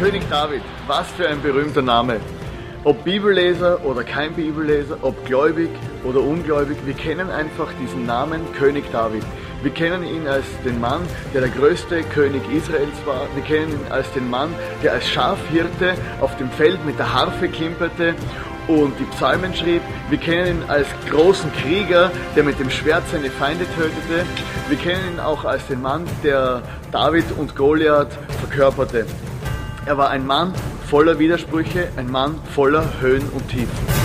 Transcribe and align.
König 0.00 0.22
David, 0.30 0.62
was 0.86 1.06
für 1.10 1.28
ein 1.28 1.42
berühmter 1.42 1.82
Name. 1.82 2.20
Ob 2.84 3.04
Bibelleser 3.04 3.84
oder 3.84 4.02
kein 4.02 4.32
Bibelleser, 4.32 4.96
ob 5.02 5.26
gläubig 5.26 5.68
oder 6.04 6.20
ungläubig, 6.20 6.78
wir 6.86 6.94
kennen 6.94 7.30
einfach 7.30 7.68
diesen 7.78 8.06
Namen 8.06 8.40
König 8.54 8.90
David. 8.92 9.22
Wir 9.62 9.70
kennen 9.70 10.02
ihn 10.02 10.26
als 10.26 10.46
den 10.64 10.80
Mann, 10.80 11.02
der 11.34 11.42
der 11.42 11.50
größte 11.50 12.02
König 12.04 12.40
Israels 12.50 12.96
war. 13.04 13.26
Wir 13.34 13.42
kennen 13.42 13.72
ihn 13.72 13.92
als 13.92 14.10
den 14.12 14.30
Mann, 14.30 14.54
der 14.82 14.92
als 14.92 15.06
Schafhirte 15.06 15.92
auf 16.22 16.34
dem 16.38 16.50
Feld 16.52 16.82
mit 16.86 16.98
der 16.98 17.12
Harfe 17.12 17.48
klimperte 17.48 18.14
und 18.68 18.98
die 18.98 19.04
Psalmen 19.16 19.54
schrieb. 19.54 19.82
Wir 20.08 20.18
kennen 20.18 20.62
ihn 20.62 20.70
als 20.70 20.86
großen 21.10 21.52
Krieger, 21.52 22.10
der 22.34 22.44
mit 22.44 22.58
dem 22.58 22.70
Schwert 22.70 23.02
seine 23.12 23.30
Feinde 23.30 23.66
tötete. 23.76 24.24
Wir 24.70 24.78
kennen 24.78 25.12
ihn 25.12 25.20
auch 25.20 25.44
als 25.44 25.66
den 25.66 25.82
Mann, 25.82 26.06
der 26.24 26.62
David 26.90 27.26
und 27.36 27.54
Goliath 27.54 28.16
verkörperte. 28.38 29.04
Er 29.86 29.96
war 29.96 30.10
ein 30.10 30.26
Mann 30.26 30.52
voller 30.86 31.18
Widersprüche, 31.18 31.88
ein 31.96 32.10
Mann 32.10 32.38
voller 32.54 33.00
Höhen 33.00 33.26
und 33.30 33.48
Tiefen. 33.48 34.00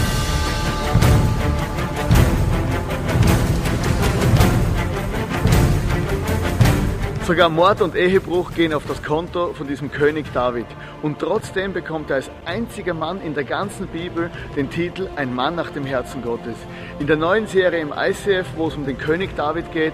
Sogar 7.27 7.49
Mord 7.49 7.81
und 7.81 7.95
Ehebruch 7.95 8.53
gehen 8.53 8.71
auf 8.71 8.83
das 8.87 9.03
Konto 9.03 9.53
von 9.53 9.67
diesem 9.67 9.91
König 9.91 10.27
David. 10.31 10.67
Und 11.01 11.19
trotzdem 11.19 11.73
bekommt 11.73 12.09
er 12.09 12.17
als 12.17 12.31
einziger 12.45 12.93
Mann 12.93 13.19
in 13.19 13.33
der 13.33 13.43
ganzen 13.43 13.87
Bibel 13.87 14.29
den 14.55 14.69
Titel 14.69 15.09
Ein 15.15 15.33
Mann 15.33 15.55
nach 15.55 15.71
dem 15.71 15.85
Herzen 15.85 16.21
Gottes. 16.21 16.55
In 16.99 17.07
der 17.07 17.17
neuen 17.17 17.47
Serie 17.47 17.81
im 17.81 17.91
ICF, 17.91 18.45
wo 18.55 18.67
es 18.67 18.75
um 18.75 18.85
den 18.85 18.97
König 18.97 19.35
David 19.35 19.71
geht, 19.71 19.93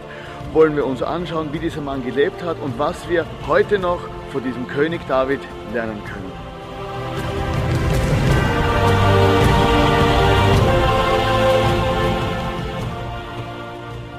wollen 0.54 0.76
wir 0.76 0.86
uns 0.86 1.02
anschauen, 1.02 1.54
wie 1.54 1.60
dieser 1.60 1.82
Mann 1.82 2.06
gelebt 2.06 2.44
hat 2.44 2.58
und 2.62 2.78
was 2.78 3.10
wir 3.10 3.26
heute 3.48 3.80
noch 3.80 4.02
von 4.32 4.44
diesem 4.44 4.68
König 4.68 5.00
David 5.08 5.40
lernen 5.74 6.04
können. 6.04 6.32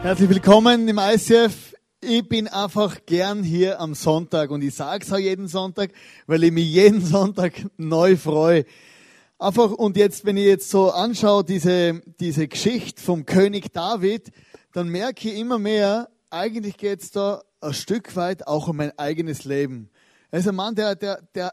Herzlich 0.03 0.29
willkommen 0.29 0.89
im 0.89 0.99
ICF 0.99 1.73
ich 2.05 2.29
bin 2.29 2.49
einfach 2.49 3.07
gern 3.07 3.45
hier 3.45 3.81
am 3.81 3.95
Sonntag 3.95 4.51
und 4.51 4.63
ich 4.63 4.75
sage 4.75 5.05
es 5.05 5.13
auch 5.13 5.19
jeden 5.19 5.47
Sonntag, 5.47 5.93
weil 6.27 6.43
ich 6.43 6.51
mich 6.51 6.67
jeden 6.67 7.01
Sonntag 7.05 7.65
neu 7.77 8.17
freue. 8.17 8.65
Einfach, 9.39 9.71
und 9.71 9.97
jetzt, 9.97 10.25
wenn 10.25 10.37
ich 10.37 10.47
jetzt 10.47 10.69
so 10.69 10.91
anschaue, 10.91 11.45
diese, 11.45 12.03
diese 12.19 12.49
Geschichte 12.49 13.01
vom 13.01 13.25
König 13.25 13.73
David, 13.73 14.33
dann 14.73 14.89
merke 14.89 15.29
ich 15.29 15.39
immer 15.39 15.59
mehr, 15.59 16.09
eigentlich 16.31 16.77
geht 16.77 17.03
es 17.03 17.13
da 17.13 17.43
ein 17.61 17.73
Stück 17.73 18.17
weit 18.17 18.49
auch 18.49 18.67
um 18.67 18.77
mein 18.77 18.99
eigenes 18.99 19.45
Leben. 19.45 19.89
Er 20.33 20.39
ist 20.39 20.49
ein 20.49 20.55
Mann, 20.55 20.75
der, 20.75 20.97
der, 20.97 21.21
der, 21.35 21.53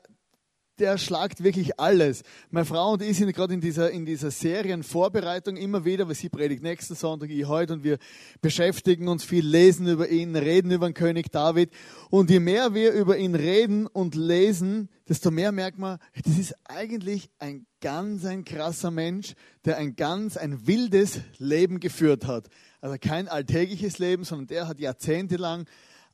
der 0.77 0.97
schlagt 0.97 1.43
wirklich 1.43 1.77
alles. 1.81 2.23
Meine 2.49 2.65
Frau 2.65 2.93
und 2.93 3.01
ich 3.01 3.17
sind 3.17 3.33
gerade 3.33 3.53
in 3.53 3.59
dieser, 3.59 3.91
in 3.91 4.05
dieser 4.05 4.31
Serienvorbereitung 4.31 5.57
immer 5.57 5.83
wieder, 5.83 6.07
weil 6.07 6.15
sie 6.15 6.29
predigt 6.29 6.63
nächsten 6.63 6.95
Sonntag, 6.95 7.29
ich 7.29 7.45
heute, 7.45 7.73
und 7.73 7.83
wir 7.83 7.97
beschäftigen 8.39 9.09
uns 9.09 9.25
viel, 9.25 9.45
lesen 9.45 9.85
über 9.85 10.07
ihn, 10.07 10.33
reden 10.33 10.71
über 10.71 10.87
den 10.87 10.93
König 10.93 11.29
David. 11.29 11.71
Und 12.09 12.29
je 12.29 12.39
mehr 12.39 12.73
wir 12.73 12.93
über 12.93 13.17
ihn 13.17 13.35
reden 13.35 13.85
und 13.85 14.15
lesen, 14.15 14.87
desto 15.09 15.29
mehr 15.29 15.51
merkt 15.51 15.77
man, 15.77 15.99
das 16.23 16.37
ist 16.37 16.55
eigentlich 16.63 17.29
ein 17.37 17.65
ganz 17.81 18.23
ein 18.23 18.45
krasser 18.45 18.91
Mensch, 18.91 19.33
der 19.65 19.75
ein 19.75 19.97
ganz 19.97 20.37
ein 20.37 20.67
wildes 20.67 21.19
Leben 21.37 21.81
geführt 21.81 22.27
hat. 22.27 22.47
Also 22.79 22.95
kein 22.97 23.27
alltägliches 23.27 23.99
Leben, 23.99 24.23
sondern 24.23 24.47
der 24.47 24.69
hat 24.69 24.79
jahrzehntelang 24.79 25.65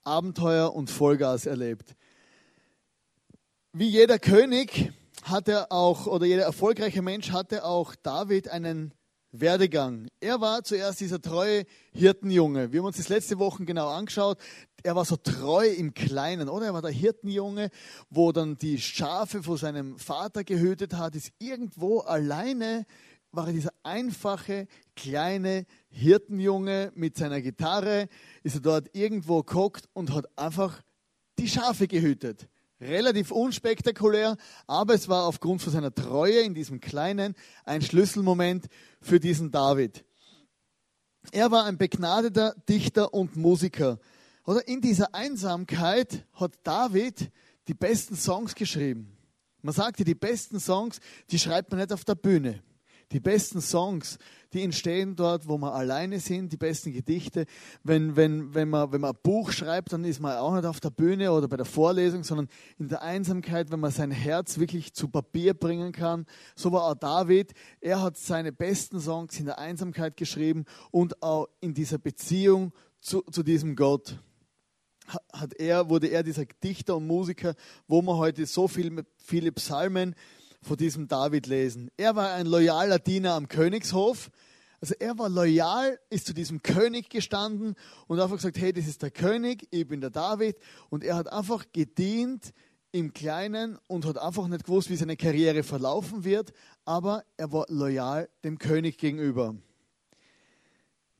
Abenteuer 0.03 0.73
und 0.73 0.89
Vollgas 0.89 1.45
erlebt. 1.45 1.95
Wie 3.77 3.89
jeder 3.89 4.19
König 4.19 4.93
hatte 5.23 5.69
auch, 5.69 6.07
oder 6.07 6.25
jeder 6.25 6.43
erfolgreiche 6.43 7.01
Mensch 7.01 7.33
hatte 7.33 7.65
auch 7.65 7.93
David 7.93 8.47
einen 8.47 8.93
Werdegang. 9.33 10.07
Er 10.21 10.39
war 10.39 10.63
zuerst 10.63 11.01
dieser 11.01 11.21
treue 11.21 11.65
Hirtenjunge. 11.91 12.71
Wir 12.71 12.79
haben 12.79 12.87
uns 12.87 12.95
das 12.95 13.09
letzte 13.09 13.37
Woche 13.37 13.65
genau 13.65 13.89
angeschaut. 13.89 14.37
Er 14.81 14.95
war 14.95 15.03
so 15.03 15.17
treu 15.17 15.67
im 15.67 15.93
Kleinen, 15.93 16.47
oder? 16.47 16.67
Er 16.67 16.73
war 16.73 16.81
der 16.81 16.91
Hirtenjunge, 16.91 17.69
wo 18.09 18.31
dann 18.31 18.57
die 18.57 18.79
Schafe 18.79 19.43
von 19.43 19.57
seinem 19.57 19.99
Vater 19.99 20.45
gehütet 20.45 20.93
hat, 20.93 21.13
ist 21.13 21.33
irgendwo 21.37 21.99
alleine 21.99 22.85
war 23.33 23.47
er 23.47 23.51
dieser 23.51 23.73
einfache, 23.83 24.67
kleine 24.95 25.65
Hirtenjunge 25.89 26.93
mit 26.95 27.17
seiner 27.17 27.41
Gitarre, 27.41 28.07
ist 28.41 28.55
er 28.55 28.61
dort 28.61 28.95
irgendwo 28.95 29.43
geguckt 29.43 29.89
und 29.91 30.13
hat 30.13 30.27
einfach 30.37 30.81
die 31.37 31.49
Schafe 31.49 31.89
gehütet 31.89 32.47
relativ 32.79 33.31
unspektakulär, 33.31 34.37
aber 34.67 34.93
es 34.93 35.07
war 35.07 35.25
aufgrund 35.25 35.61
von 35.61 35.71
seiner 35.71 35.93
Treue 35.93 36.41
in 36.41 36.53
diesem 36.53 36.79
Kleinen 36.79 37.35
ein 37.63 37.81
Schlüsselmoment 37.81 38.67
für 39.01 39.19
diesen 39.19 39.51
David. 39.51 40.03
Er 41.31 41.51
war 41.51 41.65
ein 41.65 41.77
begnadeter 41.77 42.55
Dichter 42.69 43.13
und 43.13 43.35
Musiker. 43.35 43.99
Oder 44.45 44.67
in 44.67 44.81
dieser 44.81 45.15
Einsamkeit 45.15 46.25
hat 46.33 46.53
David 46.63 47.31
die 47.67 47.73
besten 47.73 48.15
Songs 48.15 48.53
geschrieben. 48.53 49.17
Man 49.61 49.73
sagte, 49.73 50.03
die 50.03 50.13
besten 50.13 50.59
Songs, 50.59 50.99
die 51.31 51.39
schreibt 51.39 51.71
man 51.71 51.79
nicht 51.79 51.91
auf 51.91 52.05
der 52.05 52.13
Bühne. 52.13 52.61
Die 53.11 53.19
besten 53.19 53.61
Songs, 53.61 54.17
die 54.53 54.63
entstehen 54.63 55.15
dort, 55.15 55.47
wo 55.47 55.57
wir 55.57 55.73
alleine 55.73 56.19
sind, 56.19 56.51
die 56.51 56.57
besten 56.57 56.93
Gedichte. 56.93 57.45
Wenn, 57.83 58.15
wenn, 58.15 58.53
wenn, 58.53 58.69
man, 58.69 58.91
wenn 58.91 59.01
man 59.01 59.11
ein 59.11 59.19
Buch 59.21 59.51
schreibt, 59.51 59.93
dann 59.93 60.03
ist 60.05 60.19
man 60.19 60.37
auch 60.37 60.55
nicht 60.55 60.65
auf 60.65 60.79
der 60.79 60.89
Bühne 60.89 61.31
oder 61.31 61.47
bei 61.47 61.57
der 61.57 61.65
Vorlesung, 61.65 62.23
sondern 62.23 62.47
in 62.77 62.87
der 62.87 63.01
Einsamkeit, 63.01 63.71
wenn 63.71 63.79
man 63.79 63.91
sein 63.91 64.11
Herz 64.11 64.57
wirklich 64.57 64.93
zu 64.93 65.09
Papier 65.09 65.53
bringen 65.53 65.91
kann. 65.91 66.25
So 66.55 66.71
war 66.71 66.85
auch 66.85 66.95
David. 66.95 67.53
Er 67.81 68.01
hat 68.01 68.17
seine 68.17 68.51
besten 68.51 68.99
Songs 68.99 69.39
in 69.39 69.45
der 69.45 69.59
Einsamkeit 69.59 70.17
geschrieben 70.17 70.65
und 70.89 71.21
auch 71.21 71.47
in 71.59 71.73
dieser 71.73 71.97
Beziehung 71.97 72.71
zu, 73.01 73.21
zu 73.23 73.43
diesem 73.43 73.75
Gott 73.75 74.17
hat 75.33 75.53
er, 75.53 75.89
wurde 75.89 76.07
er 76.07 76.23
dieser 76.23 76.45
Dichter 76.45 76.97
und 76.97 77.07
Musiker, 77.07 77.55
wo 77.87 78.01
man 78.01 78.17
heute 78.17 78.45
so 78.45 78.67
viel, 78.67 79.05
viele 79.17 79.51
Psalmen 79.51 80.15
von 80.65 80.77
diesem 80.77 81.07
David 81.07 81.47
lesen. 81.47 81.91
Er 81.95 82.15
war 82.15 82.33
ein 82.33 82.47
loyaler 82.47 82.99
Diener 82.99 83.33
am 83.33 83.47
Königshof. 83.47 84.31
Also 84.81 84.95
er 84.99 85.17
war 85.17 85.29
loyal, 85.29 85.99
ist 86.09 86.25
zu 86.25 86.33
diesem 86.33 86.61
König 86.61 87.09
gestanden 87.09 87.75
und 88.07 88.19
einfach 88.19 88.35
gesagt, 88.35 88.57
hey, 88.57 88.73
das 88.73 88.87
ist 88.87 89.01
der 89.01 89.11
König, 89.11 89.67
ich 89.71 89.87
bin 89.87 90.01
der 90.01 90.09
David. 90.09 90.57
Und 90.89 91.03
er 91.03 91.15
hat 91.15 91.31
einfach 91.31 91.65
gedient 91.71 92.53
im 92.91 93.13
Kleinen 93.13 93.77
und 93.87 94.05
hat 94.05 94.17
einfach 94.17 94.47
nicht 94.47 94.65
gewusst, 94.65 94.89
wie 94.89 94.95
seine 94.95 95.17
Karriere 95.17 95.63
verlaufen 95.63 96.23
wird, 96.23 96.51
aber 96.83 97.23
er 97.37 97.51
war 97.51 97.65
loyal 97.69 98.29
dem 98.43 98.57
König 98.57 98.97
gegenüber. 98.97 99.55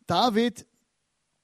David 0.07 0.65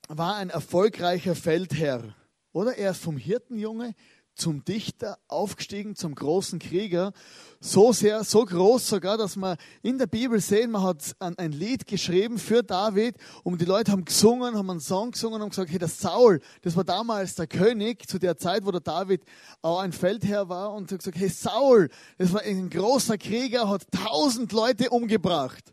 war 0.07 0.35
ein 0.35 0.49
erfolgreicher 0.49 1.35
Feldherr, 1.35 2.15
oder? 2.51 2.77
Er 2.77 2.91
ist 2.91 3.01
vom 3.01 3.17
Hirtenjunge 3.17 3.93
zum 4.41 4.65
Dichter 4.65 5.19
aufgestiegen, 5.27 5.95
zum 5.95 6.15
großen 6.15 6.57
Krieger. 6.57 7.13
So 7.59 7.93
sehr, 7.93 8.23
so 8.23 8.43
groß 8.43 8.87
sogar, 8.87 9.19
dass 9.19 9.35
man 9.35 9.55
in 9.83 9.99
der 9.99 10.07
Bibel 10.07 10.41
sehen, 10.41 10.71
man 10.71 10.81
hat 10.81 11.15
ein, 11.19 11.51
Lied 11.51 11.85
geschrieben 11.85 12.39
für 12.39 12.63
David 12.63 13.17
und 13.43 13.61
die 13.61 13.65
Leute 13.65 13.91
haben 13.91 14.03
gesungen, 14.03 14.55
haben 14.55 14.69
einen 14.69 14.79
Song 14.79 15.11
gesungen 15.11 15.43
und 15.43 15.49
gesagt, 15.49 15.69
hey, 15.69 15.77
der 15.77 15.87
Saul, 15.87 16.41
das 16.63 16.75
war 16.75 16.83
damals 16.83 17.35
der 17.35 17.45
König, 17.45 18.09
zu 18.09 18.17
der 18.17 18.35
Zeit, 18.35 18.65
wo 18.65 18.71
der 18.71 18.81
David 18.81 19.21
auch 19.61 19.79
ein 19.79 19.91
Feldherr 19.91 20.49
war 20.49 20.73
und 20.73 20.91
hat 20.91 20.99
gesagt, 20.99 21.19
hey, 21.19 21.29
Saul, 21.29 21.89
das 22.17 22.33
war 22.33 22.41
ein 22.41 22.71
großer 22.71 23.19
Krieger, 23.19 23.69
hat 23.69 23.83
tausend 23.91 24.51
Leute 24.53 24.89
umgebracht. 24.89 25.71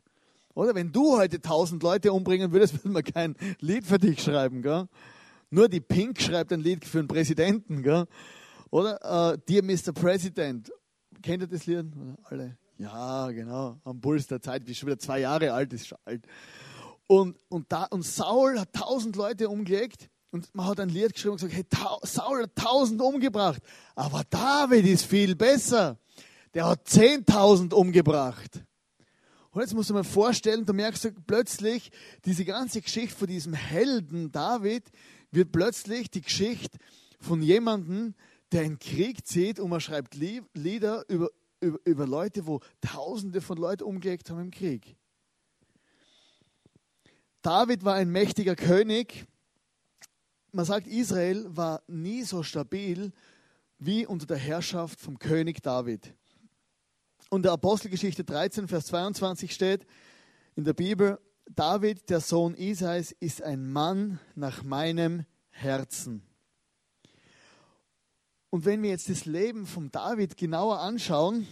Oder 0.52 0.74
wenn 0.74 0.92
du 0.92 1.16
heute 1.16 1.40
tausend 1.40 1.82
Leute 1.82 2.12
umbringen 2.12 2.52
würdest, 2.52 2.74
würde 2.84 2.90
man 2.90 3.04
kein 3.04 3.34
Lied 3.60 3.86
für 3.86 3.98
dich 3.98 4.22
schreiben, 4.22 4.60
gell? 4.60 4.88
Nur 5.50 5.70
die 5.70 5.80
Pink 5.80 6.20
schreibt 6.20 6.52
ein 6.52 6.60
Lied 6.60 6.84
für 6.84 6.98
einen 6.98 7.08
Präsidenten, 7.08 7.82
gell? 7.82 8.06
Oder 8.70 9.32
uh, 9.32 9.36
Dear 9.48 9.62
Mr. 9.62 9.92
President. 9.92 10.70
Kennt 11.22 11.42
ihr 11.42 11.46
das 11.46 11.66
Lied? 11.66 11.86
Alle? 12.24 12.58
Ja, 12.76 13.30
genau. 13.30 13.80
Am 13.84 14.00
Puls 14.00 14.26
der 14.26 14.40
Zeit. 14.40 14.66
Wie 14.66 14.74
schon 14.74 14.88
wieder 14.88 14.98
zwei 14.98 15.20
Jahre 15.20 15.52
alt 15.52 15.72
ist, 15.72 15.88
schon 15.88 15.98
alt. 16.04 16.26
Und, 17.06 17.38
und, 17.48 17.72
da, 17.72 17.84
und 17.84 18.04
Saul 18.04 18.60
hat 18.60 18.72
tausend 18.72 19.16
Leute 19.16 19.48
umgelegt. 19.48 20.10
Und 20.30 20.54
man 20.54 20.66
hat 20.66 20.78
ein 20.80 20.90
Lied 20.90 21.14
geschrieben 21.14 21.32
und 21.32 21.40
gesagt, 21.40 21.54
hey, 21.54 21.64
Saul 22.02 22.42
hat 22.42 22.54
tausend 22.54 23.00
umgebracht. 23.00 23.62
Aber 23.94 24.22
David 24.28 24.86
ist 24.86 25.06
viel 25.06 25.34
besser. 25.34 25.98
Der 26.52 26.66
hat 26.66 26.86
zehntausend 26.86 27.72
umgebracht. 27.72 28.62
Und 29.50 29.62
jetzt 29.62 29.74
musst 29.74 29.88
du 29.88 29.94
mir 29.94 30.04
vorstellen, 30.04 30.66
du 30.66 30.74
merkst 30.74 31.04
du 31.04 31.12
plötzlich, 31.26 31.90
diese 32.26 32.44
ganze 32.44 32.82
Geschichte 32.82 33.16
von 33.16 33.26
diesem 33.26 33.54
Helden 33.54 34.30
David 34.30 34.84
wird 35.30 35.50
plötzlich 35.50 36.10
die 36.10 36.20
Geschichte 36.20 36.78
von 37.18 37.42
jemandem, 37.42 38.14
der 38.52 38.62
in 38.62 38.78
Krieg 38.78 39.26
zieht 39.26 39.60
und 39.60 39.70
man 39.70 39.80
schreibt 39.80 40.14
Lieder 40.14 41.04
über, 41.08 41.30
über, 41.60 41.78
über 41.84 42.06
Leute, 42.06 42.46
wo 42.46 42.60
Tausende 42.80 43.40
von 43.40 43.58
Leuten 43.58 43.84
umgelegt 43.84 44.30
haben 44.30 44.40
im 44.40 44.50
Krieg. 44.50 44.96
David 47.42 47.84
war 47.84 47.94
ein 47.94 48.10
mächtiger 48.10 48.56
König. 48.56 49.26
Man 50.52 50.64
sagt, 50.64 50.86
Israel 50.86 51.44
war 51.48 51.82
nie 51.86 52.22
so 52.22 52.42
stabil 52.42 53.12
wie 53.78 54.06
unter 54.06 54.26
der 54.26 54.38
Herrschaft 54.38 55.00
vom 55.00 55.18
König 55.18 55.62
David. 55.62 56.14
Und 57.30 57.44
der 57.44 57.52
Apostelgeschichte 57.52 58.24
13, 58.24 58.68
Vers 58.68 58.86
22 58.86 59.52
steht 59.52 59.86
in 60.56 60.64
der 60.64 60.72
Bibel, 60.72 61.20
David, 61.54 62.10
der 62.10 62.20
Sohn 62.20 62.54
Isais, 62.54 63.12
ist 63.12 63.42
ein 63.42 63.70
Mann 63.70 64.18
nach 64.34 64.62
meinem 64.62 65.24
Herzen. 65.50 66.27
Und 68.50 68.64
wenn 68.64 68.82
wir 68.82 68.90
jetzt 68.90 69.10
das 69.10 69.26
Leben 69.26 69.66
von 69.66 69.90
David 69.90 70.36
genauer 70.36 70.80
anschauen, 70.80 71.46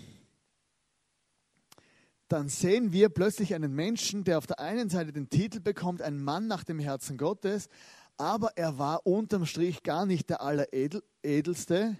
dann 2.29 2.49
sehen 2.49 2.93
wir 2.93 3.11
plötzlich 3.11 3.55
einen 3.55 3.75
Menschen, 3.75 4.25
der 4.25 4.39
auf 4.39 4.47
der 4.47 4.59
einen 4.59 4.89
Seite 4.89 5.13
den 5.13 5.29
Titel 5.29 5.61
bekommt, 5.61 6.03
ein 6.03 6.19
Mann 6.23 6.47
nach 6.47 6.65
dem 6.65 6.79
Herzen 6.79 7.19
Gottes, 7.19 7.69
aber 8.17 8.57
er 8.57 8.79
war 8.79 9.07
unterm 9.07 9.45
Strich 9.47 9.83
gar 9.83 10.07
nicht 10.07 10.31
der 10.31 10.41
Alleredelste 10.41 11.97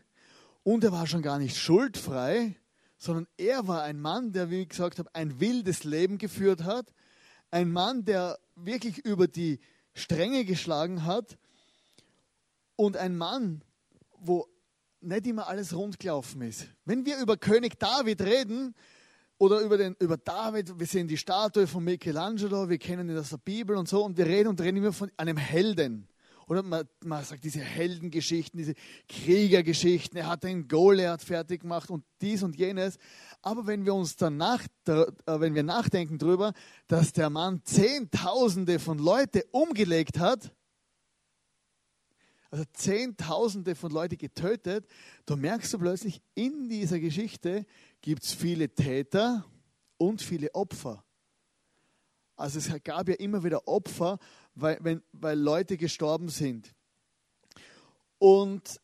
und 0.63 0.83
er 0.83 0.93
war 0.93 1.07
schon 1.07 1.23
gar 1.23 1.39
nicht 1.39 1.57
schuldfrei, 1.59 2.57
sondern 2.99 3.29
er 3.37 3.69
war 3.69 3.83
ein 3.83 4.01
Mann, 4.01 4.33
der, 4.33 4.51
wie 4.51 4.63
ich 4.63 4.71
gesagt 4.71 4.99
habe, 4.99 5.15
ein 5.15 5.39
wildes 5.41 5.85
Leben 5.85 6.17
geführt 6.17 6.65
hat, 6.65 6.93
ein 7.51 7.71
Mann, 7.71 8.05
der 8.05 8.39
wirklich 8.57 8.99
über 9.05 9.29
die 9.29 9.61
Stränge 9.95 10.45
geschlagen 10.47 11.05
hat 11.05 11.39
und 12.77 12.97
ein 12.97 13.17
Mann, 13.17 13.63
wo 14.19 14.49
nicht 15.07 15.27
immer 15.27 15.49
alles 15.49 15.75
rund 15.75 15.99
gelaufen 15.99 16.43
ist. 16.43 16.67
Wenn 16.85 17.07
wir 17.07 17.19
über 17.19 17.37
König 17.37 17.79
David 17.79 18.21
reden, 18.23 18.75
oder 19.39 19.61
über, 19.61 19.77
den, 19.77 19.95
über 19.99 20.17
David, 20.17 20.79
wir 20.79 20.87
sehen 20.87 21.09
die 21.09 21.19
Statue 21.19 21.67
von 21.67 21.85
Michelangelo, 21.85 22.69
wir 22.69 22.79
kennen 22.79 23.11
ihn 23.11 23.19
aus 23.19 23.31
der 23.31 23.37
Bibel 23.39 23.77
und 23.77 23.89
so, 23.89 24.03
und 24.05 24.17
wir 24.17 24.27
reden 24.27 24.49
und 24.49 24.61
reden 24.61 24.79
immer 24.79 24.93
von 24.93 25.11
einem 25.17 25.37
Helden. 25.37 26.09
Oder 26.49 26.63
man, 26.63 26.89
man 27.05 27.25
sagt 27.25 27.43
diese 27.43 27.61
Heldengeschichten, 27.61 28.57
diese 28.57 28.75
Kriegergeschichten, 29.09 30.17
er 30.17 30.29
hat 30.29 30.45
den 30.45 30.69
Goliath 30.69 31.23
fertig 31.23 31.63
gemacht 31.63 31.91
und 31.91 32.05
dies 32.21 32.45
und 32.45 32.57
jenes. 32.57 32.99
Aber 33.43 33.67
wenn 33.67 33.85
wir 33.85 33.95
uns 33.95 34.15
danach, 34.15 34.65
äh, 34.87 35.05
wenn 35.27 35.57
wir 35.57 35.65
nachdenken 35.65 36.19
darüber, 36.19 36.53
dass 36.87 37.13
der 37.13 37.31
Mann 37.31 37.63
Zehntausende 37.65 38.79
von 38.79 38.99
Leute 38.99 39.45
umgelegt 39.51 40.21
hat, 40.21 40.53
also 42.51 42.65
Zehntausende 42.73 43.75
von 43.75 43.91
Leute 43.91 44.17
getötet, 44.17 44.87
da 45.25 45.37
merkst 45.37 45.73
du 45.75 45.79
plötzlich, 45.79 46.21
in 46.35 46.69
dieser 46.69 47.01
Geschichte 47.01 47.67
gibt 48.01 48.25
es 48.25 48.35
viele 48.35 48.69
Täter 48.69 49.45
und 49.99 50.23
viele 50.23 50.55
Opfer. 50.55 51.05
Also 52.37 52.59
es 52.59 52.71
gab 52.85 53.09
ja 53.09 53.15
immer 53.15 53.43
wieder 53.43 53.67
Opfer, 53.67 54.19
weil, 54.55 54.79
wenn, 54.81 55.03
weil 55.13 55.39
Leute 55.39 55.77
gestorben 55.77 56.29
sind. 56.29 56.75
Und 58.19 58.81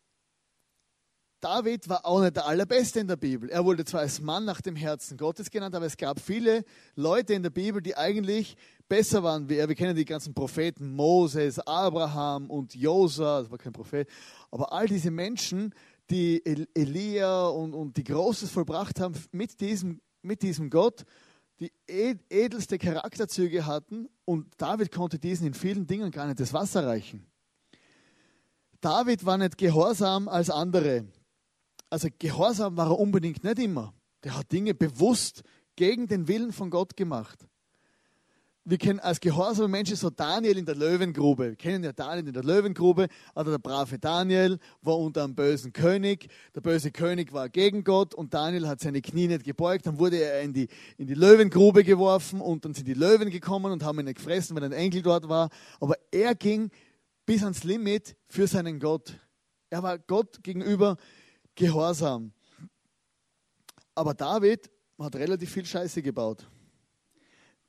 David 1.41 1.89
war 1.89 2.07
auch 2.07 2.21
nicht 2.21 2.37
der 2.37 2.47
Allerbeste 2.47 3.01
in 3.01 3.09
der 3.09 3.17
Bibel. 3.17 3.51
Er 3.51 3.65
wurde 3.65 3.85
zwar 3.85 4.03
als 4.03 4.21
Mann 4.21 4.45
nach 4.45 4.61
dem 4.61 4.77
Herzen 4.77 5.17
Gottes 5.17 5.51
genannt, 5.51 5.75
aber 5.75 5.87
es 5.87 5.97
gab 5.97 6.21
viele 6.21 6.65
Leute 6.95 7.35
in 7.35 7.43
der 7.43 7.51
Bibel, 7.51 7.83
die 7.83 7.97
eigentlich 7.97 8.57
besser 8.93 9.23
waren 9.23 9.49
wie 9.49 9.57
er. 9.57 9.67
Wir 9.71 9.75
kennen 9.75 9.97
die 9.97 10.05
ganzen 10.05 10.35
Propheten, 10.35 10.95
Moses, 10.95 11.59
Abraham 11.61 12.51
und 12.51 12.75
Josa, 12.75 13.41
das 13.41 13.51
war 13.51 13.57
kein 13.57 13.73
Prophet. 13.73 14.07
Aber 14.51 14.71
all 14.71 14.87
diese 14.87 15.11
Menschen, 15.11 15.75
die 16.11 16.45
Elia 16.75 17.47
und, 17.47 17.73
und 17.73 17.97
die 17.97 18.05
Großes 18.05 18.51
vollbracht 18.51 19.01
haben 19.01 19.15
mit 19.31 19.59
diesem, 19.63 20.03
mit 20.21 20.43
diesem 20.43 20.69
Gott, 20.69 21.07
die 21.59 21.73
edelste 21.89 22.77
Charakterzüge 22.77 23.65
hatten 23.65 24.11
und 24.27 24.49
David 24.59 24.93
konnte 24.93 25.19
diesen 25.19 25.47
in 25.47 25.55
vielen 25.55 25.87
Dingen 25.87 26.11
gar 26.11 26.27
nicht 26.27 26.41
das 26.41 26.53
Wasser 26.53 26.87
reichen. 26.87 27.27
David 28.83 29.25
war 29.25 29.39
nicht 29.39 29.57
gehorsam 29.57 30.29
als 30.29 30.51
andere. 30.51 31.07
Also 31.89 32.09
gehorsam 32.19 32.77
war 32.77 32.89
er 32.89 32.99
unbedingt 32.99 33.43
nicht 33.43 33.59
immer. 33.59 33.95
Der 34.23 34.37
hat 34.37 34.53
Dinge 34.53 34.75
bewusst 34.75 35.45
gegen 35.77 36.09
den 36.09 36.29
Willen 36.29 36.53
von 36.53 36.69
Gott 36.69 36.95
gemacht 36.95 37.49
wir 38.65 38.79
kennen 38.79 39.01
als 39.01 39.21
gehorsame 39.21 39.67
Menschen 39.69 39.97
so 39.97 40.09
Daniel 40.09 40.57
in 40.57 40.65
der 40.65 40.77
Löwengrube. 40.77 41.49
Wir 41.51 41.57
kennen 41.57 41.83
ja 41.83 41.93
Daniel 41.93 42.29
in 42.29 42.33
der 42.33 42.45
Löwengrube, 42.45 43.09
also 43.35 43.51
der 43.51 43.59
brave 43.59 43.99
Daniel 43.99 44.59
war 44.83 44.99
unter 44.99 45.25
einem 45.25 45.35
bösen 45.35 45.73
König. 45.73 46.29
Der 46.55 46.61
böse 46.61 46.93
König 46.93 47.33
war 47.33 47.49
gegen 47.49 47.83
Gott 47.83 48.15
und 48.15 48.33
Daniel 48.33 48.69
hat 48.69 48.81
seine 48.81 49.03
Knie 49.03 49.27
nicht 49.27 49.45
gebeugt. 49.45 49.87
Dann 49.87 49.99
wurde 49.99 50.19
er 50.19 50.43
in 50.43 50.53
die, 50.53 50.69
in 50.97 51.09
die 51.09 51.15
Löwengrube 51.15 51.83
geworfen 51.83 52.41
und 52.41 52.65
dann 52.65 52.73
sind 52.73 52.87
die 52.87 52.95
Löwen 52.95 53.31
gekommen 53.31 53.73
und 53.73 53.83
haben 53.83 53.99
ihn 53.99 54.05
nicht 54.05 54.19
gefressen, 54.19 54.55
weil 54.55 54.65
ein 54.65 54.73
Enkel 54.73 55.03
dort 55.03 55.29
war. 55.29 55.49
Aber 55.81 55.97
er 56.13 56.35
ging 56.37 56.71
bis 57.27 57.43
ans 57.43 57.65
Limit 57.65 58.17
für 58.29 58.47
seinen 58.47 58.79
Gott. 58.79 59.19
Er 59.71 59.83
war 59.83 59.99
Gott 59.99 60.41
gegenüber 60.43 60.97
gehorsam. 61.57 62.33
Aber 63.95 64.15
David 64.15 64.71
hat 64.99 65.17
relativ 65.17 65.51
viel 65.51 65.67
Scheiße 65.67 66.01
gebaut. 66.01 66.47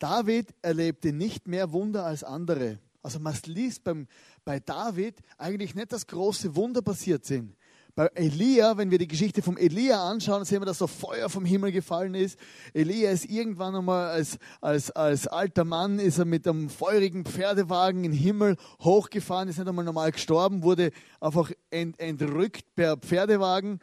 David 0.03 0.53
erlebte 0.61 1.13
nicht 1.13 1.47
mehr 1.47 1.71
Wunder 1.71 2.03
als 2.03 2.25
andere. 2.25 2.77
Also 3.01 3.19
man 3.19 3.33
liest 3.45 3.85
beim, 3.85 4.07
bei 4.43 4.59
David 4.59 5.15
eigentlich 5.37 5.75
nicht, 5.75 5.93
dass 5.93 6.07
große 6.07 6.57
Wunder 6.57 6.81
passiert 6.81 7.23
sind. 7.23 7.55
Bei 7.95 8.07
Elia, 8.07 8.75
wenn 8.75 8.91
wir 8.91 8.97
die 8.97 9.07
Geschichte 9.07 9.41
vom 9.41 9.55
Elia 9.55 10.03
anschauen, 10.03 10.43
sehen 10.43 10.59
wir, 10.59 10.65
dass 10.65 10.79
so 10.79 10.87
Feuer 10.87 11.29
vom 11.29 11.45
Himmel 11.45 11.71
gefallen 11.71 12.15
ist. 12.15 12.37
Elia 12.73 13.11
ist 13.11 13.29
irgendwann 13.29 13.77
einmal 13.77 14.09
als, 14.09 14.39
als, 14.59 14.91
als 14.91 15.25
alter 15.25 15.63
Mann, 15.63 15.99
ist 15.99 16.17
er 16.17 16.25
mit 16.25 16.45
einem 16.49 16.69
feurigen 16.69 17.23
Pferdewagen 17.23 18.03
in 18.03 18.11
den 18.11 18.19
Himmel 18.19 18.57
hochgefahren, 18.81 19.47
ist 19.47 19.57
nicht 19.57 19.69
einmal 19.69 19.85
normal 19.85 20.11
gestorben, 20.11 20.63
wurde 20.63 20.91
einfach 21.21 21.49
ent, 21.69 21.97
entrückt 22.01 22.75
per 22.75 22.97
Pferdewagen. 22.97 23.79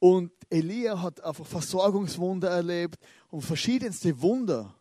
Und 0.00 0.32
Elia 0.50 1.00
hat 1.00 1.24
einfach 1.24 1.46
Versorgungswunder 1.46 2.50
erlebt 2.50 2.98
und 3.30 3.40
verschiedenste 3.40 4.20
Wunder. 4.20 4.74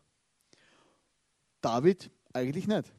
David 1.61 2.11
eigentlich 2.33 2.67
nicht. 2.67 2.91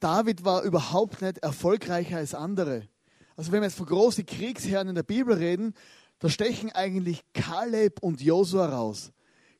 David 0.00 0.44
war 0.44 0.62
überhaupt 0.62 1.22
nicht 1.22 1.38
erfolgreicher 1.38 2.18
als 2.18 2.34
andere. 2.34 2.88
Also 3.36 3.52
wenn 3.52 3.60
wir 3.60 3.68
jetzt 3.68 3.78
von 3.78 3.86
großen 3.86 4.26
Kriegsherren 4.26 4.88
in 4.88 4.94
der 4.94 5.02
Bibel 5.02 5.34
reden, 5.34 5.74
da 6.18 6.28
stechen 6.28 6.70
eigentlich 6.72 7.24
Kaleb 7.32 8.02
und 8.02 8.20
Josua 8.20 8.66
raus. 8.66 9.12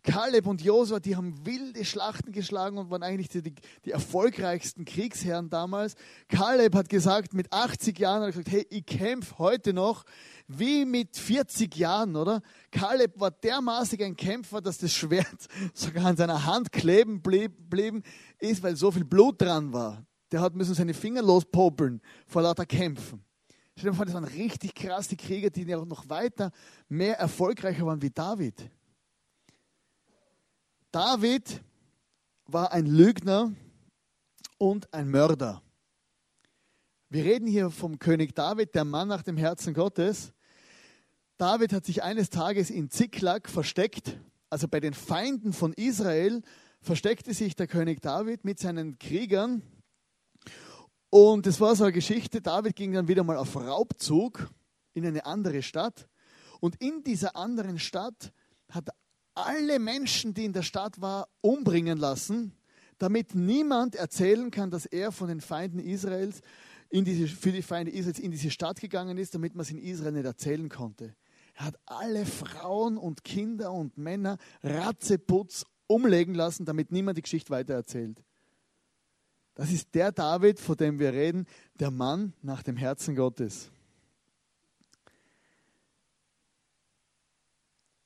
Kaleb 0.05 0.47
und 0.47 0.63
Josua, 0.63 1.01
die 1.01 1.17
haben 1.17 1.35
wilde 1.47 1.83
Schlachten 1.85 2.31
geschlagen 2.31 2.77
und 2.77 2.91
waren 2.91 3.03
eigentlich 3.03 3.31
die, 3.31 3.41
die, 3.85 3.91
erfolgreichsten 3.91 4.85
Kriegsherren 4.85 5.49
damals. 5.49 5.95
Kaleb 6.29 6.75
hat 6.75 6.91
gesagt, 6.91 7.33
mit 7.33 7.51
80 7.51 7.99
Jahren 7.99 8.21
hat 8.21 8.29
er 8.29 8.33
gesagt, 8.33 8.51
hey, 8.51 8.67
ich 8.69 8.85
kämpfe 8.85 9.39
heute 9.39 9.73
noch 9.73 10.05
wie 10.47 10.85
mit 10.85 11.17
40 11.17 11.75
Jahren, 11.77 12.17
oder? 12.17 12.43
Kaleb 12.71 13.19
war 13.19 13.31
dermaßen 13.31 13.99
ein 14.03 14.15
Kämpfer, 14.15 14.61
dass 14.61 14.77
das 14.77 14.93
Schwert 14.93 15.49
sogar 15.75 16.05
an 16.05 16.19
seiner 16.19 16.45
Hand 16.45 16.71
kleben 16.71 17.23
blieben 17.23 18.03
ist, 18.39 18.63
weil 18.63 18.77
so 18.77 18.91
viel 18.91 19.07
Blut 19.07 19.41
dran 19.41 19.73
war. 19.73 20.05
Der 20.33 20.43
hat 20.43 20.55
müssen 20.55 20.75
seine 20.75 20.93
Finger 20.93 21.23
lospopeln 21.23 22.03
vor 22.27 22.43
lauter 22.43 22.67
Kämpfen. 22.67 23.25
Stell 23.77 23.91
dir 23.91 23.97
vor, 23.97 24.05
das 24.05 24.15
waren 24.15 24.25
richtig 24.25 24.75
krasse 24.75 25.17
Krieger, 25.17 25.49
die 25.49 25.65
noch 25.65 26.09
weiter 26.11 26.51
mehr 26.89 27.19
erfolgreicher 27.19 27.87
waren 27.87 28.03
wie 28.03 28.11
David. 28.11 28.71
David 30.95 31.61
war 32.47 32.71
ein 32.71 32.87
Lügner 32.87 33.53
und 34.59 34.95
ein 34.95 35.11
Mörder. 35.11 35.61
Wir 37.09 37.25
reden 37.25 37.49
hier 37.49 37.71
vom 37.71 37.99
König 37.99 38.37
David, 38.37 38.77
der 38.77 38.85
Mann 38.85 39.09
nach 39.09 39.23
dem 39.23 39.37
Herzen 39.37 39.75
Gottes. 39.75 40.33
David 41.37 41.73
hat 41.73 41.85
sich 41.85 42.05
eines 42.05 42.31
Tages 42.31 42.71
in 42.71 42.91
Ziklag 42.91 43.49
versteckt, 43.49 44.21
also 44.51 44.69
bei 44.69 44.79
den 44.79 44.95
Feinden 44.95 45.53
von 45.53 45.73
Israel 45.73 46.43
versteckte 46.81 47.35
sich 47.35 47.57
der 47.57 47.67
König 47.67 48.01
David 48.01 48.45
mit 48.45 48.61
seinen 48.61 48.97
Kriegern. 48.97 49.63
Und 51.11 51.49
es 51.49 51.61
war 51.61 51.75
so 51.75 51.83
eine 51.83 51.93
Geschichte, 51.93 52.41
David 52.41 52.77
ging 52.77 52.93
dann 52.93 53.09
wieder 53.09 53.25
mal 53.25 53.37
auf 53.37 53.57
Raubzug 53.57 54.49
in 54.93 55.05
eine 55.05 55.27
andere 55.27 55.65
Stadt. 55.65 56.09
Und 56.61 56.81
in 56.81 57.03
dieser 57.03 57.35
anderen 57.35 57.81
Stadt 57.81 58.33
hat 58.71 58.91
er 58.91 58.95
alle 59.35 59.79
Menschen, 59.79 60.35
die 60.35 60.45
in 60.45 60.53
der 60.53 60.63
Stadt 60.63 61.01
waren, 61.01 61.25
umbringen 61.41 61.99
lassen, 61.99 62.53
damit 62.99 63.35
niemand 63.35 63.97
erzählen 63.97 64.51
kann, 64.51 64.71
dass 64.71 64.87
er 64.87 65.13
von 65.13 65.29
den 65.29 65.41
Feinden 65.41 65.79
Israels 65.79 66.41
diese, 66.93 67.27
für 67.27 67.51
die 67.51 67.63
Feinde 67.63 67.91
Israels 67.91 68.21
in 68.21 68.31
diese 68.31 68.51
Stadt 68.51 68.81
gegangen 68.81 69.19
ist, 69.19 69.35
damit 69.35 69.55
man 69.55 69.63
es 69.63 69.71
in 69.71 69.79
Israel 69.79 70.13
nicht 70.13 70.27
erzählen 70.27 70.69
konnte. 70.69 71.17
Er 71.55 71.67
hat 71.67 71.79
alle 71.87 72.25
Frauen 72.27 72.97
und 72.97 73.25
Kinder 73.25 73.73
und 73.73 73.99
Männer 73.99 74.39
ratzeputz 74.63 75.65
umlegen 75.87 76.35
lassen, 76.35 76.65
damit 76.65 76.93
niemand 76.93 77.19
die 77.19 77.23
Geschichte 77.23 77.51
weitererzählt. 77.51 78.23
Das 79.55 79.71
ist 79.71 79.95
der 79.95 80.13
David, 80.13 80.59
von 80.59 80.77
dem 80.77 80.99
wir 80.99 81.13
reden, 81.13 81.47
der 81.75 81.91
Mann 81.91 82.33
nach 82.43 82.63
dem 82.63 82.77
Herzen 82.77 83.15
Gottes. 83.15 83.71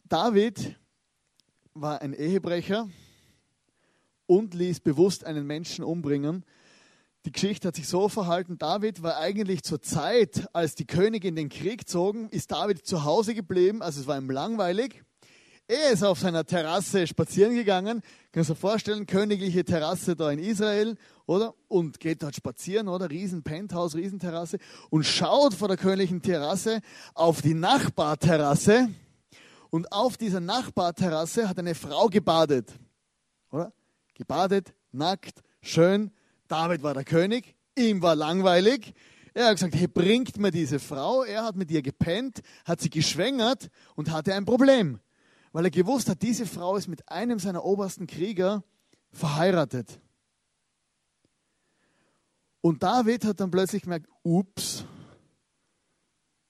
David 0.04 0.78
war 1.80 2.02
ein 2.02 2.12
Ehebrecher 2.12 2.88
und 4.26 4.54
ließ 4.54 4.80
bewusst 4.80 5.24
einen 5.24 5.46
Menschen 5.46 5.84
umbringen. 5.84 6.44
die 7.24 7.32
Geschichte 7.32 7.68
hat 7.68 7.76
sich 7.76 7.88
so 7.88 8.08
verhalten, 8.08 8.58
David 8.58 9.02
war 9.02 9.18
eigentlich 9.18 9.62
zur 9.62 9.82
Zeit, 9.82 10.48
als 10.52 10.74
die 10.74 10.86
Könige 10.86 11.28
in 11.28 11.36
den 11.36 11.48
Krieg 11.48 11.88
zogen, 11.88 12.28
ist 12.30 12.50
David 12.52 12.86
zu 12.86 13.04
Hause 13.04 13.34
geblieben, 13.34 13.82
also 13.82 14.00
es 14.00 14.06
war 14.06 14.16
ihm 14.16 14.30
langweilig. 14.30 15.02
Er 15.66 15.90
ist 15.90 16.02
auf 16.02 16.18
seiner 16.18 16.46
Terrasse 16.46 17.06
spazieren 17.06 17.54
gegangen, 17.54 18.00
kannst 18.32 18.48
du 18.48 18.54
dir 18.54 18.60
vorstellen, 18.60 19.04
königliche 19.04 19.64
Terrasse 19.64 20.16
da 20.16 20.30
in 20.30 20.38
Israel, 20.38 20.96
oder? 21.26 21.54
Und 21.68 22.00
geht 22.00 22.22
dort 22.22 22.34
spazieren, 22.34 22.88
oder? 22.88 23.10
Riesen 23.10 23.42
Penthouse, 23.42 23.94
Riesenterrasse 23.94 24.58
und 24.88 25.04
schaut 25.04 25.52
vor 25.52 25.68
der 25.68 25.76
königlichen 25.76 26.22
Terrasse 26.22 26.80
auf 27.12 27.42
die 27.42 27.52
Nachbarterrasse 27.52 28.88
und 29.70 29.92
auf 29.92 30.16
dieser 30.16 30.40
Nachbarterrasse 30.40 31.48
hat 31.48 31.58
eine 31.58 31.74
Frau 31.74 32.06
gebadet, 32.06 32.72
oder? 33.50 33.72
Gebadet, 34.14 34.74
nackt, 34.92 35.42
schön, 35.60 36.10
David 36.48 36.82
war 36.82 36.94
der 36.94 37.04
König, 37.04 37.54
ihm 37.76 38.02
war 38.02 38.16
langweilig. 38.16 38.94
Er 39.34 39.46
hat 39.46 39.56
gesagt, 39.56 39.74
hey, 39.74 39.86
bringt 39.86 40.38
mir 40.38 40.50
diese 40.50 40.80
Frau. 40.80 41.22
Er 41.22 41.44
hat 41.44 41.54
mit 41.54 41.70
ihr 41.70 41.82
gepennt, 41.82 42.40
hat 42.64 42.80
sie 42.80 42.90
geschwängert 42.90 43.68
und 43.94 44.10
hatte 44.10 44.34
ein 44.34 44.44
Problem, 44.44 44.98
weil 45.52 45.66
er 45.66 45.70
gewusst 45.70 46.08
hat, 46.08 46.22
diese 46.22 46.46
Frau 46.46 46.76
ist 46.76 46.88
mit 46.88 47.08
einem 47.08 47.38
seiner 47.38 47.64
obersten 47.64 48.06
Krieger 48.06 48.64
verheiratet. 49.10 50.00
Und 52.60 52.82
David 52.82 53.24
hat 53.24 53.40
dann 53.40 53.50
plötzlich 53.50 53.82
gemerkt, 53.82 54.08
ups, 54.22 54.84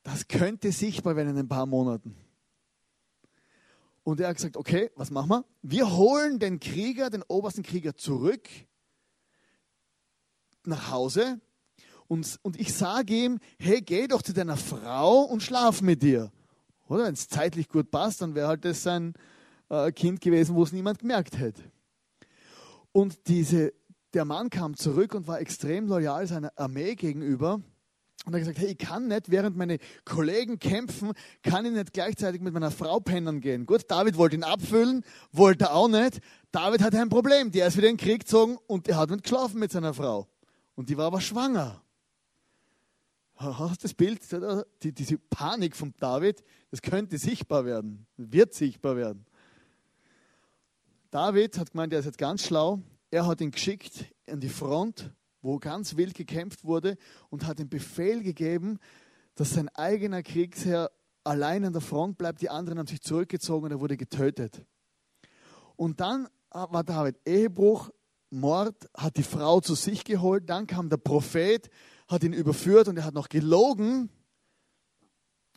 das 0.03 0.27
könnte 0.27 0.73
sichtbar 0.73 1.17
werden 1.17 1.31
in 1.31 1.39
ein 1.39 1.49
paar 1.49 1.67
Monaten. 1.67 2.17
Und 4.09 4.21
er 4.21 4.29
hat 4.29 4.37
gesagt, 4.37 4.57
okay, 4.57 4.91
was 4.97 5.11
machen 5.11 5.29
wir? 5.29 5.45
Wir 5.61 5.95
holen 5.95 6.39
den 6.39 6.61
Krieger, 6.61 7.11
den 7.11 7.23
obersten 7.25 7.63
Krieger 7.63 7.95
zurück 7.95 8.49
nach 10.65 10.91
Hause 10.91 11.43
und, 12.07 12.39
und 12.41 12.59
ich 12.59 12.73
sage 12.73 13.13
ihm, 13.13 13.39
hey, 13.59 13.83
geh 13.83 14.09
doch 14.09 14.23
zu 14.23 14.33
deiner 14.33 14.57
Frau 14.57 15.25
und 15.25 15.43
schlaf 15.43 15.83
mit 15.83 16.03
dir. 16.03 16.33
Oder 16.89 17.05
wenn 17.05 17.13
es 17.13 17.29
zeitlich 17.29 17.69
gut 17.69 17.91
passt, 17.91 18.23
dann 18.23 18.35
wäre 18.35 18.49
halt 18.49 18.65
das 18.65 18.83
sein 18.83 19.13
äh, 19.69 19.93
Kind 19.93 20.23
gewesen, 20.23 20.55
wo 20.55 20.63
es 20.63 20.73
niemand 20.73 21.01
gemerkt 21.01 21.39
hätte. 21.39 21.65
Und 22.93 23.29
diese, 23.29 23.75
der 24.15 24.25
Mann 24.25 24.49
kam 24.49 24.75
zurück 24.75 25.15
und 25.15 25.27
war 25.27 25.39
extrem 25.39 25.87
loyal 25.87 26.27
seiner 26.27 26.51
Armee 26.57 26.95
gegenüber. 26.95 27.61
Und 28.25 28.35
er 28.35 28.41
hat 28.41 28.41
gesagt, 28.41 28.59
hey, 28.59 28.73
ich 28.73 28.79
kann 28.79 29.09
nicht, 29.09 29.31
während 29.31 29.57
meine 29.57 29.79
Kollegen 30.05 30.59
kämpfen, 30.59 31.13
kann 31.43 31.65
ich 31.65 31.73
nicht 31.73 31.93
gleichzeitig 31.93 32.41
mit 32.41 32.53
meiner 32.53 32.71
Frau 32.71 33.01
pennen 33.01 33.41
gehen. 33.41 33.65
Gut, 33.65 33.83
David 33.89 34.17
wollte 34.17 34.37
ihn 34.37 34.45
abfüllen, 34.45 35.05
wollte 35.33 35.67
er 35.67 35.75
auch 35.75 35.89
nicht. 35.89 36.21
David 36.51 36.83
hatte 36.83 37.01
ein 37.01 37.09
Problem. 37.09 37.53
Der 37.53 37.69
ist 37.69 37.77
wieder 37.77 37.89
in 37.89 37.97
den 37.97 38.05
Krieg 38.05 38.21
gezogen 38.21 38.59
und 38.67 38.89
er 38.89 38.97
hat 38.97 39.11
nicht 39.11 39.23
geschlafen 39.23 39.61
mit 39.61 39.71
seiner 39.73 39.95
Frau. 39.95 40.27
Und 40.75 40.89
die 40.91 40.97
war 40.97 41.07
aber 41.07 41.21
schwanger. 41.21 41.83
Hast 43.37 43.83
du 43.83 43.83
das 43.83 43.95
Bild? 43.95 44.21
Die, 44.83 44.93
diese 44.93 45.17
Panik 45.17 45.77
von 45.77 45.95
David, 46.01 46.43
das 46.73 46.83
könnte 46.83 47.19
sichtbar 47.19 47.65
werden, 47.65 48.07
wird 48.17 48.53
sichtbar 48.53 48.97
werden. 48.97 49.27
David 51.11 51.57
hat 51.57 51.71
gemeint, 51.71 51.93
er 51.93 52.01
ist 52.01 52.07
jetzt 52.07 52.19
ganz 52.19 52.45
schlau. 52.45 52.83
Er 53.11 53.27
hat 53.27 53.41
ihn 53.41 53.53
geschickt 53.53 54.07
an 54.29 54.41
die 54.41 54.49
Front, 54.49 55.13
wo 55.43 55.59
ganz 55.59 55.97
wild 55.97 56.15
gekämpft 56.15 56.65
wurde, 56.65 56.97
und 57.31 57.47
hat 57.47 57.59
den 57.59 57.69
Befehl 57.69 58.23
gegeben, 58.23 58.79
dass 59.35 59.51
sein 59.51 59.69
eigener 59.71 60.23
Kriegsherr 60.23 60.91
allein 61.25 61.65
an 61.65 61.73
der 61.73 61.83
Front 61.83 62.19
bleibt. 62.19 62.41
Die 62.41 62.51
anderen 62.51 62.79
haben 62.79 62.87
sich 62.87 63.01
zurückgezogen 63.01 63.67
und 63.67 63.71
er 63.71 63.81
wurde 63.81 63.97
getötet. 63.97 64.65
Und 65.77 66.01
dann 66.01 66.29
war 66.51 66.83
David 66.83 67.17
Ehebruch, 67.25 67.91
Mord, 68.31 68.91
hat 68.97 69.17
die 69.17 69.23
Frau 69.23 69.61
zu 69.61 69.75
sich 69.75 70.05
geholt, 70.05 70.51
dann 70.51 70.67
kam 70.67 70.89
der 70.89 70.97
Prophet, 70.97 71.71
hat 72.09 72.25
ihn 72.25 72.33
überführt 72.33 72.89
und 72.89 72.97
er 72.97 73.05
hat 73.05 73.15
noch 73.15 73.29
gelogen 73.29 74.11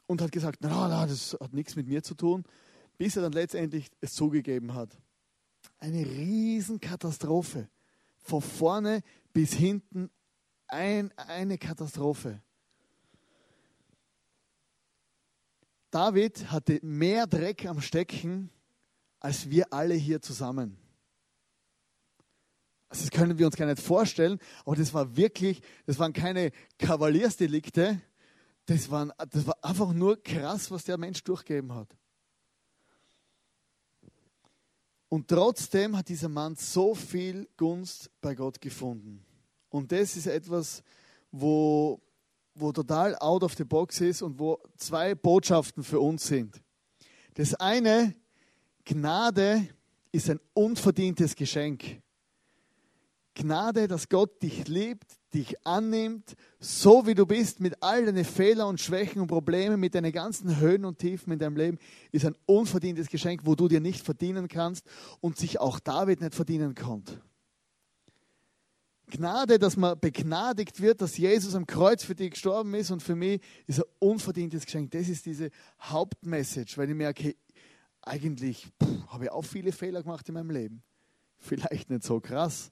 und 0.06 0.22
hat 0.22 0.32
gesagt, 0.32 0.60
na, 0.62 0.88
na, 0.88 1.06
das 1.06 1.38
hat 1.42 1.54
nichts 1.54 1.76
mit 1.76 1.88
mir 1.88 2.04
zu 2.04 2.14
tun, 2.14 2.44
bis 2.98 3.16
er 3.16 3.24
dann 3.24 3.32
letztendlich 3.32 3.90
es 4.00 4.14
zugegeben 4.14 4.74
hat. 4.74 4.98
Eine 5.80 6.06
Riesenkatastrophe. 6.06 7.68
Von 8.24 8.42
vorne 8.42 9.02
bis 9.34 9.54
hinten 9.54 10.10
ein, 10.68 11.12
eine 11.18 11.58
Katastrophe. 11.58 12.42
David 15.90 16.52
hatte 16.52 16.80
mehr 16.82 17.28
Dreck 17.28 17.66
am 17.66 17.82
Stecken 17.82 18.50
als 19.22 19.50
wir 19.50 19.72
alle 19.72 19.94
hier 19.94 20.22
zusammen. 20.22 20.78
Das 22.90 23.10
können 23.10 23.38
wir 23.38 23.46
uns 23.46 23.56
gar 23.56 23.68
nicht 23.68 23.82
vorstellen, 23.82 24.40
aber 24.66 24.76
das 24.76 24.94
war 24.94 25.16
wirklich, 25.16 25.62
das 25.86 25.98
waren 25.98 26.12
keine 26.12 26.52
Kavaliersdelikte, 26.78 28.02
das, 28.66 28.92
waren, 28.92 29.14
das 29.30 29.48
war 29.48 29.64
einfach 29.64 29.94
nur 29.94 30.22
krass, 30.22 30.72
was 30.72 30.84
der 30.84 30.98
Mensch 30.98 31.24
durchgegeben 31.24 31.74
hat. 31.74 31.96
Und 35.14 35.28
trotzdem 35.28 35.98
hat 35.98 36.08
dieser 36.08 36.30
Mann 36.30 36.56
so 36.56 36.96
viel 36.96 37.50
Gunst 37.58 38.10
bei 38.22 38.34
Gott 38.34 38.62
gefunden. 38.62 39.22
Und 39.68 39.92
das 39.92 40.16
ist 40.16 40.26
etwas, 40.26 40.82
wo, 41.34 42.00
wo 42.56 42.72
total 42.72 43.18
out 43.20 43.44
of 43.44 43.54
the 43.56 43.66
box 43.66 44.00
ist 44.00 44.22
und 44.22 44.40
wo 44.40 44.58
zwei 44.78 45.14
Botschaften 45.14 45.84
für 45.84 46.00
uns 46.00 46.26
sind. 46.26 46.62
Das 47.34 47.54
eine, 47.56 48.16
Gnade 48.86 49.68
ist 50.14 50.30
ein 50.30 50.40
unverdientes 50.54 51.36
Geschenk. 51.36 52.02
Gnade, 53.42 53.88
dass 53.88 54.08
Gott 54.08 54.44
dich 54.44 54.68
liebt, 54.68 55.18
dich 55.34 55.66
annimmt, 55.66 56.36
so 56.60 57.08
wie 57.08 57.16
du 57.16 57.26
bist, 57.26 57.60
mit 57.60 57.82
all 57.82 58.06
deinen 58.06 58.24
Fehlern 58.24 58.68
und 58.68 58.80
Schwächen 58.80 59.20
und 59.20 59.28
Problemen, 59.28 59.80
mit 59.80 59.96
deinen 59.96 60.12
ganzen 60.12 60.60
Höhen 60.60 60.86
und 60.86 61.00
Tiefen 61.00 61.34
in 61.34 61.40
deinem 61.40 61.56
Leben, 61.58 61.80
ist 62.12 62.24
ein 62.24 62.36
unverdientes 62.46 63.08
Geschenk, 63.08 63.42
wo 63.44 63.56
du 63.56 63.68
dir 63.68 63.80
nicht 63.80 64.06
verdienen 64.06 64.48
kannst 64.48 64.86
und 65.22 65.38
sich 65.38 65.60
auch 65.60 65.80
David 65.80 66.22
nicht 66.22 66.36
verdienen 66.36 66.76
konnte. 66.76 67.20
Gnade, 69.08 69.58
dass 69.58 69.76
man 69.76 70.00
begnadigt 70.00 70.80
wird, 70.80 71.02
dass 71.02 71.18
Jesus 71.18 71.56
am 71.56 71.66
Kreuz 71.66 72.04
für 72.04 72.14
dich 72.14 72.32
gestorben 72.32 72.76
ist 72.76 72.92
und 72.92 73.02
für 73.02 73.16
mich 73.16 73.42
ist 73.66 73.80
ein 73.80 73.90
unverdientes 73.98 74.66
Geschenk. 74.66 74.92
Das 74.92 75.10
ist 75.10 75.26
diese 75.26 75.50
Hauptmessage, 75.82 76.78
weil 76.78 76.90
ich 76.90 76.96
merke, 76.96 77.36
eigentlich 78.04 78.68
habe 79.08 79.26
ich 79.26 79.32
auch 79.32 79.42
viele 79.44 79.72
Fehler 79.72 80.04
gemacht 80.04 80.30
in 80.30 80.36
meinem 80.36 80.52
Leben. 80.52 80.84
Vielleicht 81.40 81.90
nicht 81.90 82.04
so 82.04 82.20
krass, 82.20 82.72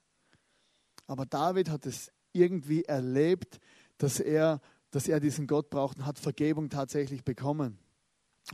aber 1.10 1.26
David 1.26 1.70
hat 1.70 1.86
es 1.86 2.12
irgendwie 2.32 2.84
erlebt, 2.84 3.58
dass 3.98 4.20
er, 4.20 4.60
dass 4.92 5.08
er 5.08 5.18
diesen 5.18 5.48
Gott 5.48 5.68
braucht 5.68 5.98
und 5.98 6.06
hat 6.06 6.20
Vergebung 6.20 6.70
tatsächlich 6.70 7.24
bekommen. 7.24 7.80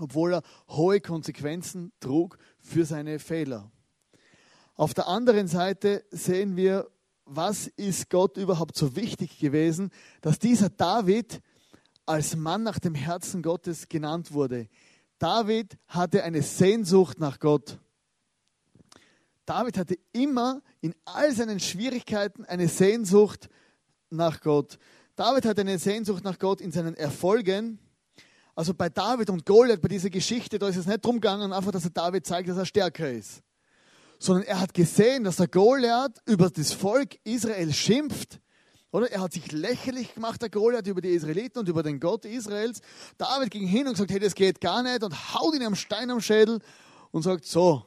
Obwohl 0.01 0.33
er 0.33 0.43
hohe 0.71 1.03
Konsequenzen 1.03 1.93
trug 2.01 2.39
für 2.59 2.87
seine 2.87 3.19
Fehler. 3.19 3.71
Auf 4.75 4.95
der 4.95 5.07
anderen 5.07 5.49
Seite 5.49 6.07
sehen 6.11 6.57
wir, 6.57 6.89
was 7.27 7.67
ist 7.67 8.09
Gott 8.09 8.39
überhaupt 8.39 8.75
so 8.75 8.97
wichtig 8.97 9.39
gewesen, 9.39 9.91
dass 10.23 10.39
dieser 10.39 10.71
David 10.71 11.43
als 12.07 12.37
Mann 12.37 12.63
nach 12.63 12.79
dem 12.79 12.95
Herzen 12.95 13.43
Gottes 13.43 13.87
genannt 13.91 14.33
wurde. 14.33 14.69
David 15.19 15.77
hatte 15.89 16.25
eine 16.25 16.41
Sehnsucht 16.41 17.21
nach 17.21 17.39
Gott. 17.39 17.79
David 19.47 19.79
hatte 19.79 19.97
immer 20.13 20.61
in 20.81 20.95
all 21.05 21.33
seinen 21.33 21.61
Schwierigkeiten 21.61 22.45
eine 22.45 22.69
Sehnsucht 22.69 23.49
nach 24.11 24.41
Gott. 24.41 24.79
David 25.15 25.47
hatte 25.47 25.63
eine 25.63 25.79
Sehnsucht 25.79 26.25
nach 26.25 26.39
Gott 26.39 26.61
in 26.61 26.73
seinen 26.73 26.95
Erfolgen. 26.95 27.79
Also 28.55 28.75
bei 28.75 28.89
David 28.89 29.31
und 29.31 29.47
Goliath, 29.47 29.81
bei 29.81 29.89
dieser 29.89 30.11
Geschichte, 30.11 30.59
da 30.59 30.69
ist 30.69 30.77
es 30.77 30.87
nicht 30.87 31.05
darum 31.05 31.21
gegangen, 31.21 31.53
einfach, 31.53 31.71
dass 31.71 31.85
er 31.85 31.91
David 31.91 32.27
zeigt, 32.27 32.49
dass 32.49 32.57
er 32.57 32.67
stärker 32.67 33.11
ist. 33.11 33.43
Sondern 34.19 34.45
er 34.45 34.61
hat 34.61 34.75
gesehen, 34.75 35.25
dass 35.25 35.37
der 35.37 35.49
Goliath 35.49 36.21
über 36.27 36.51
das 36.51 36.73
Volk 36.73 37.19
Israel 37.25 37.73
schimpft. 37.73 38.41
Oder? 38.93 39.11
Er 39.13 39.21
hat 39.21 39.33
sich 39.33 39.53
lächerlich 39.53 40.15
gemacht, 40.15 40.41
der 40.41 40.49
Goliath, 40.49 40.87
über 40.87 41.03
die 41.03 41.11
Israeliten 41.11 41.59
und 41.59 41.69
über 41.69 41.83
den 41.83 42.01
Gott 42.01 42.25
Israels. 42.25 42.81
David 43.19 43.51
ging 43.51 43.67
hin 43.67 43.87
und 43.87 43.93
gesagt, 43.93 44.11
hey, 44.11 44.21
das 44.21 44.35
geht 44.35 44.61
gar 44.61 44.83
nicht 44.83 45.03
und 45.03 45.35
haut 45.35 45.55
ihn 45.55 45.63
am 45.63 45.75
Stein 45.75 46.11
am 46.11 46.21
Schädel 46.21 46.61
und 47.11 47.23
sagt, 47.23 47.45
so, 47.45 47.85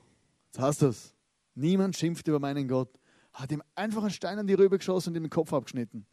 jetzt 0.47 0.59
hast 0.59 0.81
du 0.83 0.87
es. 0.87 1.15
Niemand 1.55 1.95
schimpft 1.95 2.27
über 2.27 2.39
meinen 2.39 2.67
Gott. 2.67 2.89
Hat 3.33 3.51
ihm 3.51 3.61
einfach 3.75 4.01
einen 4.01 4.11
Stein 4.11 4.39
an 4.39 4.47
die 4.47 4.53
Rübe 4.53 4.77
geschossen 4.77 5.09
und 5.09 5.17
ihm 5.17 5.23
den 5.23 5.29
Kopf 5.29 5.53
abgeschnitten. 5.53 6.05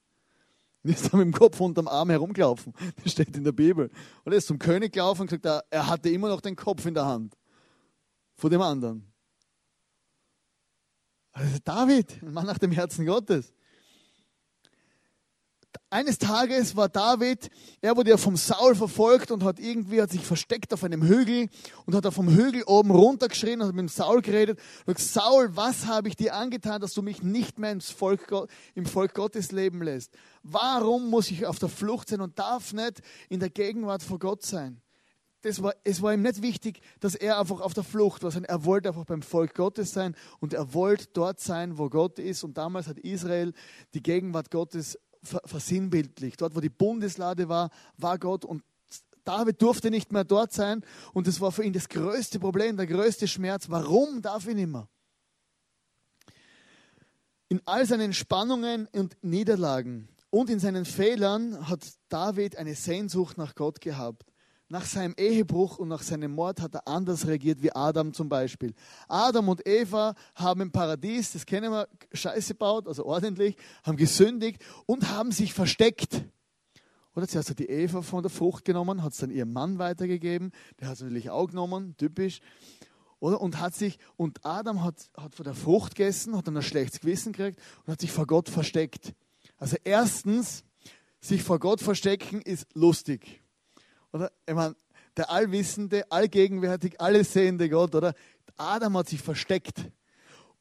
Und 0.82 0.90
ist 0.90 1.12
dann 1.12 1.20
mit 1.20 1.26
dem 1.26 1.32
Kopf 1.32 1.60
unterm 1.60 1.88
Arm 1.88 2.10
herumgelaufen. 2.10 2.72
Das 3.02 3.12
steht 3.12 3.36
in 3.36 3.44
der 3.44 3.52
Bibel. 3.52 3.90
Und 4.24 4.32
er 4.32 4.38
ist 4.38 4.46
zum 4.46 4.58
König 4.58 4.92
gelaufen 4.92 5.22
und 5.22 5.30
gesagt, 5.30 5.66
er 5.70 5.86
hatte 5.86 6.10
immer 6.10 6.28
noch 6.28 6.40
den 6.40 6.56
Kopf 6.56 6.86
in 6.86 6.94
der 6.94 7.06
Hand. 7.06 7.36
Vor 8.34 8.50
dem 8.50 8.60
anderen. 8.60 9.12
Also 11.32 11.58
David, 11.64 12.22
ein 12.22 12.32
Mann 12.32 12.46
nach 12.46 12.58
dem 12.58 12.72
Herzen 12.72 13.04
Gottes. 13.04 13.52
Eines 15.96 16.18
Tages 16.18 16.76
war 16.76 16.90
David, 16.90 17.48
er 17.80 17.96
wurde 17.96 18.10
ja 18.10 18.18
vom 18.18 18.36
Saul 18.36 18.74
verfolgt 18.74 19.30
und 19.30 19.42
hat 19.42 19.58
irgendwie 19.58 20.02
hat 20.02 20.10
sich 20.10 20.20
versteckt 20.20 20.74
auf 20.74 20.84
einem 20.84 21.02
Hügel 21.02 21.48
und 21.86 21.94
hat 21.94 22.04
auf 22.04 22.12
vom 22.12 22.28
Hügel 22.28 22.64
oben 22.64 22.90
runtergeschrien 22.90 23.62
und 23.62 23.68
hat 23.68 23.74
mit 23.74 23.80
dem 23.80 23.88
Saul 23.88 24.20
geredet 24.20 24.58
und 24.84 24.94
gesagt, 24.94 25.14
Saul, 25.14 25.56
was 25.56 25.86
habe 25.86 26.08
ich 26.08 26.16
dir 26.16 26.34
angetan, 26.34 26.82
dass 26.82 26.92
du 26.92 27.00
mich 27.00 27.22
nicht 27.22 27.58
mehr 27.58 27.72
ins 27.72 27.90
Volk, 27.90 28.30
im 28.74 28.84
Volk 28.84 29.14
Gottes 29.14 29.52
leben 29.52 29.82
lässt? 29.82 30.12
Warum 30.42 31.08
muss 31.08 31.30
ich 31.30 31.46
auf 31.46 31.58
der 31.58 31.70
Flucht 31.70 32.10
sein 32.10 32.20
und 32.20 32.38
darf 32.38 32.74
nicht 32.74 33.00
in 33.30 33.40
der 33.40 33.48
Gegenwart 33.48 34.02
vor 34.02 34.18
Gott 34.18 34.42
sein? 34.42 34.82
Das 35.46 35.62
war, 35.62 35.74
es 35.84 36.02
war 36.02 36.12
ihm 36.12 36.22
nicht 36.22 36.42
wichtig, 36.42 36.80
dass 36.98 37.14
er 37.14 37.38
einfach 37.38 37.60
auf 37.60 37.72
der 37.72 37.84
Flucht 37.84 38.22
war, 38.22 38.32
sondern 38.32 38.50
er 38.50 38.64
wollte 38.64 38.88
einfach 38.88 39.04
beim 39.04 39.22
Volk 39.22 39.54
Gottes 39.54 39.92
sein 39.92 40.16
und 40.40 40.52
er 40.52 40.74
wollte 40.74 41.06
dort 41.12 41.40
sein, 41.40 41.78
wo 41.78 41.88
Gott 41.88 42.18
ist. 42.18 42.42
Und 42.42 42.58
damals 42.58 42.88
hat 42.88 42.98
Israel 42.98 43.52
die 43.94 44.02
Gegenwart 44.02 44.50
Gottes 44.50 44.98
versinnbildlich. 45.44 46.36
Dort, 46.36 46.54
wo 46.54 46.60
die 46.60 46.68
Bundeslade 46.68 47.48
war, 47.48 47.70
war 47.96 48.18
Gott 48.18 48.44
und 48.44 48.62
David 49.24 49.60
durfte 49.60 49.90
nicht 49.90 50.12
mehr 50.12 50.24
dort 50.24 50.52
sein 50.52 50.84
und 51.12 51.26
das 51.26 51.40
war 51.40 51.50
für 51.50 51.64
ihn 51.64 51.72
das 51.72 51.88
größte 51.88 52.38
Problem, 52.38 52.76
der 52.76 52.86
größte 52.86 53.26
Schmerz. 53.26 53.68
Warum 53.68 54.22
darf 54.22 54.46
ich 54.46 54.54
nicht 54.54 54.68
mehr? 54.68 54.88
In 57.48 57.60
all 57.64 57.86
seinen 57.86 58.12
Spannungen 58.12 58.88
und 58.92 59.16
Niederlagen 59.22 60.08
und 60.30 60.48
in 60.50 60.60
seinen 60.60 60.84
Fehlern 60.84 61.68
hat 61.68 61.80
David 62.08 62.56
eine 62.56 62.74
Sehnsucht 62.74 63.36
nach 63.36 63.54
Gott 63.54 63.80
gehabt. 63.80 64.32
Nach 64.68 64.84
seinem 64.84 65.14
Ehebruch 65.16 65.78
und 65.78 65.88
nach 65.88 66.02
seinem 66.02 66.32
Mord 66.32 66.60
hat 66.60 66.74
er 66.74 66.88
anders 66.88 67.26
reagiert 67.28 67.62
wie 67.62 67.72
Adam 67.72 68.12
zum 68.12 68.28
Beispiel. 68.28 68.74
Adam 69.06 69.48
und 69.48 69.64
Eva 69.64 70.14
haben 70.34 70.60
im 70.60 70.72
Paradies, 70.72 71.32
das 71.32 71.46
kennen 71.46 71.70
wir, 71.70 71.88
Scheiße 72.12 72.54
gebaut, 72.54 72.88
also 72.88 73.06
ordentlich, 73.06 73.56
haben 73.84 73.96
gesündigt 73.96 74.64
und 74.86 75.08
haben 75.10 75.30
sich 75.30 75.54
versteckt. 75.54 76.24
Oder 77.14 77.28
zuerst 77.28 77.50
hat 77.50 77.60
die 77.60 77.68
Eva 77.68 78.02
von 78.02 78.22
der 78.22 78.30
Frucht 78.30 78.64
genommen, 78.64 79.04
hat 79.04 79.12
es 79.12 79.18
dann 79.18 79.30
ihrem 79.30 79.52
Mann 79.52 79.78
weitergegeben, 79.78 80.50
der 80.80 80.88
hat 80.88 80.96
es 80.96 81.02
natürlich 81.02 81.30
auch 81.30 81.46
genommen, 81.46 81.96
typisch. 81.96 82.40
Oder? 83.20 83.40
Und 83.40 83.60
hat 83.60 83.74
sich, 83.74 84.00
und 84.16 84.44
Adam 84.44 84.82
hat, 84.82 85.10
hat 85.16 85.36
von 85.36 85.44
der 85.44 85.54
Frucht 85.54 85.94
gegessen, 85.94 86.36
hat 86.36 86.48
dann 86.48 86.56
ein 86.56 86.62
schlechtes 86.62 87.00
Gewissen 87.00 87.32
gekriegt 87.32 87.60
und 87.84 87.92
hat 87.92 88.00
sich 88.00 88.10
vor 88.10 88.26
Gott 88.26 88.48
versteckt. 88.48 89.14
Also 89.58 89.76
erstens, 89.84 90.64
sich 91.20 91.42
vor 91.44 91.60
Gott 91.60 91.80
verstecken 91.80 92.42
ist 92.42 92.66
lustig. 92.74 93.42
Oder? 94.16 94.32
Ich 94.46 94.54
meine, 94.54 94.74
der 95.16 95.30
allwissende, 95.30 96.10
allgegenwärtig, 96.10 97.00
alles 97.00 97.32
sehende 97.32 97.68
Gott, 97.68 97.94
oder? 97.94 98.14
Adam 98.56 98.96
hat 98.96 99.08
sich 99.08 99.20
versteckt. 99.20 99.90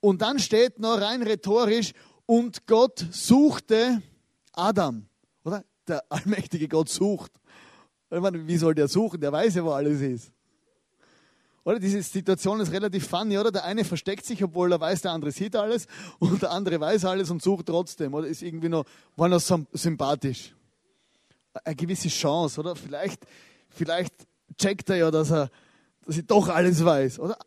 Und 0.02 0.22
dann 0.22 0.40
steht 0.40 0.78
noch 0.80 1.00
rein 1.00 1.24
rhetorisch, 1.24 1.94
und 2.26 2.66
Gott 2.68 3.06
suchte 3.12 4.02
Adam, 4.52 5.06
oder? 5.44 5.64
Der 5.88 6.04
allmächtige 6.10 6.68
Gott 6.68 6.90
sucht. 6.90 7.32
Ich 8.10 8.20
meine, 8.20 8.46
wie 8.46 8.58
soll 8.58 8.76
der 8.76 8.88
suchen? 8.88 9.22
Der 9.22 9.32
weiß 9.32 9.56
ja, 9.56 9.64
wo 9.64 9.72
alles 9.72 10.02
ist. 10.02 10.32
Oder 11.64 11.80
diese 11.80 12.02
Situation 12.02 12.60
ist 12.60 12.72
relativ 12.72 13.08
funny, 13.08 13.38
oder? 13.38 13.52
Der 13.52 13.64
eine 13.64 13.86
versteckt 13.86 14.26
sich, 14.26 14.44
obwohl 14.44 14.72
er 14.72 14.82
weiß, 14.82 15.04
der 15.04 15.12
andere 15.12 15.32
sieht 15.32 15.56
alles, 15.56 15.88
und 16.20 16.42
der 16.42 16.52
andere 16.52 16.80
weiß 16.80 17.06
alles 17.06 17.30
und 17.30 17.42
sucht 17.42 17.68
trotzdem, 17.68 18.14
oder? 18.14 18.28
Ist 18.28 18.42
irgendwie 18.42 18.70
noch, 18.70 18.86
war 19.16 19.30
noch 19.30 19.42
sympathisch 19.72 20.54
eine 21.64 21.76
gewisse 21.76 22.10
Chance, 22.10 22.60
oder? 22.60 22.76
Vielleicht, 22.76 23.26
vielleicht 23.70 24.14
checkt 24.58 24.90
er 24.90 24.98
ja, 24.98 25.12
dass 25.12 25.32
er, 25.32 25.50
dass 26.06 26.18
ich 26.18 26.26
doch 26.26 26.50
alles 26.50 26.84
weiß, 26.84 27.20
oder? 27.20 27.38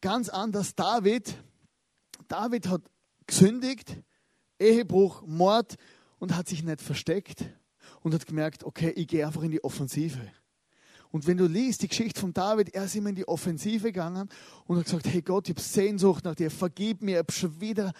Ganz 0.00 0.28
anders 0.28 0.74
David. 0.74 1.34
David 2.28 2.68
hat 2.68 2.82
gesündigt, 3.26 3.96
Ehebruch, 4.58 5.22
Mord 5.26 5.76
und 6.18 6.36
hat 6.36 6.48
sich 6.48 6.62
nicht 6.62 6.80
versteckt 6.80 7.44
und 8.00 8.14
hat 8.14 8.26
gemerkt, 8.26 8.64
okay, 8.64 8.90
ich 8.90 9.08
gehe 9.08 9.26
einfach 9.26 9.42
in 9.42 9.50
die 9.50 9.62
Offensive. 9.64 10.20
Und 11.10 11.26
wenn 11.26 11.36
du 11.36 11.46
liest 11.46 11.82
die 11.82 11.88
Geschichte 11.88 12.20
von 12.20 12.32
David, 12.32 12.74
er 12.74 12.84
ist 12.84 12.96
immer 12.96 13.10
in 13.10 13.14
die 13.14 13.28
Offensive 13.28 13.92
gegangen 13.92 14.28
und 14.66 14.76
hat 14.76 14.84
gesagt, 14.84 15.06
hey 15.06 15.22
Gott, 15.22 15.48
ich 15.48 15.54
habe 15.54 15.62
Sehnsucht 15.62 16.24
nach 16.24 16.34
dir, 16.34 16.50
vergib 16.50 17.02
mir, 17.02 17.12
ich 17.12 17.18
habe 17.18 17.32
schon 17.32 17.60
wieder 17.60 17.92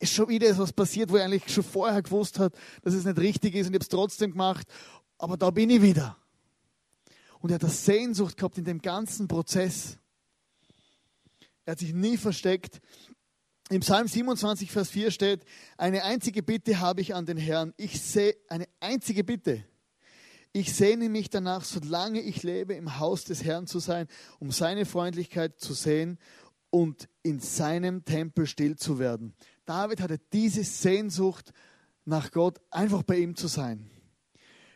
ist 0.00 0.14
schon 0.14 0.28
wieder 0.28 0.48
etwas 0.48 0.72
passiert, 0.72 1.10
wo 1.10 1.16
er 1.16 1.26
eigentlich 1.26 1.48
schon 1.52 1.62
vorher 1.62 2.02
gewusst 2.02 2.38
hat, 2.38 2.54
dass 2.82 2.94
es 2.94 3.04
nicht 3.04 3.18
richtig 3.18 3.54
ist 3.54 3.66
und 3.66 3.74
ich 3.74 3.76
habe 3.76 3.84
es 3.84 3.88
trotzdem 3.88 4.32
gemacht. 4.32 4.66
Aber 5.18 5.36
da 5.36 5.50
bin 5.50 5.70
ich 5.70 5.82
wieder. 5.82 6.16
Und 7.40 7.50
er 7.50 7.56
hat 7.56 7.62
das 7.62 7.84
Sehnsucht 7.84 8.36
gehabt 8.36 8.58
in 8.58 8.64
dem 8.64 8.80
ganzen 8.80 9.28
Prozess. 9.28 9.98
Er 11.64 11.72
hat 11.72 11.78
sich 11.78 11.92
nie 11.92 12.16
versteckt. 12.16 12.80
Im 13.68 13.80
Psalm 13.80 14.08
27, 14.08 14.72
Vers 14.72 14.90
4 14.90 15.10
steht, 15.10 15.44
eine 15.76 16.02
einzige 16.02 16.42
Bitte 16.42 16.80
habe 16.80 17.02
ich 17.02 17.14
an 17.14 17.26
den 17.26 17.36
Herrn. 17.36 17.72
Ich 17.76 18.00
sehe 18.02 18.34
eine 18.48 18.66
einzige 18.80 19.22
Bitte. 19.22 19.64
Ich 20.52 20.74
sehne 20.74 21.08
mich 21.08 21.30
danach, 21.30 21.64
solange 21.64 22.20
ich 22.20 22.42
lebe, 22.42 22.74
im 22.74 22.98
Haus 22.98 23.24
des 23.24 23.44
Herrn 23.44 23.68
zu 23.68 23.78
sein, 23.78 24.08
um 24.40 24.50
seine 24.50 24.84
Freundlichkeit 24.84 25.60
zu 25.60 25.74
sehen 25.74 26.18
und 26.70 27.08
in 27.22 27.38
seinem 27.38 28.04
Tempel 28.04 28.46
still 28.46 28.76
zu 28.76 28.98
werden. 28.98 29.34
David 29.70 30.00
hatte 30.00 30.18
diese 30.32 30.64
Sehnsucht 30.64 31.52
nach 32.04 32.32
Gott, 32.32 32.60
einfach 32.72 33.04
bei 33.04 33.18
ihm 33.18 33.36
zu 33.36 33.46
sein. 33.46 33.88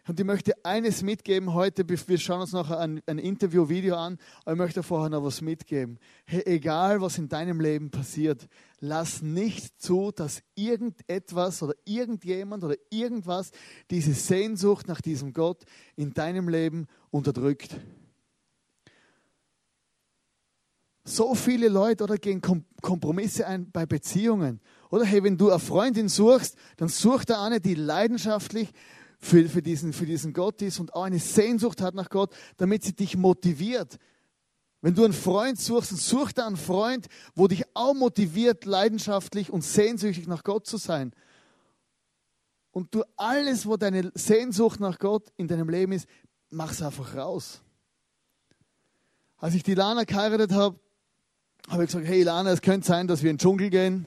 Und 0.07 0.20
ich 0.20 0.24
möchte 0.24 0.52
eines 0.64 1.02
mitgeben 1.02 1.52
heute, 1.52 1.85
wir 1.88 2.18
schauen 2.18 2.42
uns 2.42 2.52
noch 2.52 2.70
ein, 2.70 3.00
ein 3.07 3.18
Interview-Video 3.18 3.96
an, 3.96 4.18
aber 4.44 4.52
ich 4.52 4.59
möchte 4.59 4.85
vorher 4.85 5.11
noch 5.11 5.24
was 5.24 5.40
mitgeben. 5.40 5.98
Hey, 6.26 6.44
egal 6.46 7.00
was 7.00 7.18
in 7.18 7.28
deinem 7.28 7.59
Leben 7.59 7.90
passiert, 7.90 8.46
lass 8.78 9.20
nicht 9.20 9.83
zu, 9.83 10.12
dass 10.12 10.44
irgendetwas 10.54 11.61
oder 11.64 11.74
irgendjemand 11.85 12.62
oder 12.62 12.76
irgendwas 12.88 13.50
diese 13.90 14.14
Sehnsucht 14.14 14.87
nach 14.87 15.00
diesem 15.00 15.33
Gott 15.33 15.64
in 15.96 16.14
deinem 16.14 16.48
Leben 16.48 16.87
unterdrückt. 17.11 17.80
So 21.02 21.35
viele 21.35 21.68
Leute 21.68 22.04
oder 22.04 22.16
gehen 22.16 22.40
Kompromisse 22.40 23.44
ein 23.48 23.72
bei 23.72 23.87
Beziehungen. 23.87 24.61
Oder 24.94 25.07
hey, 25.07 25.24
wenn 25.24 25.37
du 25.37 25.50
eine 25.50 25.59
Freundin 25.59 26.09
suchst, 26.09 26.54
dann 26.76 26.87
such 26.87 27.24
da 27.24 27.44
eine, 27.44 27.61
die 27.61 27.74
leidenschaftlich 27.74 28.70
für, 29.18 29.48
für, 29.48 29.61
diesen, 29.61 29.92
für 29.92 30.07
diesen 30.07 30.33
Gott 30.33 30.62
ist 30.62 30.78
und 30.78 30.94
auch 30.94 31.02
eine 31.02 31.18
Sehnsucht 31.18 31.80
hat 31.80 31.96
nach 31.96 32.11
Gott, 32.11 32.33
damit 32.59 32.85
sie 32.85 32.92
dich 32.92 33.16
motiviert. 33.16 33.98
Wenn 34.83 34.94
du 34.94 35.02
einen 35.02 35.12
Freund 35.12 35.59
suchst, 35.59 35.90
dann 35.90 35.98
such 35.98 36.30
da 36.30 36.46
einen 36.46 36.57
Freund, 36.57 37.09
wo 37.35 37.48
dich 37.48 37.64
auch 37.74 37.92
motiviert, 37.92 38.66
leidenschaftlich 38.66 39.50
und 39.50 39.64
sehnsüchtig 39.64 40.28
nach 40.28 40.44
Gott 40.44 40.64
zu 40.64 40.76
sein. 40.76 41.12
Und 42.70 42.94
du 42.94 43.02
alles, 43.16 43.66
wo 43.66 43.76
deine 43.76 44.12
Sehnsucht 44.14 44.78
nach 44.78 45.00
Gott 45.00 45.33
in 45.37 45.48
deinem 45.48 45.68
Leben 45.68 45.90
ist, 45.90 46.07
mach's 46.50 46.80
einfach 46.80 47.16
raus. 47.16 47.62
Als 49.38 49.57
ich 49.57 49.64
die 49.64 49.74
Lana 49.74 50.04
geheiratet 50.04 50.52
habe, 50.52 50.78
habe 51.68 51.83
ich 51.83 51.88
gesagt, 51.88 52.07
hey 52.07 52.20
Ilana, 52.20 52.52
es 52.52 52.62
könnte 52.62 52.87
sein, 52.87 53.09
dass 53.09 53.24
wir 53.24 53.30
in 53.33 53.38
den 53.38 53.40
Dschungel 53.40 53.70
gehen. 53.70 54.07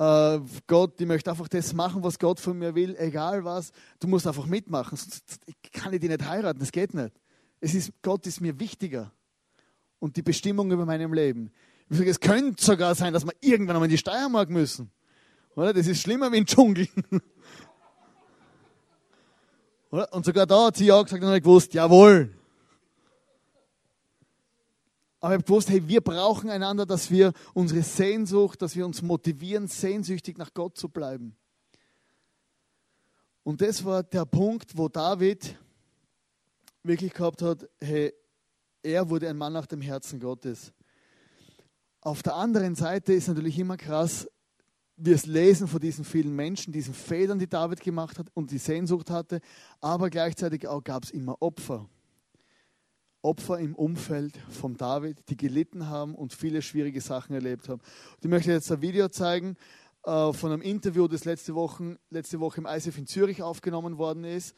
Äh, 0.00 0.40
Gott, 0.66 0.98
ich 0.98 1.06
möchte 1.06 1.30
einfach 1.30 1.46
das 1.46 1.74
machen, 1.74 2.02
was 2.02 2.18
Gott 2.18 2.40
von 2.40 2.58
mir 2.58 2.74
will, 2.74 2.96
egal 2.98 3.44
was. 3.44 3.70
Du 3.98 4.08
musst 4.08 4.26
einfach 4.26 4.46
mitmachen, 4.46 4.96
sonst 4.96 5.40
kann 5.74 5.92
ich 5.92 6.00
dich 6.00 6.08
nicht 6.08 6.24
heiraten, 6.24 6.58
das 6.58 6.72
geht 6.72 6.94
nicht. 6.94 7.12
Es 7.60 7.74
ist, 7.74 7.92
Gott 8.00 8.26
ist 8.26 8.40
mir 8.40 8.58
wichtiger 8.58 9.12
und 9.98 10.16
die 10.16 10.22
Bestimmung 10.22 10.72
über 10.72 10.86
meinem 10.86 11.12
Leben. 11.12 11.52
Es 11.90 12.18
könnte 12.18 12.64
sogar 12.64 12.94
sein, 12.94 13.12
dass 13.12 13.26
wir 13.26 13.34
irgendwann 13.42 13.76
einmal 13.76 13.88
in 13.88 13.90
die 13.90 13.98
Steiermark 13.98 14.48
müssen. 14.48 14.90
Oder? 15.54 15.74
Das 15.74 15.86
ist 15.86 16.00
schlimmer 16.00 16.32
wie 16.32 16.38
im 16.38 16.46
Dschungel. 16.46 16.88
Oder? 19.90 20.10
Und 20.14 20.24
sogar 20.24 20.46
da 20.46 20.68
hat 20.68 20.78
sie 20.78 20.86
ja 20.86 21.02
gesagt 21.02 21.22
und 21.22 21.42
gewusst, 21.42 21.74
jawohl, 21.74 22.34
aber 25.20 25.34
ich 25.34 25.38
habe 25.38 25.44
gewusst, 25.44 25.68
hey, 25.68 25.86
wir 25.86 26.00
brauchen 26.00 26.48
einander, 26.48 26.86
dass 26.86 27.10
wir 27.10 27.32
unsere 27.52 27.82
Sehnsucht, 27.82 28.62
dass 28.62 28.74
wir 28.74 28.86
uns 28.86 29.02
motivieren, 29.02 29.68
sehnsüchtig 29.68 30.38
nach 30.38 30.54
Gott 30.54 30.78
zu 30.78 30.88
bleiben. 30.88 31.36
Und 33.42 33.60
das 33.60 33.84
war 33.84 34.02
der 34.02 34.24
Punkt, 34.24 34.76
wo 34.76 34.88
David 34.88 35.56
wirklich 36.82 37.12
gehabt 37.12 37.42
hat, 37.42 37.68
hey, 37.80 38.14
er 38.82 39.10
wurde 39.10 39.28
ein 39.28 39.36
Mann 39.36 39.52
nach 39.52 39.66
dem 39.66 39.82
Herzen 39.82 40.20
Gottes. 40.20 40.72
Auf 42.00 42.22
der 42.22 42.34
anderen 42.34 42.74
Seite 42.74 43.12
ist 43.12 43.28
natürlich 43.28 43.58
immer 43.58 43.76
krass, 43.76 44.26
wir 44.96 45.14
es 45.14 45.26
lesen 45.26 45.68
von 45.68 45.80
diesen 45.80 46.04
vielen 46.04 46.34
Menschen, 46.34 46.72
diesen 46.72 46.94
Fehlern, 46.94 47.38
die 47.38 47.48
David 47.48 47.80
gemacht 47.80 48.18
hat 48.18 48.28
und 48.34 48.50
die 48.50 48.58
Sehnsucht 48.58 49.10
hatte, 49.10 49.40
aber 49.80 50.08
gleichzeitig 50.08 50.66
auch 50.66 50.82
gab 50.82 51.04
es 51.04 51.10
immer 51.10 51.40
Opfer. 51.40 51.88
Opfer 53.22 53.58
im 53.58 53.74
Umfeld 53.74 54.38
von 54.48 54.76
David, 54.76 55.28
die 55.28 55.36
gelitten 55.36 55.88
haben 55.88 56.14
und 56.14 56.32
viele 56.32 56.62
schwierige 56.62 57.00
Sachen 57.00 57.34
erlebt 57.34 57.68
haben. 57.68 57.80
Und 57.80 58.24
ich 58.24 58.30
möchte 58.30 58.52
jetzt 58.52 58.70
ein 58.72 58.80
Video 58.80 59.08
zeigen 59.08 59.56
äh, 60.04 60.32
von 60.32 60.52
einem 60.52 60.62
Interview, 60.62 61.06
das 61.06 61.24
letzte 61.24 61.54
Woche, 61.54 61.98
letzte 62.10 62.40
Woche 62.40 62.60
im 62.60 62.66
ISF 62.66 62.96
in 62.96 63.06
Zürich 63.06 63.42
aufgenommen 63.42 63.98
worden 63.98 64.24
ist. 64.24 64.54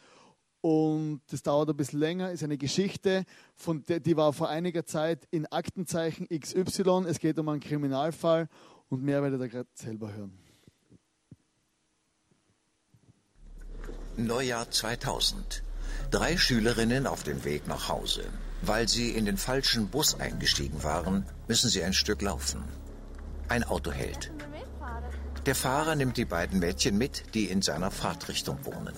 Und 0.60 1.22
das 1.28 1.42
dauert 1.42 1.70
ein 1.70 1.76
bisschen 1.76 1.98
länger, 1.98 2.30
ist 2.30 2.44
eine 2.44 2.56
Geschichte, 2.56 3.24
von 3.56 3.82
der, 3.82 3.98
die 3.98 4.16
war 4.16 4.32
vor 4.32 4.48
einiger 4.48 4.86
Zeit 4.86 5.26
in 5.32 5.46
Aktenzeichen 5.46 6.28
XY. 6.28 7.04
Es 7.08 7.18
geht 7.18 7.36
um 7.40 7.48
einen 7.48 7.60
Kriminalfall 7.60 8.48
und 8.88 9.02
mehr 9.02 9.22
werdet 9.24 9.40
ihr 9.40 9.48
gerade 9.48 9.68
selber 9.74 10.12
hören. 10.12 10.38
Neujahr 14.16 14.70
2000. 14.70 15.64
Drei 16.12 16.36
Schülerinnen 16.36 17.08
auf 17.08 17.24
dem 17.24 17.44
Weg 17.44 17.66
nach 17.66 17.88
Hause. 17.88 18.22
Weil 18.62 18.88
sie 18.88 19.10
in 19.10 19.24
den 19.24 19.36
falschen 19.36 19.88
Bus 19.88 20.18
eingestiegen 20.20 20.82
waren, 20.82 21.26
müssen 21.48 21.68
sie 21.68 21.82
ein 21.82 21.92
Stück 21.92 22.22
laufen. 22.22 22.62
Ein 23.48 23.64
Auto 23.64 23.90
hält. 23.90 24.30
Der 25.46 25.56
Fahrer 25.56 25.96
nimmt 25.96 26.16
die 26.16 26.24
beiden 26.24 26.60
Mädchen 26.60 26.96
mit, 26.96 27.34
die 27.34 27.46
in 27.46 27.62
seiner 27.62 27.90
Fahrtrichtung 27.90 28.58
wohnen. 28.64 28.94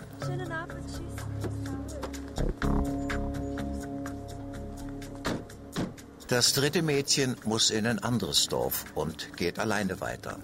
Das 6.28 6.52
dritte 6.52 6.82
Mädchen 6.82 7.36
muss 7.44 7.70
in 7.70 7.86
ein 7.86 7.98
anderes 7.98 8.46
Dorf 8.48 8.84
und 8.94 9.36
geht 9.36 9.58
alleine 9.58 10.00
weiter. 10.00 10.38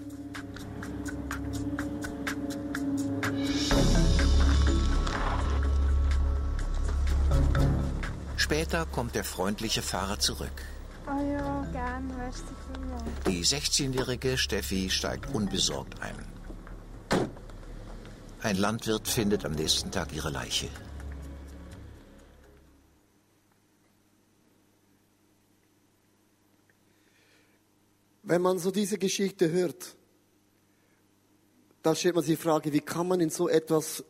Später 8.51 8.85
kommt 8.85 9.15
der 9.15 9.23
freundliche 9.23 9.81
Fahrer 9.81 10.19
zurück. 10.19 10.51
Oh 11.07 11.11
ja, 11.11 11.65
gern, 11.71 12.05
merci 12.17 12.43
vielmals. 12.67 13.03
Die 13.25 13.45
16-jährige 13.45 14.37
Steffi 14.37 14.89
steigt 14.89 15.33
unbesorgt 15.33 16.01
ein. 16.01 16.17
Ein 18.41 18.57
Landwirt 18.57 19.07
findet 19.07 19.45
am 19.45 19.53
nächsten 19.53 19.89
Tag 19.89 20.11
ihre 20.13 20.31
Leiche. 20.31 20.67
Wenn 28.23 28.41
man 28.41 28.59
so 28.59 28.69
diese 28.69 28.97
Geschichte 28.97 29.49
hört, 29.49 29.95
dann 31.83 31.95
stellt 31.95 32.15
man 32.15 32.23
sich 32.25 32.35
die 32.35 32.43
Frage, 32.43 32.73
wie 32.73 32.81
kann 32.81 33.07
man 33.07 33.21
in 33.21 33.29
so 33.29 33.47
etwas 33.47 34.03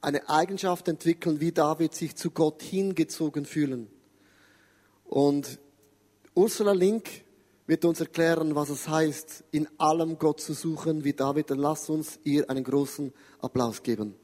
eine 0.00 0.28
Eigenschaft 0.28 0.88
entwickeln, 0.88 1.40
wie 1.40 1.52
David 1.52 1.94
sich 1.94 2.16
zu 2.16 2.30
Gott 2.30 2.62
hingezogen 2.62 3.44
fühlen. 3.44 3.88
Und 5.04 5.58
Ursula 6.34 6.72
Link 6.72 7.24
wird 7.66 7.84
uns 7.84 8.00
erklären, 8.00 8.54
was 8.54 8.70
es 8.70 8.88
heißt, 8.88 9.44
in 9.50 9.68
allem 9.78 10.18
Gott 10.18 10.40
zu 10.40 10.54
suchen, 10.54 11.04
wie 11.04 11.12
David. 11.12 11.50
Dann 11.50 11.58
lasst 11.58 11.90
uns 11.90 12.18
ihr 12.24 12.48
einen 12.48 12.64
großen 12.64 13.12
Applaus 13.40 13.82
geben. 13.82 14.14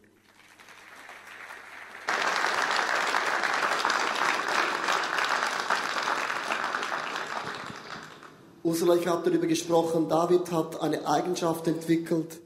Ursula, 8.63 8.97
ich 8.97 9.07
habe 9.07 9.31
darüber 9.31 9.47
gesprochen, 9.47 10.09
David 10.09 10.51
hat 10.51 10.81
eine 10.81 11.07
Eigenschaft 11.07 11.69
entwickelt, 11.69 12.41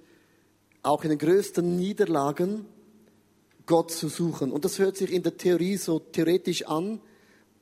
auch 0.83 1.03
in 1.03 1.09
den 1.09 1.19
größten 1.19 1.77
Niederlagen 1.77 2.67
Gott 3.67 3.91
zu 3.91 4.09
suchen. 4.09 4.53
Und 4.53 4.65
das 4.65 4.79
hört 4.79 4.97
sich 4.97 5.13
in 5.13 5.23
der 5.23 5.37
Theorie 5.37 5.77
so 5.77 5.99
theoretisch 5.99 6.67
an. 6.67 7.01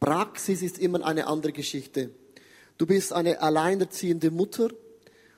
Praxis 0.01 0.63
ist 0.63 0.79
immer 0.79 1.05
eine 1.05 1.27
andere 1.27 1.53
Geschichte. 1.53 2.11
Du 2.77 2.87
bist 2.87 3.13
eine 3.13 3.41
alleinerziehende 3.41 4.31
Mutter 4.31 4.71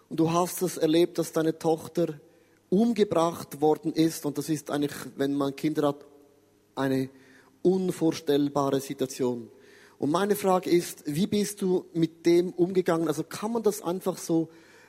und 0.08 0.20
du 0.20 0.32
hast 0.32 0.62
es 0.62 0.76
erlebt, 0.76 1.18
dass 1.18 1.32
deine 1.32 1.58
Tochter 1.58 2.20
umgebracht 2.68 3.60
worden 3.60 3.92
ist. 3.92 4.26
Und 4.26 4.38
das 4.38 4.48
ist 4.48 4.70
eigentlich, 4.70 4.96
wenn 5.16 5.34
man 5.34 5.56
Kinder 5.56 5.88
hat, 5.88 6.04
eine 6.74 7.08
unvorstellbare 7.62 8.80
Situation. 8.80 9.50
Und 9.98 10.10
meine 10.10 10.36
Frage 10.36 10.70
ist, 10.70 11.02
wie 11.06 11.26
bist 11.26 11.60
du 11.60 11.84
mit 11.92 12.24
dem 12.24 12.52
umgegangen? 12.52 13.08
Also 13.08 13.22
kann 13.22 13.52
man 13.52 13.62
das 13.62 13.82
einfach 13.82 14.16
so 14.16 14.48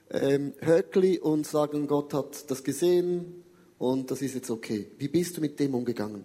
ähm, 0.09 0.53
höckli 0.61 1.19
und 1.19 1.45
sagen, 1.45 1.87
Gott 1.87 2.13
hat 2.13 2.49
das 2.49 2.63
gesehen 2.63 3.43
und 3.81 4.11
das 4.11 4.21
ist 4.21 4.35
jetzt 4.35 4.51
okay. 4.51 4.91
Wie 4.99 5.07
bist 5.07 5.35
du 5.35 5.41
mit 5.41 5.59
dem 5.59 5.73
umgegangen? 5.73 6.23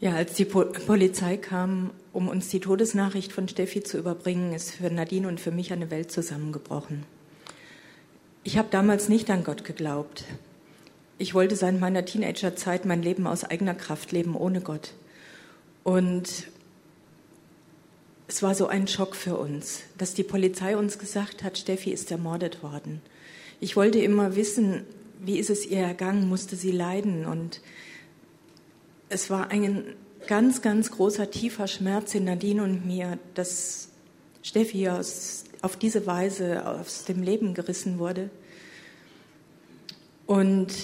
Ja, 0.00 0.14
als 0.14 0.32
die 0.32 0.46
po 0.46 0.64
Polizei 0.64 1.36
kam, 1.36 1.90
um 2.14 2.28
uns 2.28 2.48
die 2.48 2.60
Todesnachricht 2.60 3.32
von 3.32 3.48
Steffi 3.48 3.82
zu 3.82 3.98
überbringen, 3.98 4.54
ist 4.54 4.70
für 4.70 4.90
Nadine 4.90 5.28
und 5.28 5.40
für 5.40 5.50
mich 5.50 5.74
eine 5.74 5.90
Welt 5.90 6.10
zusammengebrochen. 6.10 7.04
Ich 8.44 8.56
habe 8.56 8.68
damals 8.70 9.10
nicht 9.10 9.28
an 9.28 9.44
Gott 9.44 9.64
geglaubt. 9.64 10.24
Ich 11.18 11.34
wollte 11.34 11.54
seit 11.54 11.78
meiner 11.78 12.06
Teenagerzeit 12.06 12.86
mein 12.86 13.02
Leben 13.02 13.26
aus 13.26 13.44
eigener 13.44 13.74
Kraft 13.74 14.10
leben, 14.12 14.34
ohne 14.34 14.62
Gott. 14.62 14.94
Und 15.84 16.48
es 18.26 18.42
war 18.42 18.54
so 18.54 18.68
ein 18.68 18.88
Schock 18.88 19.16
für 19.16 19.36
uns, 19.36 19.80
dass 19.98 20.14
die 20.14 20.24
Polizei 20.24 20.78
uns 20.78 20.98
gesagt 20.98 21.42
hat, 21.42 21.58
Steffi 21.58 21.90
ist 21.90 22.10
ermordet 22.10 22.62
worden. 22.62 23.02
Ich 23.58 23.76
wollte 23.76 23.98
immer 23.98 24.36
wissen, 24.36 24.84
wie 25.20 25.38
ist 25.38 25.50
es 25.50 25.66
ihr 25.66 25.78
ergangen, 25.78 26.28
musste 26.28 26.56
sie 26.56 26.72
leiden. 26.72 27.24
Und 27.24 27.60
es 29.08 29.30
war 29.30 29.50
ein 29.50 29.94
ganz, 30.26 30.60
ganz 30.60 30.90
großer, 30.90 31.30
tiefer 31.30 31.66
Schmerz 31.66 32.14
in 32.14 32.24
Nadine 32.24 32.62
und 32.62 32.86
mir, 32.86 33.18
dass 33.34 33.88
Steffi 34.42 34.88
aus, 34.88 35.44
auf 35.62 35.76
diese 35.76 36.06
Weise 36.06 36.66
aus 36.66 37.04
dem 37.04 37.22
Leben 37.22 37.54
gerissen 37.54 37.98
wurde. 37.98 38.30
Und 40.26 40.74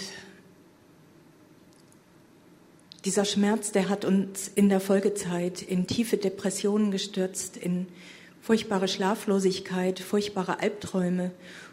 dieser 3.05 3.25
Schmerz, 3.25 3.73
der 3.73 3.89
hat 3.89 4.05
uns 4.05 4.49
in 4.55 4.69
der 4.69 4.81
Folgezeit 4.81 5.61
in 5.61 5.87
tiefe 5.87 6.17
Depressionen 6.17 6.91
gestürzt, 6.91 7.57
in 7.57 7.87
furchtbare 8.41 8.89
Schlaflosigkeit, 8.89 9.99
furchtbare 10.01 10.61
Albträume. 10.61 11.33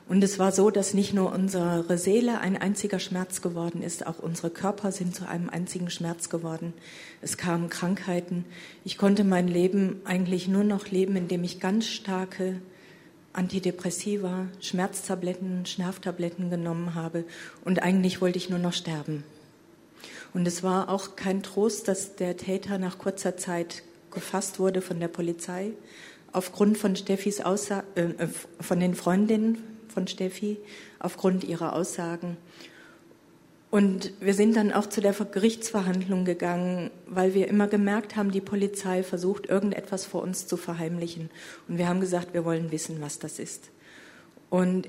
Und 0.09 0.23
es 0.23 0.39
war 0.39 0.51
so, 0.51 0.71
dass 0.71 0.95
nicht 0.95 1.13
nur 1.13 1.31
unsere 1.31 1.99
Seele 1.99 2.39
ein 2.39 2.57
einziger 2.57 2.97
Schmerz 2.97 3.43
geworden 3.43 3.83
ist, 3.83 4.07
auch 4.07 4.17
unsere 4.17 4.49
Körper 4.49 4.91
sind 4.91 5.15
zu 5.15 5.27
einem 5.27 5.49
einzigen 5.49 5.91
Schmerz 5.91 6.29
geworden. 6.29 6.73
Es 7.21 7.37
kamen 7.37 7.69
Krankheiten. 7.69 8.43
Ich 8.83 8.97
konnte 8.97 9.23
mein 9.23 9.47
Leben 9.47 10.01
eigentlich 10.05 10.47
nur 10.47 10.63
noch 10.63 10.87
leben, 10.87 11.15
indem 11.15 11.43
ich 11.43 11.59
ganz 11.59 11.85
starke 11.85 12.59
Antidepressiva, 13.33 14.47
Schmerztabletten, 14.59 15.67
Schlaftabletten 15.67 16.49
genommen 16.49 16.95
habe. 16.95 17.23
Und 17.63 17.83
eigentlich 17.83 18.19
wollte 18.19 18.39
ich 18.39 18.49
nur 18.49 18.57
noch 18.57 18.73
sterben. 18.73 19.23
Und 20.33 20.47
es 20.47 20.63
war 20.63 20.89
auch 20.89 21.17
kein 21.17 21.43
Trost, 21.43 21.87
dass 21.87 22.15
der 22.15 22.35
Täter 22.35 22.79
nach 22.79 22.97
kurzer 22.97 23.37
Zeit 23.37 23.83
gefasst 24.09 24.57
wurde 24.57 24.81
von 24.81 24.99
der 24.99 25.07
Polizei 25.07 25.73
aufgrund 26.31 26.77
von 26.77 26.95
Steffis 26.95 27.41
Aussa 27.41 27.83
äh, 27.95 28.27
von 28.59 28.79
den 28.79 28.95
Freundinnen 28.95 29.78
von 29.89 30.07
Steffi, 30.07 30.57
aufgrund 30.99 31.43
ihrer 31.43 31.73
Aussagen. 31.73 32.37
Und 33.71 34.13
wir 34.19 34.33
sind 34.33 34.55
dann 34.55 34.73
auch 34.73 34.87
zu 34.87 34.99
der 34.99 35.13
Gerichtsverhandlung 35.13 36.25
gegangen, 36.25 36.89
weil 37.05 37.35
wir 37.35 37.47
immer 37.47 37.67
gemerkt 37.67 38.15
haben, 38.15 38.31
die 38.31 38.41
Polizei 38.41 39.03
versucht, 39.03 39.45
irgendetwas 39.45 40.05
vor 40.05 40.23
uns 40.23 40.47
zu 40.47 40.57
verheimlichen. 40.57 41.29
Und 41.67 41.77
wir 41.77 41.87
haben 41.87 42.01
gesagt, 42.01 42.33
wir 42.33 42.45
wollen 42.45 42.71
wissen, 42.71 42.99
was 42.99 43.19
das 43.19 43.37
ist. 43.37 43.69
Und 44.49 44.87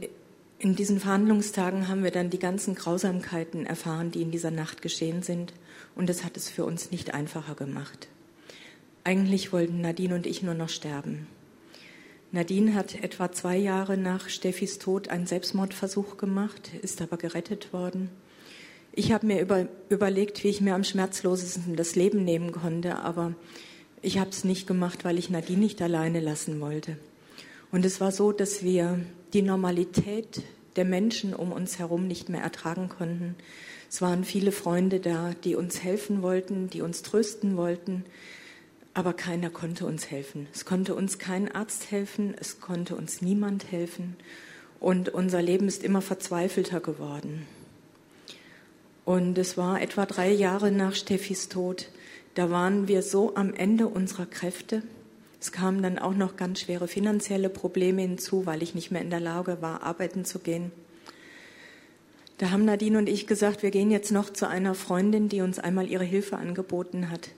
in 0.59 0.77
diesen 0.77 0.99
Verhandlungstagen 0.99 1.89
haben 1.89 2.05
wir 2.05 2.11
dann 2.11 2.31
die 2.31 2.39
ganzen 2.39 2.75
Grausamkeiten 2.75 3.67
erfahren, 3.67 4.11
die 4.11 4.23
in 4.23 4.31
dieser 4.31 4.51
Nacht 4.51 4.81
geschehen 4.81 5.23
sind. 5.23 5.53
Und 5.95 6.09
das 6.09 6.25
hat 6.25 6.37
es 6.39 6.49
für 6.49 6.65
uns 6.65 6.91
nicht 6.91 7.13
einfacher 7.13 7.55
gemacht. 7.55 8.09
Eigentlich 9.05 9.53
wollten 9.53 9.81
Nadine 9.83 10.15
und 10.15 10.27
ich 10.27 10.43
nur 10.43 10.55
noch 10.55 10.69
sterben. 10.69 11.27
Nadine 12.33 12.75
hat 12.75 12.95
etwa 13.03 13.33
zwei 13.33 13.57
Jahre 13.57 13.97
nach 13.97 14.29
Steffis 14.29 14.79
Tod 14.79 15.09
einen 15.09 15.27
Selbstmordversuch 15.27 16.17
gemacht, 16.17 16.71
ist 16.81 17.03
aber 17.03 17.17
gerettet 17.17 17.73
worden. 17.73 18.09
Ich 18.93 19.11
habe 19.11 19.27
mir 19.27 19.41
über, 19.41 19.67
überlegt, 19.89 20.45
wie 20.45 20.49
ich 20.49 20.61
mir 20.61 20.75
am 20.75 20.85
schmerzlosesten 20.85 21.75
das 21.75 21.97
Leben 21.97 22.25
nehmen 22.25 22.53
konnte, 22.53 22.97
aber 23.01 23.35
ich 24.01 24.19
habe 24.19 24.31
es 24.31 24.45
nicht 24.45 24.69
gemacht, 24.69 25.05
weil 25.05 25.19
ich 25.19 25.29
Nadine 25.29 25.59
nicht 25.59 25.83
alleine 25.83 26.21
lassen 26.21 26.61
wollte. 26.61 26.97
Und 27.73 27.85
es 27.85 28.01
war 28.01 28.13
so, 28.13 28.31
dass 28.31 28.63
wir 28.63 29.01
die 29.33 29.43
Normalität 29.43 30.43
der 30.77 30.85
Menschen 30.85 31.35
um 31.35 31.51
uns 31.51 31.81
herum 31.81 32.07
nicht 32.07 32.29
mehr 32.29 32.43
ertragen 32.43 32.89
konnten. 32.89 33.35
Es 33.89 34.03
waren 34.03 34.23
viele 34.23 34.53
Freunde 34.53 35.01
da, 35.01 35.35
die 35.43 35.57
uns 35.57 35.83
helfen 35.83 36.23
wollten, 36.23 36.71
die 36.71 36.81
uns 36.81 37.03
trösten 37.03 37.57
wollten, 37.57 38.05
aber 38.95 39.13
keiner 39.13 39.51
konnte 39.51 39.87
uns 39.87 40.11
helfen. 40.11 40.47
Es 40.53 40.65
konnte 40.65 40.95
uns 40.95 41.19
kein 41.19 41.51
Arzt 41.51 41.91
helfen, 41.91 42.35
es 42.39 42.61
konnte 42.61 42.97
uns 42.97 43.23
niemand 43.23 43.71
helfen 43.71 44.17
und 44.81 45.11
unser 45.11 45.43
Leben 45.43 45.69
ist 45.69 45.85
immer 45.85 46.03
verzweifelter 46.03 46.81
geworden. 46.81 47.47
Und 49.05 49.39
es 49.39 49.57
war 49.57 49.81
etwa 49.81 50.07
drei 50.07 50.31
Jahre 50.31 50.71
nach 50.71 50.95
Steffis 50.95 51.49
Tod, 51.49 51.89
da 52.35 52.51
waren 52.51 52.89
wir 52.89 53.03
so 53.03 53.35
am 53.35 53.55
Ende 53.55 53.89
unserer 53.89 54.27
Kräfte, 54.27 54.83
es 55.41 55.53
kamen 55.53 55.83
dann 55.83 55.99
auch 55.99 56.15
noch 56.15 56.37
ganz 56.37 56.61
schwere 56.61 56.87
finanzielle 56.87 57.49
Probleme 57.49 58.03
hinzu, 58.03 58.45
weil 58.45 58.63
ich 58.63 58.75
nicht 58.75 58.91
mehr 58.91 59.01
in 59.01 59.09
der 59.09 59.21
Lage 59.21 59.63
war, 59.63 59.83
arbeiten 59.83 60.27
zu 60.27 60.39
gehen. 60.39 60.71
Da 62.37 62.51
haben 62.51 62.67
Nadine 62.67 62.99
und 62.99 63.09
ich 63.09 63.27
gesagt, 63.27 63.63
wir 63.63 63.71
gehen 63.71 63.91
jetzt 63.91 64.13
noch 64.13 64.31
zu 64.31 64.47
einer 64.47 64.75
Freundin, 64.75 65.31
die 65.31 65.41
uns 65.41 65.59
einmal 65.59 65.89
ihre 65.89 66.05
Hilfe 66.05 66.37
angeboten 66.37 67.11
hat. 67.11 67.31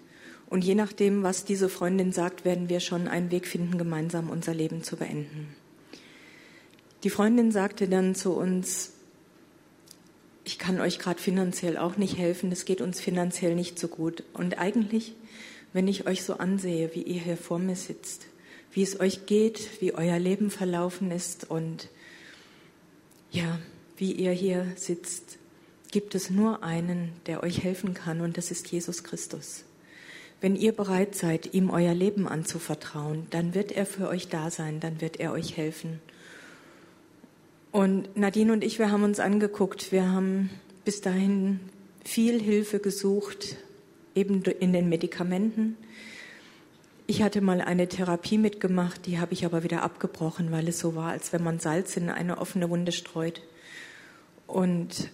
Und 0.53 0.65
je 0.65 0.75
nachdem, 0.75 1.23
was 1.23 1.47
diese 1.47 1.71
Freundin 1.71 2.13
sagt, 2.13 2.45
werden 2.45 2.69
wir 2.69 2.81
schon 2.81 3.09
einen 3.09 3.31
Weg 3.31 3.47
finden, 3.47 3.79
gemeinsam 3.79 4.29
unser 4.29 4.53
Leben 4.53 4.83
zu 4.83 4.99
beenden. 4.99 5.57
Die 7.05 7.09
Freundin 7.09 7.51
sagte 7.51 7.89
dann 7.89 8.15
zu 8.15 8.33
uns, 8.35 8.93
ich 10.45 10.59
kann 10.59 10.79
euch 10.79 10.99
gerade 10.99 11.23
finanziell 11.23 11.79
auch 11.79 11.97
nicht 11.97 12.19
helfen, 12.19 12.53
es 12.53 12.67
geht 12.67 12.83
uns 12.83 13.01
finanziell 13.01 13.55
nicht 13.55 13.79
so 13.79 13.89
gut. 13.89 14.25
Und 14.35 14.59
eigentlich, 14.59 15.15
wenn 15.73 15.89
ich 15.89 16.07
euch 16.07 16.23
so 16.23 16.35
ansehe, 16.35 16.95
wie 16.95 17.03
ihr 17.03 17.23
hier 17.23 17.39
vor 17.39 17.59
mir 17.59 17.77
sitzt, 17.77 18.27
wie 18.73 18.83
es 18.83 19.01
euch 19.01 19.25
geht, 19.25 19.81
wie 19.81 19.95
euer 19.95 20.19
Leben 20.19 20.51
verlaufen 20.51 21.13
ist 21.13 21.51
und 21.51 21.89
ja, 23.31 23.59
wie 23.97 24.13
ihr 24.13 24.33
hier 24.33 24.71
sitzt, 24.77 25.39
gibt 25.91 26.15
es 26.15 26.29
nur 26.29 26.63
einen, 26.63 27.15
der 27.25 27.43
euch 27.43 27.65
helfen 27.65 27.95
kann 27.95 28.21
und 28.21 28.37
das 28.37 28.51
ist 28.51 28.71
Jesus 28.71 29.03
Christus. 29.03 29.65
Wenn 30.43 30.57
ihr 30.57 30.73
bereit 30.73 31.15
seid, 31.15 31.55
ihm 31.55 31.71
euer 31.71 31.95
Leben 31.95 32.27
anzuvertrauen, 32.27 33.29
dann 33.31 33.55
wird 33.55 33.71
er 33.71 33.87
für 33.87 34.09
euch 34.09 34.27
da 34.27 34.51
sein, 34.51 34.81
dann 34.81 35.01
wird 35.01 35.21
er 35.21 35.31
euch 35.31 35.57
helfen. 35.57 36.01
Und 37.71 38.17
Nadine 38.17 38.53
und 38.53 38.65
ich, 38.65 38.81
wir 38.81 38.91
haben 38.91 39.05
uns 39.05 39.21
angeguckt, 39.21 39.93
wir 39.93 40.11
haben 40.11 40.51
bis 40.85 41.01
dahin 41.01 41.61
viel 42.05 42.43
Hilfe 42.43 42.81
gesucht, 42.81 43.57
eben 44.17 44.43
in 44.43 44.73
den 44.73 44.89
Medikamenten. 44.89 45.77
Ich 47.07 47.23
hatte 47.23 47.41
mal 47.41 47.61
eine 47.61 47.89
Therapie 47.89 48.37
mitgemacht, 48.37 49.07
die 49.07 49.21
habe 49.21 49.35
ich 49.35 49.45
aber 49.45 49.63
wieder 49.63 49.85
abgebrochen, 49.85 50.51
weil 50.51 50.67
es 50.67 50.81
so 50.81 50.97
war, 50.97 51.13
als 51.13 51.33
wenn 51.33 51.45
man 51.45 51.61
Salz 51.61 51.97
in 51.97 52.11
eine 52.11 52.39
offene 52.39 52.69
Wunde 52.69 52.91
streut. 52.91 53.43
Und 54.49 55.09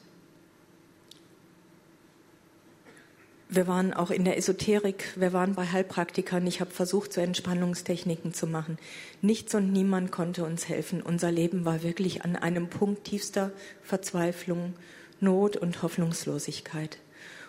wir 3.50 3.66
waren 3.66 3.94
auch 3.94 4.10
in 4.10 4.24
der 4.24 4.36
Esoterik, 4.36 5.14
wir 5.16 5.32
waren 5.32 5.54
bei 5.54 5.66
Heilpraktikern. 5.66 6.46
Ich 6.46 6.60
habe 6.60 6.70
versucht, 6.70 7.14
so 7.14 7.20
Entspannungstechniken 7.22 8.34
zu 8.34 8.46
machen. 8.46 8.78
Nichts 9.22 9.54
und 9.54 9.72
niemand 9.72 10.12
konnte 10.12 10.44
uns 10.44 10.68
helfen. 10.68 11.00
Unser 11.00 11.32
Leben 11.32 11.64
war 11.64 11.82
wirklich 11.82 12.24
an 12.24 12.36
einem 12.36 12.68
Punkt 12.68 13.04
tiefster 13.04 13.50
Verzweiflung, 13.82 14.74
Not 15.20 15.56
und 15.56 15.82
Hoffnungslosigkeit. 15.82 16.98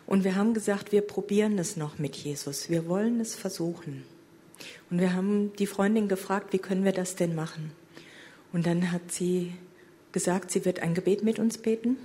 Und 0.07 0.23
wir 0.23 0.35
haben 0.35 0.53
gesagt, 0.53 0.91
wir 0.93 1.01
probieren 1.01 1.59
es 1.59 1.75
noch 1.75 1.99
mit 1.99 2.15
Jesus. 2.15 2.69
Wir 2.69 2.87
wollen 2.87 3.19
es 3.19 3.35
versuchen. 3.35 4.03
Und 4.89 4.99
wir 4.99 5.13
haben 5.13 5.51
die 5.59 5.67
Freundin 5.67 6.07
gefragt, 6.07 6.53
wie 6.53 6.59
können 6.59 6.85
wir 6.85 6.93
das 6.93 7.15
denn 7.15 7.35
machen? 7.35 7.71
Und 8.53 8.65
dann 8.65 8.91
hat 8.91 9.11
sie 9.11 9.53
gesagt, 10.13 10.49
sie 10.49 10.65
wird 10.65 10.79
ein 10.79 10.93
Gebet 10.93 11.23
mit 11.23 11.39
uns 11.39 11.57
beten. 11.57 11.97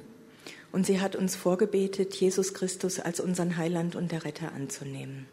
Und 0.73 0.87
sie 0.87 1.01
hat 1.01 1.15
uns 1.17 1.37
vorgebetet, 1.37 2.15
Jesus 2.15 2.55
Christus 2.55 2.99
als 2.99 3.21
unseren 3.21 3.57
Heiland 3.57 3.95
und 3.95 4.13
der 4.13 4.25
Retter 4.25 4.53
anzunehmen. 4.53 5.27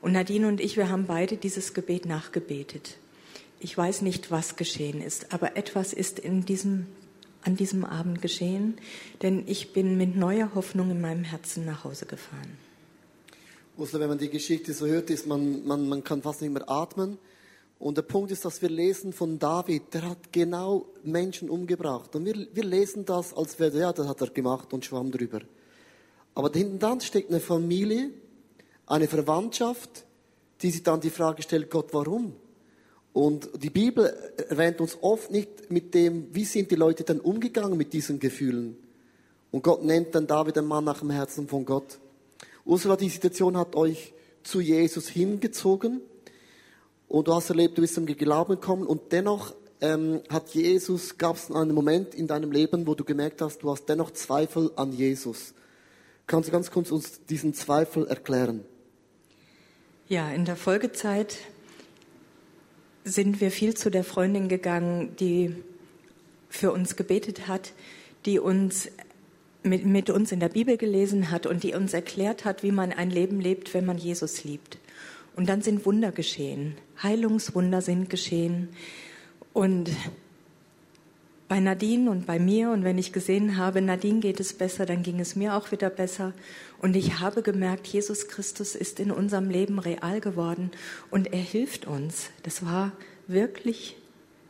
Und 0.00 0.12
Nadine 0.12 0.48
und 0.48 0.60
ich, 0.60 0.76
wir 0.76 0.90
haben 0.90 1.06
beide 1.06 1.36
dieses 1.36 1.74
Gebet 1.74 2.06
nachgebetet. 2.06 2.98
Ich 3.60 3.76
weiß 3.78 4.02
nicht, 4.02 4.30
was 4.30 4.56
geschehen 4.56 5.00
ist, 5.00 5.32
aber 5.32 5.56
etwas 5.56 5.92
ist 5.92 6.18
in 6.18 6.44
diesem, 6.44 6.86
an 7.42 7.56
diesem 7.56 7.84
Abend 7.84 8.20
geschehen, 8.20 8.74
denn 9.22 9.44
ich 9.46 9.72
bin 9.72 9.96
mit 9.96 10.16
neuer 10.16 10.54
Hoffnung 10.54 10.90
in 10.90 11.00
meinem 11.00 11.24
Herzen 11.24 11.64
nach 11.64 11.84
Hause 11.84 12.04
gefahren. 12.04 12.58
Ursula, 13.76 14.02
wenn 14.02 14.10
man 14.10 14.18
die 14.18 14.28
Geschichte 14.28 14.72
so 14.74 14.86
hört, 14.86 15.10
ist 15.10 15.26
man, 15.26 15.66
man, 15.66 15.88
man 15.88 16.04
kann 16.04 16.22
fast 16.22 16.42
nicht 16.42 16.52
mehr 16.52 16.68
atmen. 16.68 17.18
Und 17.84 17.98
der 17.98 18.02
Punkt 18.02 18.30
ist, 18.30 18.46
dass 18.46 18.62
wir 18.62 18.70
lesen 18.70 19.12
von 19.12 19.38
David, 19.38 19.92
der 19.92 20.08
hat 20.08 20.32
genau 20.32 20.86
Menschen 21.02 21.50
umgebracht. 21.50 22.16
Und 22.16 22.24
wir, 22.24 22.46
wir 22.54 22.64
lesen 22.64 23.04
das, 23.04 23.34
als 23.34 23.58
wäre, 23.58 23.78
ja, 23.78 23.92
das 23.92 24.08
hat 24.08 24.22
er 24.22 24.30
gemacht 24.30 24.72
und 24.72 24.86
schwamm 24.86 25.12
drüber. 25.12 25.40
Aber 26.34 26.50
hinten 26.50 26.78
dran 26.78 27.02
steckt 27.02 27.28
eine 27.28 27.40
Familie, 27.40 28.08
eine 28.86 29.06
Verwandtschaft, 29.06 30.06
die 30.62 30.70
sich 30.70 30.82
dann 30.82 31.02
die 31.02 31.10
Frage 31.10 31.42
stellt, 31.42 31.68
Gott, 31.68 31.88
warum? 31.92 32.32
Und 33.12 33.50
die 33.62 33.68
Bibel 33.68 34.06
erwähnt 34.48 34.80
uns 34.80 34.96
oft 35.02 35.30
nicht 35.30 35.70
mit 35.70 35.92
dem, 35.92 36.34
wie 36.34 36.46
sind 36.46 36.70
die 36.70 36.76
Leute 36.76 37.04
dann 37.04 37.20
umgegangen 37.20 37.76
mit 37.76 37.92
diesen 37.92 38.18
Gefühlen. 38.18 38.78
Und 39.50 39.62
Gott 39.62 39.84
nennt 39.84 40.14
dann 40.14 40.26
David 40.26 40.56
einen 40.56 40.68
Mann 40.68 40.84
nach 40.84 41.00
dem 41.00 41.10
Herzen 41.10 41.48
von 41.48 41.66
Gott. 41.66 41.98
Ursula, 42.64 42.96
die 42.96 43.10
Situation 43.10 43.58
hat 43.58 43.76
euch 43.76 44.14
zu 44.42 44.62
Jesus 44.62 45.06
hingezogen. 45.06 46.00
Und 47.14 47.28
du 47.28 47.32
hast 47.32 47.48
erlebt, 47.48 47.78
du 47.78 47.82
bist 47.82 47.94
zum 47.94 48.06
Glauben 48.06 48.54
gekommen 48.56 48.88
und 48.88 49.12
dennoch 49.12 49.54
ähm, 49.80 50.20
hat 50.28 50.48
Jesus, 50.48 51.16
gab 51.16 51.36
es 51.36 51.48
einen 51.48 51.72
Moment 51.72 52.12
in 52.12 52.26
deinem 52.26 52.50
Leben, 52.50 52.88
wo 52.88 52.96
du 52.96 53.04
gemerkt 53.04 53.40
hast, 53.40 53.62
du 53.62 53.70
hast 53.70 53.88
dennoch 53.88 54.10
Zweifel 54.10 54.72
an 54.74 54.92
Jesus. 54.92 55.54
Kannst 56.26 56.48
du 56.48 56.52
ganz 56.52 56.72
kurz 56.72 56.90
uns 56.90 57.24
diesen 57.26 57.54
Zweifel 57.54 58.08
erklären? 58.08 58.64
Ja, 60.08 60.28
in 60.32 60.44
der 60.44 60.56
Folgezeit 60.56 61.36
sind 63.04 63.40
wir 63.40 63.52
viel 63.52 63.76
zu 63.76 63.92
der 63.92 64.02
Freundin 64.02 64.48
gegangen, 64.48 65.14
die 65.14 65.54
für 66.48 66.72
uns 66.72 66.96
gebetet 66.96 67.46
hat, 67.46 67.74
die 68.26 68.40
uns 68.40 68.88
mit, 69.62 69.86
mit 69.86 70.10
uns 70.10 70.32
in 70.32 70.40
der 70.40 70.48
Bibel 70.48 70.76
gelesen 70.76 71.30
hat 71.30 71.46
und 71.46 71.62
die 71.62 71.74
uns 71.74 71.94
erklärt 71.94 72.44
hat, 72.44 72.64
wie 72.64 72.72
man 72.72 72.90
ein 72.90 73.10
Leben 73.10 73.40
lebt, 73.40 73.72
wenn 73.72 73.86
man 73.86 73.98
Jesus 73.98 74.42
liebt. 74.42 74.78
Und 75.36 75.48
dann 75.48 75.62
sind 75.62 75.84
Wunder 75.84 76.12
geschehen. 76.12 76.76
Heilungswunder 77.02 77.80
sind 77.80 78.08
geschehen. 78.08 78.68
Und 79.52 79.90
bei 81.48 81.60
Nadine 81.60 82.10
und 82.10 82.26
bei 82.26 82.38
mir, 82.38 82.70
und 82.70 82.84
wenn 82.84 82.98
ich 82.98 83.12
gesehen 83.12 83.56
habe, 83.56 83.82
Nadine 83.82 84.20
geht 84.20 84.40
es 84.40 84.54
besser, 84.54 84.86
dann 84.86 85.02
ging 85.02 85.20
es 85.20 85.36
mir 85.36 85.54
auch 85.54 85.72
wieder 85.72 85.90
besser. 85.90 86.32
Und 86.80 86.96
ich 86.96 87.20
habe 87.20 87.42
gemerkt, 87.42 87.86
Jesus 87.86 88.28
Christus 88.28 88.74
ist 88.74 88.98
in 88.98 89.10
unserem 89.10 89.50
Leben 89.50 89.78
real 89.78 90.20
geworden 90.20 90.70
und 91.10 91.32
er 91.32 91.40
hilft 91.40 91.86
uns. 91.86 92.30
Das 92.42 92.64
war 92.64 92.92
wirklich 93.26 93.96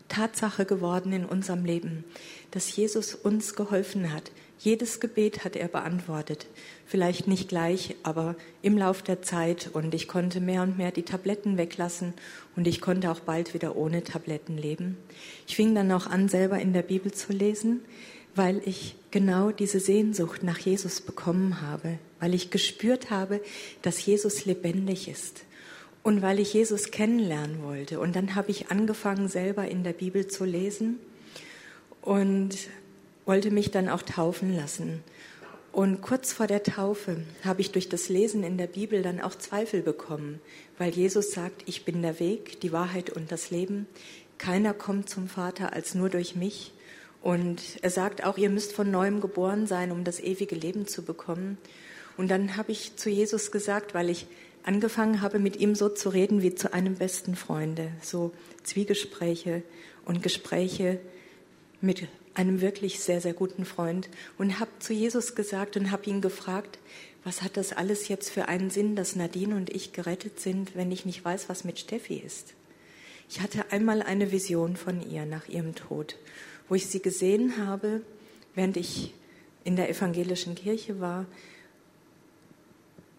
Tatsache 0.09 0.64
geworden 0.64 1.12
in 1.12 1.25
unserem 1.25 1.64
Leben, 1.64 2.05
dass 2.53 2.75
Jesus 2.75 3.14
uns 3.14 3.55
geholfen 3.55 4.12
hat. 4.12 4.31
Jedes 4.59 5.01
Gebet 5.01 5.44
hat 5.44 5.57
er 5.57 5.68
beantwortet. 5.68 6.47
Vielleicht 6.87 7.27
nicht 7.27 7.49
gleich, 7.49 7.97
aber 8.03 8.37
im 8.62 8.77
Lauf 8.77 9.03
der 9.03 9.23
Zeit. 9.23 9.70
Und 9.73 9.94
ich 9.94 10.07
konnte 10.07 10.40
mehr 10.40 10.62
und 10.62 10.77
mehr 10.77 10.90
die 10.90 11.03
Tabletten 11.03 11.57
weglassen 11.57 12.12
und 12.57 12.66
ich 12.66 12.81
konnte 12.81 13.11
auch 13.11 13.20
bald 13.20 13.55
wieder 13.55 13.77
ohne 13.77 14.05
Tabletten 14.05 14.59
leben. 14.59 14.97
Ich 15.47 15.57
fing 15.57 15.75
dann 15.75 15.90
auch 15.92 16.07
an, 16.07 16.29
selber 16.29 16.59
in 16.59 16.73
der 16.73 16.83
Bibel 16.83 17.12
zu 17.12 17.33
lesen, 17.33 17.81
weil 18.35 18.61
ich 18.64 18.97
genau 19.11 19.51
diese 19.51 19.81
Sehnsucht 19.81 20.42
nach 20.42 20.59
Jesus 20.59 21.01
bekommen 21.01 21.61
habe, 21.61 21.99
weil 22.20 22.35
ich 22.35 22.51
gespürt 22.51 23.11
habe, 23.11 23.40
dass 23.83 24.05
Jesus 24.05 24.44
lebendig 24.44 25.09
ist 25.09 25.44
und 26.03 26.20
weil 26.20 26.38
ich 26.38 26.53
Jesus 26.53 26.90
kennenlernen 26.90 27.62
wollte. 27.62 27.99
Und 27.99 28.14
dann 28.14 28.35
habe 28.35 28.51
ich 28.51 28.70
angefangen, 28.70 29.29
selber 29.29 29.66
in 29.68 29.85
der 29.85 29.92
Bibel 29.92 30.27
zu 30.27 30.44
lesen 30.44 30.99
und 32.03 32.57
wollte 33.25 33.51
mich 33.51 33.70
dann 33.70 33.88
auch 33.88 34.03
taufen 34.03 34.55
lassen. 34.55 35.03
Und 35.75 36.03
kurz 36.03 36.33
vor 36.33 36.47
der 36.47 36.63
Taufe 36.63 37.25
habe 37.45 37.61
ich 37.61 37.73
durch 37.73 37.89
das 37.89 38.09
Lesen 38.09 38.45
in 38.45 38.57
der 38.59 38.69
Bibel 38.69 39.03
dann 39.03 39.21
auch 39.21 39.35
Zweifel 39.35 39.83
bekommen, 39.83 40.41
weil 40.79 40.91
Jesus 40.91 41.33
sagt, 41.33 41.65
ich 41.67 41.85
bin 41.85 42.01
der 42.01 42.21
Weg, 42.21 42.61
die 42.61 42.71
Wahrheit 42.71 43.11
und 43.11 43.33
das 43.33 43.51
Leben. 43.51 43.89
Keiner 44.39 44.73
kommt 44.73 45.11
zum 45.11 45.27
Vater 45.27 45.73
als 45.73 45.97
nur 45.97 46.11
durch 46.11 46.37
mich. 46.37 46.73
Und 47.23 47.61
er 47.83 47.91
sagt 47.91 48.23
auch, 48.23 48.39
ihr 48.39 48.51
müsst 48.51 48.73
von 48.73 48.89
neuem 48.89 49.21
geboren 49.21 49.67
sein, 49.67 49.91
um 49.91 50.05
das 50.05 50.21
ewige 50.21 50.55
Leben 50.55 50.87
zu 50.87 51.03
bekommen. 51.03 51.59
Und 52.17 52.31
dann 52.31 52.57
habe 52.57 52.71
ich 52.71 52.95
zu 52.95 53.11
Jesus 53.11 53.51
gesagt, 53.51 53.95
weil 53.95 54.11
ich 54.11 54.29
angefangen 54.63 55.23
habe, 55.23 55.41
mit 55.41 55.57
ihm 55.57 55.75
so 55.75 55.89
zu 55.89 56.09
reden 56.09 56.41
wie 56.41 56.55
zu 56.55 56.73
einem 56.73 56.95
besten 56.95 57.35
Freunde, 57.35 57.91
so 58.01 58.31
Zwiegespräche 58.63 59.65
und 60.05 60.23
Gespräche 60.23 61.01
mit 61.81 62.07
einem 62.35 62.61
wirklich 62.61 63.01
sehr, 63.01 63.20
sehr 63.20 63.33
guten 63.33 63.64
Freund 63.64 64.09
und 64.38 64.59
habe 64.61 64.70
zu 64.79 64.92
Jesus 64.92 65.35
gesagt 65.35 65.77
und 65.77 65.90
habe 65.90 66.05
ihn 66.07 66.20
gefragt, 66.20 66.79
was 67.25 67.42
hat 67.42 67.57
das 67.57 67.73
alles 67.73 68.09
jetzt 68.09 68.31
für 68.31 68.49
einen 68.49 68.70
Sinn, 68.70 68.97
dass 68.97 69.16
Nadine 69.16 69.55
und 69.57 69.70
ich 69.70 69.92
gerettet 69.92 70.40
sind, 70.40 70.77
wenn 70.77 70.92
ich 70.92 71.07
nicht 71.07 71.25
weiß, 71.25 71.49
was 71.49 71.64
mit 71.64 71.79
Steffi 71.79 72.16
ist. 72.16 72.55
Ich 73.31 73.40
hatte 73.40 73.73
einmal 73.73 74.03
eine 74.03 74.31
Vision 74.31 74.77
von 74.77 75.01
ihr 75.01 75.25
nach 75.25 75.49
ihrem 75.49 75.75
Tod, 75.75 76.16
wo 76.68 76.75
ich 76.75 76.87
sie 76.87 77.01
gesehen 77.01 77.66
habe, 77.66 78.03
während 78.55 78.77
ich 78.77 79.14
in 79.64 79.77
der 79.77 79.88
evangelischen 79.88 80.55
Kirche 80.55 81.01
war, 81.01 81.27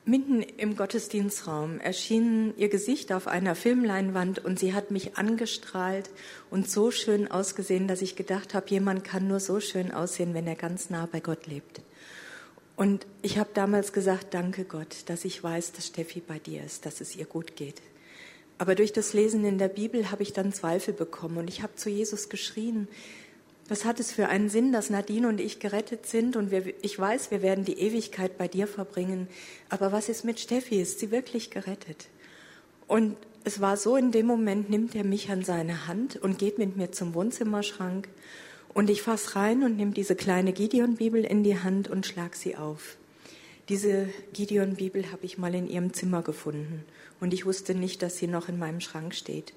Mitten 0.07 0.43
im 0.43 0.75
Gottesdienstraum 0.75 1.79
erschien 1.79 2.53
ihr 2.57 2.69
Gesicht 2.69 3.11
auf 3.11 3.25
einer 3.25 3.55
Filmleinwand 3.55 4.37
und 4.37 4.59
sie 4.59 4.75
hat 4.75 4.91
mich 4.91 5.17
angestrahlt 5.17 6.11
und 6.51 6.69
so 6.69 6.91
schön 6.91 7.31
ausgesehen, 7.31 7.87
dass 7.87 8.03
ich 8.03 8.15
gedacht 8.15 8.53
habe, 8.53 8.69
jemand 8.69 9.03
kann 9.03 9.27
nur 9.27 9.39
so 9.39 9.59
schön 9.59 9.91
aussehen, 9.91 10.35
wenn 10.35 10.45
er 10.45 10.53
ganz 10.53 10.91
nah 10.91 11.07
bei 11.11 11.21
Gott 11.21 11.47
lebt. 11.47 11.81
Und 12.75 13.07
ich 13.23 13.39
habe 13.39 13.49
damals 13.55 13.93
gesagt, 13.93 14.35
danke 14.35 14.63
Gott, 14.63 14.95
dass 15.07 15.25
ich 15.25 15.43
weiß, 15.43 15.71
dass 15.71 15.87
Steffi 15.87 16.19
bei 16.19 16.37
dir 16.37 16.63
ist, 16.63 16.85
dass 16.85 17.01
es 17.01 17.15
ihr 17.15 17.25
gut 17.25 17.55
geht. 17.55 17.81
Aber 18.59 18.75
durch 18.75 18.93
das 18.93 19.13
Lesen 19.13 19.43
in 19.43 19.57
der 19.57 19.69
Bibel 19.69 20.11
habe 20.11 20.21
ich 20.21 20.33
dann 20.33 20.53
Zweifel 20.53 20.93
bekommen 20.93 21.37
und 21.37 21.49
ich 21.49 21.63
habe 21.63 21.75
zu 21.75 21.89
Jesus 21.89 22.29
geschrien, 22.29 22.87
was 23.67 23.85
hat 23.85 23.99
es 23.99 24.11
für 24.11 24.27
einen 24.27 24.49
Sinn, 24.49 24.71
dass 24.71 24.89
Nadine 24.89 25.27
und 25.27 25.41
ich 25.41 25.59
gerettet 25.59 26.05
sind 26.05 26.35
und 26.35 26.51
wir, 26.51 26.73
ich 26.83 26.99
weiß, 26.99 27.31
wir 27.31 27.41
werden 27.41 27.65
die 27.65 27.79
Ewigkeit 27.79 28.37
bei 28.37 28.47
dir 28.47 28.67
verbringen. 28.67 29.27
Aber 29.69 29.91
was 29.91 30.09
ist 30.09 30.23
mit 30.23 30.39
Steffi? 30.39 30.81
Ist 30.81 30.99
sie 30.99 31.11
wirklich 31.11 31.49
gerettet? 31.49 32.07
Und 32.87 33.17
es 33.43 33.61
war 33.61 33.77
so, 33.77 33.95
in 33.95 34.11
dem 34.11 34.27
Moment 34.27 34.69
nimmt 34.69 34.95
er 34.95 35.03
mich 35.03 35.29
an 35.29 35.43
seine 35.43 35.87
Hand 35.87 36.15
und 36.17 36.37
geht 36.37 36.57
mit 36.57 36.77
mir 36.77 36.91
zum 36.91 37.13
Wohnzimmerschrank 37.13 38.07
Und 38.75 38.89
ich 38.89 39.01
fass 39.01 39.37
rein 39.37 39.63
und 39.63 39.77
nehme 39.77 39.91
diese 39.91 40.15
kleine 40.15 40.51
Gideon-Bibel 40.51 41.23
in 41.23 41.43
die 41.43 41.57
Hand 41.57 41.87
und 41.87 42.05
schlag 42.05 42.35
sie 42.35 42.57
auf. 42.57 42.97
Diese 43.69 44.09
Gideon-Bibel 44.33 45.13
habe 45.13 45.25
ich 45.25 45.37
mal 45.37 45.55
in 45.55 45.69
ihrem 45.69 45.93
Zimmer 45.93 46.21
gefunden 46.21 46.83
und 47.19 47.33
ich 47.33 47.45
wusste 47.45 47.75
nicht, 47.75 48.01
dass 48.01 48.17
sie 48.17 48.27
noch 48.27 48.49
in 48.49 48.59
meinem 48.59 48.81
Schrank 48.81 49.15
steht. 49.15 49.53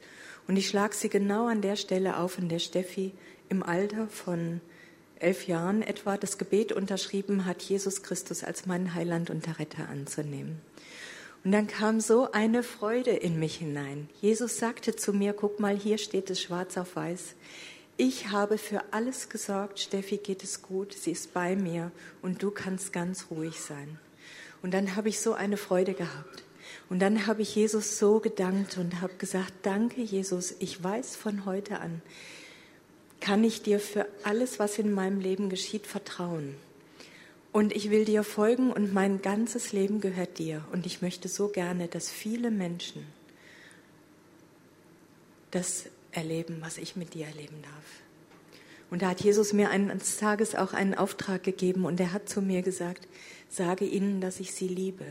Und 0.46 0.56
ich 0.56 0.68
schlag 0.68 0.94
sie 0.94 1.08
genau 1.08 1.46
an 1.46 1.60
der 1.60 1.76
Stelle 1.76 2.18
auf, 2.18 2.38
in 2.38 2.48
der 2.48 2.58
Steffi 2.58 3.12
im 3.48 3.62
Alter 3.62 4.08
von 4.08 4.60
elf 5.18 5.46
Jahren 5.46 5.82
etwa 5.82 6.16
das 6.16 6.38
Gebet 6.38 6.72
unterschrieben 6.72 7.44
hat, 7.44 7.62
Jesus 7.62 8.02
Christus 8.02 8.44
als 8.44 8.66
meinen 8.66 8.94
Heiland 8.94 9.30
und 9.30 9.46
der 9.46 9.58
Retter 9.58 9.88
anzunehmen. 9.88 10.60
Und 11.44 11.52
dann 11.52 11.66
kam 11.66 12.00
so 12.00 12.32
eine 12.32 12.62
Freude 12.62 13.10
in 13.10 13.38
mich 13.38 13.56
hinein. 13.56 14.08
Jesus 14.20 14.58
sagte 14.58 14.96
zu 14.96 15.12
mir, 15.12 15.32
guck 15.32 15.60
mal, 15.60 15.76
hier 15.76 15.98
steht 15.98 16.30
es 16.30 16.40
schwarz 16.40 16.76
auf 16.76 16.96
weiß 16.96 17.34
ich 18.00 18.28
habe 18.28 18.58
für 18.58 18.80
alles 18.92 19.28
gesorgt, 19.28 19.80
Steffi 19.80 20.18
geht 20.18 20.44
es 20.44 20.62
gut, 20.62 20.94
sie 20.94 21.10
ist 21.10 21.34
bei 21.34 21.56
mir 21.56 21.90
und 22.22 22.44
du 22.44 22.52
kannst 22.52 22.92
ganz 22.92 23.26
ruhig 23.28 23.60
sein. 23.60 23.98
Und 24.62 24.72
dann 24.72 24.94
habe 24.94 25.08
ich 25.08 25.18
so 25.18 25.34
eine 25.34 25.56
Freude 25.56 25.94
gehabt. 25.94 26.44
Und 26.90 27.00
dann 27.00 27.26
habe 27.26 27.42
ich 27.42 27.54
Jesus 27.54 27.98
so 27.98 28.18
gedankt 28.18 28.78
und 28.78 29.00
habe 29.00 29.14
gesagt, 29.18 29.52
danke 29.62 30.00
Jesus, 30.00 30.54
ich 30.58 30.82
weiß 30.82 31.16
von 31.16 31.44
heute 31.44 31.80
an, 31.80 32.00
kann 33.20 33.44
ich 33.44 33.62
dir 33.62 33.78
für 33.78 34.06
alles, 34.22 34.58
was 34.58 34.78
in 34.78 34.92
meinem 34.92 35.20
Leben 35.20 35.50
geschieht, 35.50 35.86
vertrauen. 35.86 36.54
Und 37.52 37.74
ich 37.74 37.90
will 37.90 38.04
dir 38.04 38.24
folgen 38.24 38.72
und 38.72 38.94
mein 38.94 39.20
ganzes 39.20 39.72
Leben 39.72 40.00
gehört 40.00 40.38
dir. 40.38 40.64
Und 40.72 40.86
ich 40.86 41.02
möchte 41.02 41.28
so 41.28 41.48
gerne, 41.48 41.88
dass 41.88 42.10
viele 42.10 42.50
Menschen 42.50 43.06
das 45.50 45.86
erleben, 46.12 46.58
was 46.60 46.78
ich 46.78 46.96
mit 46.96 47.14
dir 47.14 47.26
erleben 47.26 47.60
darf. 47.62 48.02
Und 48.90 49.02
da 49.02 49.08
hat 49.08 49.20
Jesus 49.20 49.52
mir 49.52 49.70
eines 49.70 50.16
Tages 50.16 50.54
auch 50.54 50.72
einen 50.72 50.94
Auftrag 50.94 51.42
gegeben 51.42 51.84
und 51.84 52.00
er 52.00 52.12
hat 52.12 52.28
zu 52.28 52.40
mir 52.40 52.62
gesagt, 52.62 53.06
sage 53.50 53.84
ihnen, 53.84 54.20
dass 54.20 54.40
ich 54.40 54.54
sie 54.54 54.68
liebe. 54.68 55.04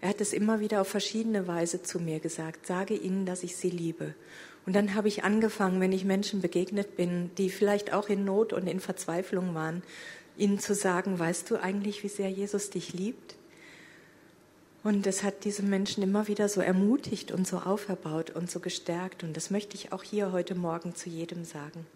Er 0.00 0.10
hat 0.10 0.20
es 0.20 0.32
immer 0.32 0.60
wieder 0.60 0.80
auf 0.80 0.88
verschiedene 0.88 1.48
Weise 1.48 1.82
zu 1.82 1.98
mir 1.98 2.20
gesagt, 2.20 2.66
sage 2.66 2.94
ihnen, 2.94 3.26
dass 3.26 3.42
ich 3.42 3.56
sie 3.56 3.70
liebe. 3.70 4.14
Und 4.64 4.76
dann 4.76 4.94
habe 4.94 5.08
ich 5.08 5.24
angefangen, 5.24 5.80
wenn 5.80 5.92
ich 5.92 6.04
Menschen 6.04 6.40
begegnet 6.40 6.96
bin, 6.96 7.30
die 7.38 7.50
vielleicht 7.50 7.92
auch 7.92 8.08
in 8.08 8.24
Not 8.24 8.52
und 8.52 8.66
in 8.66 8.80
Verzweiflung 8.80 9.54
waren, 9.54 9.82
ihnen 10.36 10.58
zu 10.58 10.74
sagen, 10.74 11.18
weißt 11.18 11.50
du 11.50 11.56
eigentlich, 11.56 12.02
wie 12.04 12.08
sehr 12.08 12.30
Jesus 12.30 12.70
dich 12.70 12.92
liebt? 12.92 13.34
Und 14.84 15.06
es 15.06 15.22
hat 15.22 15.44
diese 15.44 15.62
Menschen 15.62 16.02
immer 16.02 16.28
wieder 16.28 16.48
so 16.48 16.60
ermutigt 16.60 17.32
und 17.32 17.46
so 17.46 17.58
auferbaut 17.58 18.30
und 18.30 18.50
so 18.50 18.60
gestärkt. 18.60 19.24
Und 19.24 19.36
das 19.36 19.50
möchte 19.50 19.74
ich 19.74 19.92
auch 19.92 20.04
hier 20.04 20.32
heute 20.32 20.54
Morgen 20.54 20.94
zu 20.94 21.08
jedem 21.08 21.44
sagen. 21.44 21.86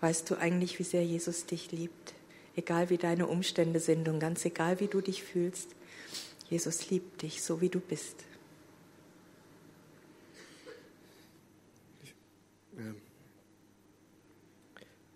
Weißt 0.00 0.28
du 0.28 0.34
eigentlich, 0.34 0.78
wie 0.78 0.84
sehr 0.84 1.04
Jesus 1.04 1.46
dich 1.46 1.72
liebt? 1.72 2.12
Egal 2.54 2.90
wie 2.90 2.98
deine 2.98 3.26
Umstände 3.26 3.80
sind 3.80 4.08
und 4.08 4.20
ganz 4.20 4.44
egal 4.44 4.80
wie 4.80 4.88
du 4.88 5.00
dich 5.00 5.22
fühlst. 5.22 5.75
Jesus 6.50 6.90
liebt 6.90 7.22
dich, 7.22 7.42
so 7.42 7.60
wie 7.60 7.68
du 7.68 7.80
bist. 7.80 8.16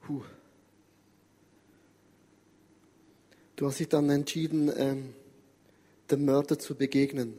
Puh. 0.02 0.22
Du 3.56 3.66
hast 3.66 3.78
dich 3.78 3.88
dann 3.88 4.08
entschieden, 4.10 4.72
ähm 4.76 5.14
dem 6.10 6.24
Mörder 6.24 6.58
zu 6.58 6.74
begegnen. 6.74 7.34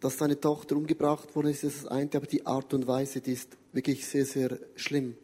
Dass 0.00 0.18
deine 0.18 0.38
Tochter 0.38 0.76
umgebracht 0.76 1.34
worden 1.34 1.48
ist, 1.48 1.64
ist 1.64 1.84
das 1.84 1.86
eine, 1.86 2.10
aber 2.14 2.26
die 2.26 2.46
Art 2.46 2.74
und 2.74 2.86
Weise, 2.86 3.20
die 3.20 3.32
ist 3.32 3.56
wirklich 3.72 4.06
sehr, 4.06 4.26
sehr 4.26 4.58
schlimm. 4.76 5.16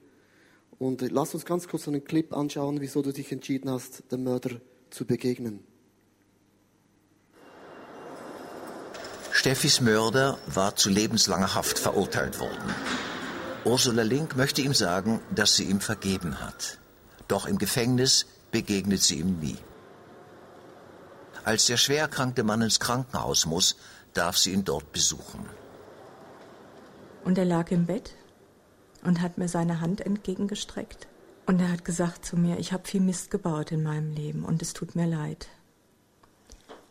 Und 0.79 1.03
lass 1.13 1.35
uns 1.35 1.45
ganz 1.45 1.69
kurz 1.69 1.87
einen 1.87 2.05
Clip 2.05 2.35
anschauen, 2.35 2.81
wieso 2.81 3.03
du 3.03 3.13
dich 3.13 3.31
entschieden 3.31 3.71
hast, 3.71 4.11
dem 4.11 4.25
Mörder 4.25 4.61
zu 4.91 5.05
begegnen. 5.05 5.61
Steffis 9.43 9.81
Mörder 9.81 10.39
war 10.47 10.77
zu 10.77 10.89
lebenslanger 10.89 11.57
Haft 11.57 11.81
verurteilt 11.81 12.39
worden. 12.39 12.73
Ursula 13.65 14.05
Link 14.05 14.37
möchte 14.37 14.63
ihm 14.63 14.73
sagen, 14.73 15.21
dass 15.35 15.57
sie 15.57 15.65
ihm 15.65 15.81
vergeben 15.81 16.39
hat. 16.41 16.79
Doch 17.27 17.47
im 17.47 17.59
Gefängnis 17.59 18.27
begegnet 18.53 19.03
sie 19.03 19.19
ihm 19.19 19.41
nie. 19.41 19.59
Als 21.43 21.67
der 21.67 21.77
schwer 21.77 22.03
erkrankte 22.03 22.45
Mann 22.45 22.63
ins 22.63 22.79
Krankenhaus 22.79 23.45
muss, 23.45 23.75
darf 24.15 24.39
sie 24.39 24.53
ihn 24.53 24.65
dort 24.65 24.93
besuchen. 24.93 25.45
Und 27.25 27.37
er 27.37 27.45
lag 27.45 27.73
im 27.73 27.87
Bett 27.87 28.13
und 29.03 29.21
hat 29.23 29.39
mir 29.39 29.49
seine 29.49 29.81
Hand 29.81 30.03
entgegengestreckt. 30.03 31.09
Und 31.47 31.61
er 31.61 31.73
hat 31.73 31.85
gesagt 31.85 32.25
zu 32.25 32.37
mir, 32.37 32.61
ich 32.61 32.73
habe 32.73 32.87
viel 32.87 33.01
Mist 33.01 33.33
gebaut 33.33 33.73
in 33.73 33.83
meinem 33.83 34.13
Leben 34.13 34.45
und 34.45 34.63
es 34.63 34.73
tut 34.73 34.95
mir 34.95 35.09
leid. 35.09 35.49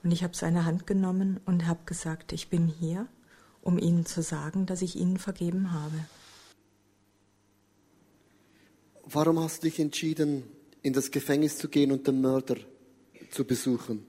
Und 0.04 0.12
ich 0.12 0.24
habe 0.24 0.36
seine 0.36 0.66
Hand 0.66 0.88
genommen 0.88 1.40
und 1.46 1.68
habe 1.68 1.82
gesagt, 1.86 2.34
ich 2.34 2.50
bin 2.50 2.68
hier, 2.68 3.08
um 3.62 3.78
Ihnen 3.78 4.06
zu 4.06 4.22
sagen, 4.22 4.66
dass 4.66 4.82
ich 4.82 4.96
Ihnen 4.96 5.18
vergeben 5.18 5.72
habe. 5.72 6.06
Warum 9.06 9.40
hast 9.40 9.64
du 9.64 9.68
dich 9.68 9.80
entschieden, 9.80 10.44
in 10.82 10.94
das 10.94 11.12
Gefängnis 11.12 11.58
zu 11.58 11.70
gehen 11.70 11.92
und 11.92 12.08
den 12.08 12.22
Mörder 12.22 12.58
zu 13.30 13.46
besuchen? 13.46 14.06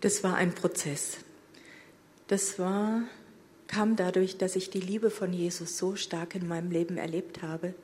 Das 0.00 0.24
war 0.24 0.36
ein 0.36 0.54
Prozess. 0.54 1.18
Das 2.28 2.58
war, 2.58 3.02
kam 3.66 3.96
dadurch, 3.96 4.38
dass 4.38 4.56
ich 4.56 4.70
die 4.70 4.80
Liebe 4.80 5.10
von 5.10 5.32
Jesus 5.32 5.76
so 5.76 5.96
stark 5.96 6.34
in 6.34 6.46
meinem 6.48 6.70
Leben 6.70 6.96
erlebt 6.96 7.42
habe. 7.42 7.74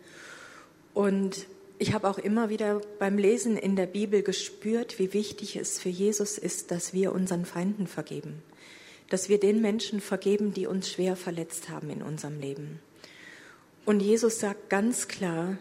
Und 0.92 1.46
ich 1.78 1.92
habe 1.92 2.08
auch 2.08 2.18
immer 2.18 2.48
wieder 2.48 2.80
beim 2.98 3.18
Lesen 3.18 3.56
in 3.56 3.76
der 3.76 3.86
Bibel 3.86 4.22
gespürt, 4.22 4.98
wie 4.98 5.12
wichtig 5.12 5.56
es 5.56 5.78
für 5.78 5.88
Jesus 5.88 6.38
ist, 6.38 6.70
dass 6.70 6.92
wir 6.92 7.12
unseren 7.12 7.44
Feinden 7.44 7.86
vergeben. 7.86 8.42
Dass 9.10 9.28
wir 9.28 9.38
den 9.38 9.60
Menschen 9.60 10.00
vergeben, 10.00 10.54
die 10.54 10.66
uns 10.66 10.90
schwer 10.90 11.16
verletzt 11.16 11.68
haben 11.68 11.90
in 11.90 12.02
unserem 12.02 12.40
Leben. 12.40 12.80
Und 13.84 14.00
Jesus 14.00 14.40
sagt 14.40 14.70
ganz 14.70 15.08
klar, 15.08 15.58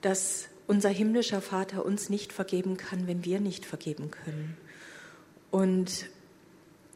dass 0.00 0.48
unser 0.66 0.90
himmlischer 0.90 1.40
Vater 1.40 1.84
uns 1.84 2.08
nicht 2.08 2.32
vergeben 2.32 2.76
kann, 2.76 3.06
wenn 3.06 3.24
wir 3.24 3.40
nicht 3.40 3.64
vergeben 3.64 4.10
können. 4.10 4.56
Und 5.50 6.06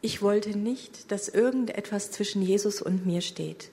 ich 0.01 0.21
wollte 0.21 0.57
nicht, 0.57 1.11
dass 1.11 1.27
irgendetwas 1.27 2.11
zwischen 2.11 2.41
Jesus 2.41 2.81
und 2.81 3.05
mir 3.05 3.21
steht. 3.21 3.71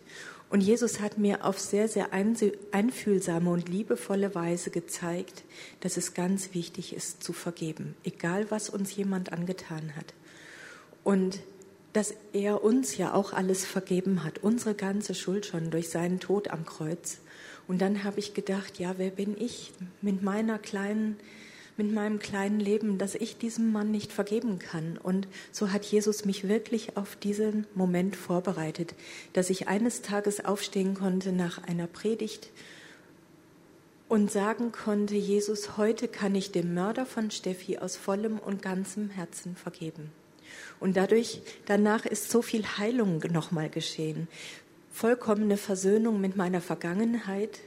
Und 0.50 0.62
Jesus 0.62 1.00
hat 1.00 1.16
mir 1.16 1.44
auf 1.44 1.60
sehr, 1.60 1.86
sehr 1.88 2.08
einfühlsame 2.12 3.50
und 3.50 3.68
liebevolle 3.68 4.34
Weise 4.34 4.70
gezeigt, 4.70 5.44
dass 5.78 5.96
es 5.96 6.12
ganz 6.12 6.54
wichtig 6.54 6.94
ist, 6.94 7.22
zu 7.22 7.32
vergeben, 7.32 7.94
egal 8.02 8.50
was 8.50 8.68
uns 8.68 8.94
jemand 8.94 9.32
angetan 9.32 9.94
hat. 9.94 10.12
Und 11.04 11.38
dass 11.92 12.14
er 12.32 12.64
uns 12.64 12.96
ja 12.96 13.14
auch 13.14 13.32
alles 13.32 13.64
vergeben 13.64 14.24
hat, 14.24 14.38
unsere 14.38 14.74
ganze 14.74 15.14
Schuld 15.14 15.46
schon 15.46 15.70
durch 15.70 15.88
seinen 15.88 16.18
Tod 16.18 16.48
am 16.48 16.66
Kreuz. 16.66 17.18
Und 17.68 17.80
dann 17.80 18.02
habe 18.02 18.18
ich 18.18 18.34
gedacht, 18.34 18.80
ja, 18.80 18.94
wer 18.96 19.10
bin 19.10 19.36
ich 19.40 19.72
mit 20.02 20.22
meiner 20.22 20.58
kleinen 20.58 21.16
mit 21.80 21.94
meinem 21.94 22.18
kleinen 22.18 22.60
Leben, 22.60 22.98
dass 22.98 23.14
ich 23.14 23.38
diesem 23.38 23.72
Mann 23.72 23.90
nicht 23.90 24.12
vergeben 24.12 24.58
kann. 24.58 24.98
Und 25.02 25.26
so 25.50 25.72
hat 25.72 25.86
Jesus 25.86 26.26
mich 26.26 26.46
wirklich 26.46 26.98
auf 26.98 27.16
diesen 27.16 27.66
Moment 27.74 28.16
vorbereitet, 28.16 28.94
dass 29.32 29.48
ich 29.48 29.66
eines 29.66 30.02
Tages 30.02 30.44
aufstehen 30.44 30.92
konnte 30.92 31.32
nach 31.32 31.64
einer 31.66 31.86
Predigt 31.86 32.50
und 34.10 34.30
sagen 34.30 34.72
konnte, 34.72 35.14
Jesus, 35.14 35.78
heute 35.78 36.06
kann 36.06 36.34
ich 36.34 36.52
dem 36.52 36.74
Mörder 36.74 37.06
von 37.06 37.30
Steffi 37.30 37.78
aus 37.78 37.96
vollem 37.96 38.38
und 38.38 38.60
ganzem 38.60 39.08
Herzen 39.08 39.56
vergeben. 39.56 40.12
Und 40.80 40.98
dadurch, 40.98 41.40
danach 41.64 42.04
ist 42.04 42.30
so 42.30 42.42
viel 42.42 42.66
Heilung 42.76 43.22
nochmal 43.32 43.70
geschehen. 43.70 44.28
Vollkommene 44.92 45.56
Versöhnung 45.56 46.20
mit 46.20 46.36
meiner 46.36 46.60
Vergangenheit, 46.60 47.60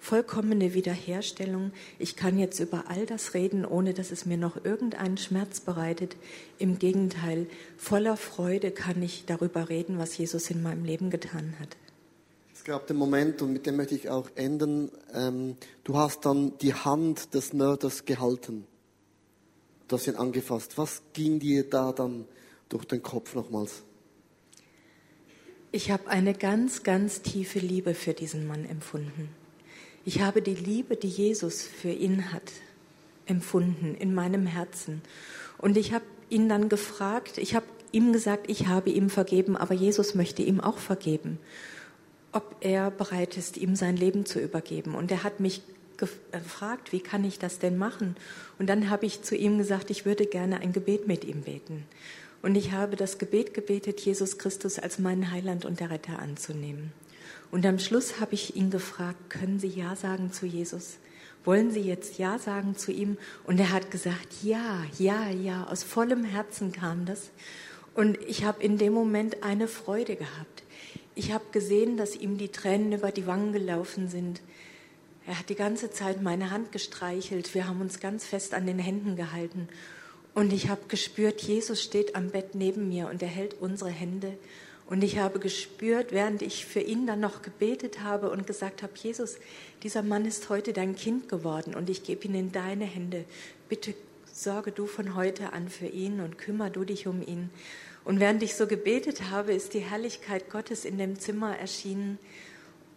vollkommene 0.00 0.74
Wiederherstellung. 0.74 1.72
Ich 1.98 2.16
kann 2.16 2.38
jetzt 2.38 2.58
über 2.58 2.84
all 2.88 3.06
das 3.06 3.34
reden, 3.34 3.64
ohne 3.64 3.94
dass 3.94 4.10
es 4.10 4.26
mir 4.26 4.38
noch 4.38 4.64
irgendeinen 4.64 5.18
Schmerz 5.18 5.60
bereitet. 5.60 6.16
Im 6.58 6.78
Gegenteil, 6.78 7.46
voller 7.76 8.16
Freude 8.16 8.70
kann 8.70 9.02
ich 9.02 9.24
darüber 9.26 9.68
reden, 9.68 9.98
was 9.98 10.16
Jesus 10.16 10.50
in 10.50 10.62
meinem 10.62 10.84
Leben 10.84 11.10
getan 11.10 11.54
hat. 11.60 11.76
Es 12.54 12.64
gab 12.64 12.86
den 12.86 12.96
Moment, 12.96 13.40
und 13.42 13.52
mit 13.52 13.66
dem 13.66 13.76
möchte 13.76 13.94
ich 13.94 14.10
auch 14.10 14.28
enden, 14.34 14.90
ähm, 15.14 15.56
du 15.84 15.96
hast 15.96 16.26
dann 16.26 16.58
die 16.58 16.74
Hand 16.74 17.34
des 17.34 17.52
Mörders 17.52 18.04
gehalten. 18.04 18.66
Du 19.88 19.96
hast 19.96 20.06
ihn 20.06 20.16
angefasst. 20.16 20.76
Was 20.76 21.02
ging 21.12 21.40
dir 21.40 21.68
da 21.68 21.92
dann 21.92 22.26
durch 22.68 22.84
den 22.84 23.02
Kopf 23.02 23.34
nochmals? 23.34 23.82
Ich 25.72 25.90
habe 25.90 26.08
eine 26.08 26.34
ganz, 26.34 26.82
ganz 26.82 27.22
tiefe 27.22 27.60
Liebe 27.60 27.94
für 27.94 28.12
diesen 28.12 28.46
Mann 28.46 28.64
empfunden. 28.64 29.39
Ich 30.04 30.22
habe 30.22 30.42
die 30.42 30.54
Liebe, 30.54 30.96
die 30.96 31.08
Jesus 31.08 31.62
für 31.62 31.90
ihn 31.90 32.32
hat, 32.32 32.52
empfunden 33.26 33.94
in 33.94 34.14
meinem 34.14 34.46
Herzen. 34.46 35.02
Und 35.58 35.76
ich 35.76 35.92
habe 35.92 36.04
ihn 36.30 36.48
dann 36.48 36.68
gefragt, 36.68 37.38
ich 37.38 37.54
habe 37.54 37.66
ihm 37.92 38.12
gesagt, 38.12 38.48
ich 38.48 38.66
habe 38.66 38.90
ihm 38.90 39.10
vergeben, 39.10 39.56
aber 39.56 39.74
Jesus 39.74 40.14
möchte 40.14 40.42
ihm 40.42 40.60
auch 40.60 40.78
vergeben. 40.78 41.38
ob 42.32 42.56
er 42.60 42.90
bereit 42.90 43.36
ist, 43.36 43.56
ihm 43.56 43.76
sein 43.76 43.96
Leben 43.96 44.24
zu 44.24 44.40
übergeben. 44.40 44.94
Und 44.94 45.10
er 45.10 45.24
hat 45.24 45.40
mich 45.40 45.62
gefragt, 45.96 46.92
wie 46.92 47.00
kann 47.00 47.24
ich 47.24 47.38
das 47.38 47.58
denn 47.58 47.76
machen? 47.76 48.16
Und 48.58 48.68
dann 48.68 48.88
habe 48.88 49.06
ich 49.06 49.22
zu 49.22 49.36
ihm 49.36 49.58
gesagt, 49.58 49.90
ich 49.90 50.06
würde 50.06 50.26
gerne 50.26 50.60
ein 50.60 50.72
Gebet 50.72 51.06
mit 51.06 51.24
ihm 51.24 51.42
beten. 51.42 51.84
Und 52.42 52.54
ich 52.54 52.72
habe 52.72 52.96
das 52.96 53.18
Gebet 53.18 53.52
gebetet, 53.52 54.00
Jesus 54.00 54.38
Christus 54.38 54.78
als 54.78 54.98
meinen 54.98 55.30
Heiland 55.30 55.64
und 55.64 55.80
der 55.80 55.90
Retter 55.90 56.18
anzunehmen. 56.18 56.92
Und 57.50 57.66
am 57.66 57.78
Schluss 57.78 58.20
habe 58.20 58.34
ich 58.34 58.56
ihn 58.56 58.70
gefragt, 58.70 59.30
können 59.30 59.58
Sie 59.58 59.68
Ja 59.68 59.96
sagen 59.96 60.32
zu 60.32 60.46
Jesus? 60.46 60.98
Wollen 61.44 61.70
Sie 61.70 61.80
jetzt 61.80 62.18
Ja 62.18 62.38
sagen 62.38 62.76
zu 62.76 62.92
ihm? 62.92 63.16
Und 63.44 63.58
er 63.58 63.72
hat 63.72 63.90
gesagt, 63.90 64.42
ja, 64.42 64.84
ja, 64.98 65.28
ja, 65.30 65.66
aus 65.66 65.82
vollem 65.82 66.24
Herzen 66.24 66.70
kam 66.70 67.06
das. 67.06 67.30
Und 67.94 68.18
ich 68.22 68.44
habe 68.44 68.62
in 68.62 68.78
dem 68.78 68.92
Moment 68.92 69.42
eine 69.42 69.66
Freude 69.66 70.16
gehabt. 70.16 70.62
Ich 71.14 71.32
habe 71.32 71.44
gesehen, 71.50 71.96
dass 71.96 72.14
ihm 72.14 72.38
die 72.38 72.50
Tränen 72.50 72.92
über 72.92 73.10
die 73.10 73.26
Wangen 73.26 73.52
gelaufen 73.52 74.08
sind. 74.08 74.40
Er 75.26 75.38
hat 75.38 75.48
die 75.48 75.54
ganze 75.54 75.90
Zeit 75.90 76.22
meine 76.22 76.50
Hand 76.50 76.72
gestreichelt. 76.72 77.54
Wir 77.54 77.66
haben 77.66 77.80
uns 77.80 78.00
ganz 78.00 78.24
fest 78.24 78.54
an 78.54 78.66
den 78.66 78.78
Händen 78.78 79.16
gehalten. 79.16 79.68
Und 80.34 80.52
ich 80.52 80.68
habe 80.68 80.82
gespürt, 80.88 81.42
Jesus 81.42 81.82
steht 81.82 82.14
am 82.14 82.30
Bett 82.30 82.54
neben 82.54 82.88
mir 82.88 83.08
und 83.08 83.22
er 83.22 83.28
hält 83.28 83.54
unsere 83.60 83.90
Hände. 83.90 84.38
Und 84.90 85.04
ich 85.04 85.18
habe 85.18 85.38
gespürt, 85.38 86.10
während 86.10 86.42
ich 86.42 86.66
für 86.66 86.80
ihn 86.80 87.06
dann 87.06 87.20
noch 87.20 87.42
gebetet 87.42 88.02
habe 88.02 88.28
und 88.28 88.44
gesagt 88.44 88.82
habe, 88.82 88.92
Jesus, 88.96 89.38
dieser 89.84 90.02
Mann 90.02 90.26
ist 90.26 90.48
heute 90.48 90.72
dein 90.72 90.96
Kind 90.96 91.28
geworden 91.28 91.76
und 91.76 91.88
ich 91.88 92.02
gebe 92.02 92.24
ihn 92.24 92.34
in 92.34 92.52
deine 92.52 92.86
Hände. 92.86 93.24
Bitte 93.68 93.94
sorge 94.32 94.72
du 94.72 94.86
von 94.86 95.14
heute 95.14 95.52
an 95.52 95.68
für 95.68 95.86
ihn 95.86 96.20
und 96.20 96.38
kümmere 96.38 96.72
du 96.72 96.84
dich 96.84 97.06
um 97.06 97.22
ihn. 97.22 97.50
Und 98.04 98.18
während 98.18 98.42
ich 98.42 98.56
so 98.56 98.66
gebetet 98.66 99.30
habe, 99.30 99.52
ist 99.52 99.74
die 99.74 99.78
Herrlichkeit 99.78 100.50
Gottes 100.50 100.84
in 100.84 100.98
dem 100.98 101.20
Zimmer 101.20 101.56
erschienen. 101.56 102.18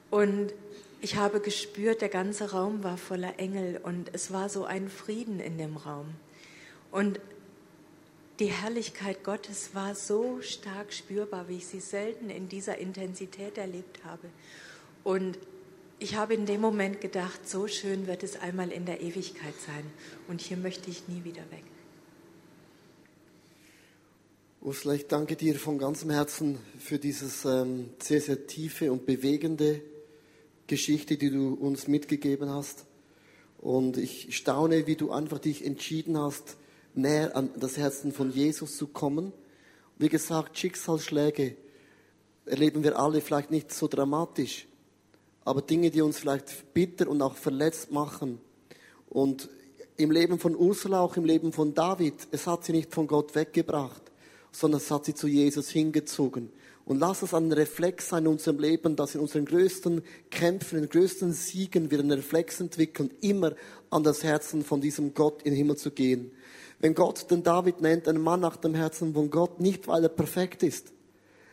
Und 0.10 0.52
ich 1.00 1.18
habe 1.18 1.42
gespürt, 1.42 2.02
der 2.02 2.10
ganze 2.10 2.54
Raum 2.54 2.84
war 2.84 2.98
voller 2.98 3.38
Engel 3.38 3.80
und 3.84 4.10
es 4.14 4.34
war 4.34 4.50
so 4.50 4.66
ein 4.66 4.90
Frieden 4.90 5.40
in 5.40 5.60
dem 5.60 5.78
Raum. 5.78 6.08
Und 6.90 7.20
die 8.40 8.48
Herrlichkeit 8.48 9.24
Gottes 9.24 9.72
war 9.74 9.96
so 9.96 10.42
stark 10.42 10.92
spürbar, 10.92 11.48
wie 11.50 11.58
ich 11.58 11.68
sie 11.68 11.80
selten 11.80 12.30
in 12.30 12.50
dieser 12.50 12.78
Intensität 12.78 13.58
erlebt 13.58 14.04
habe. 14.04 14.28
Und 15.04 15.38
ich 16.00 16.16
habe 16.16 16.34
in 16.34 16.46
dem 16.46 16.60
Moment 16.60 17.00
gedacht, 17.00 17.48
so 17.48 17.68
schön 17.68 18.08
wird 18.08 18.24
es 18.24 18.40
einmal 18.40 18.72
in 18.72 18.86
der 18.86 19.02
Ewigkeit 19.02 19.54
sein. 19.66 19.86
Und 20.28 20.42
hier 20.42 20.58
möchte 20.58 20.90
ich 20.90 21.08
nie 21.08 21.24
wieder 21.24 21.44
weg. 21.52 21.64
Ursula, 24.62 24.96
ich 24.96 25.08
danke 25.08 25.36
dir 25.36 25.56
von 25.56 25.78
ganzem 25.78 26.10
Herzen 26.10 26.58
für 26.80 26.98
dieses 26.98 27.46
ähm, 27.46 27.90
sehr, 28.02 28.22
sehr 28.22 28.48
tiefe 28.48 28.92
und 28.92 29.06
bewegende 29.06 29.82
Geschichte, 30.68 31.18
die 31.18 31.30
du 31.30 31.54
uns 31.54 31.88
mitgegeben 31.88 32.50
hast. 32.50 32.86
Und 33.60 33.98
ich 33.98 34.36
staune, 34.36 34.88
wie 34.88 34.96
du 34.96 35.12
einfach 35.12 35.40
dich 35.40 35.66
entschieden 35.66 36.18
hast, 36.18 36.58
näher 36.96 37.36
an 37.36 37.50
das 37.60 37.78
Herzen 37.78 38.12
von 38.12 38.32
Jesus 38.32 38.78
zu 38.78 38.88
kommen. 38.88 39.34
Wie 39.98 40.10
gesagt, 40.10 40.58
Schicksalsschläge 40.58 41.56
erleben 42.46 42.84
wir 42.84 43.00
alle 43.00 43.22
vielleicht 43.22 43.52
nicht 43.52 43.74
so 43.74 43.88
dramatisch, 43.88 44.68
aber 45.46 45.62
Dinge, 45.62 45.92
die 45.92 46.02
uns 46.02 46.20
vielleicht 46.20 46.74
bitter 46.74 47.08
und 47.08 47.22
auch 47.22 47.36
verletzt 47.36 47.92
machen. 47.92 48.40
Und 49.10 49.50
im 49.98 50.12
Leben 50.12 50.40
von 50.40 50.56
Ursula, 50.56 51.02
auch 51.02 51.18
im 51.18 51.26
Leben 51.26 51.54
von 51.54 51.74
David, 51.74 52.28
es 52.32 52.48
hat 52.48 52.66
sie 52.66 52.72
nicht 52.72 52.94
von 52.94 53.08
Gott 53.08 53.36
weggebracht, 53.36 54.02
sondern 54.52 54.80
es 54.80 54.90
hat 54.90 55.06
sie 55.06 55.14
zu 55.14 55.28
Jesus 55.28 55.70
hingezogen. 55.70 56.52
Und 56.86 57.00
lass 57.00 57.22
es 57.22 57.34
ein 57.34 57.52
Reflex 57.52 58.10
sein 58.10 58.26
in 58.26 58.32
unserem 58.32 58.60
Leben, 58.60 58.96
dass 58.96 59.16
in 59.16 59.22
unseren 59.22 59.46
größten 59.46 60.02
Kämpfen, 60.30 60.76
in 60.76 60.84
den 60.84 60.90
größten 60.90 61.32
Siegen 61.32 61.90
wir 61.90 62.00
einen 62.00 62.12
Reflex 62.12 62.60
entwickeln, 62.60 63.12
immer 63.22 63.54
an 63.90 64.04
das 64.04 64.24
Herzen 64.24 64.64
von 64.64 64.82
diesem 64.82 65.14
Gott 65.14 65.44
in 65.44 65.52
den 65.52 65.58
Himmel 65.58 65.78
zu 65.78 65.92
gehen. 65.92 66.32
Wenn 66.84 66.96
Gott 66.96 67.32
den 67.32 67.44
David 67.44 67.80
nennt, 67.80 68.10
einen 68.10 68.22
Mann 68.22 68.42
nach 68.42 68.58
dem 68.58 68.76
Herzen 68.76 69.14
von 69.14 69.30
Gott, 69.30 69.62
nicht 69.62 69.88
weil 69.88 70.04
er 70.04 70.10
perfekt 70.10 70.64
ist. 70.64 70.92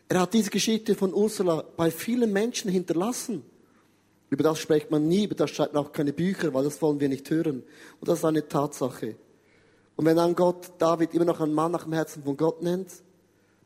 Er 0.09 0.22
hat 0.22 0.35
diese 0.35 0.51
Geschichte 0.51 0.97
von 0.97 1.14
Ursula 1.14 1.64
bei 1.76 1.93
vielen 1.93 2.33
Menschen 2.33 2.68
hinterlassen. 2.68 3.45
Über 4.28 4.43
das 4.43 4.59
spricht 4.59 4.91
man 4.91 5.07
nie, 5.07 5.26
über 5.26 5.37
das 5.37 5.51
schreibt 5.51 5.72
man 5.72 5.85
auch 5.85 5.93
keine 5.93 6.12
Bücher, 6.12 6.53
weil 6.53 6.64
das 6.64 6.83
wollen 6.83 6.99
wir 6.99 7.09
nicht 7.09 7.31
hören. 7.31 7.62
Und 8.01 8.09
das 8.09 8.18
ist 8.18 8.24
eine 8.24 8.49
Tatsache. 8.49 9.14
Und 9.95 10.05
wenn 10.05 10.16
dann 10.16 10.35
Gott 10.35 10.72
David 10.78 11.14
immer 11.14 11.26
noch 11.26 11.41
einen 11.41 11.55
Mann 11.55 11.70
nach 11.70 11.85
dem 11.85 11.93
Herzen 11.93 12.24
von 12.24 12.37
Gott 12.37 12.61
nennt, 12.61 12.91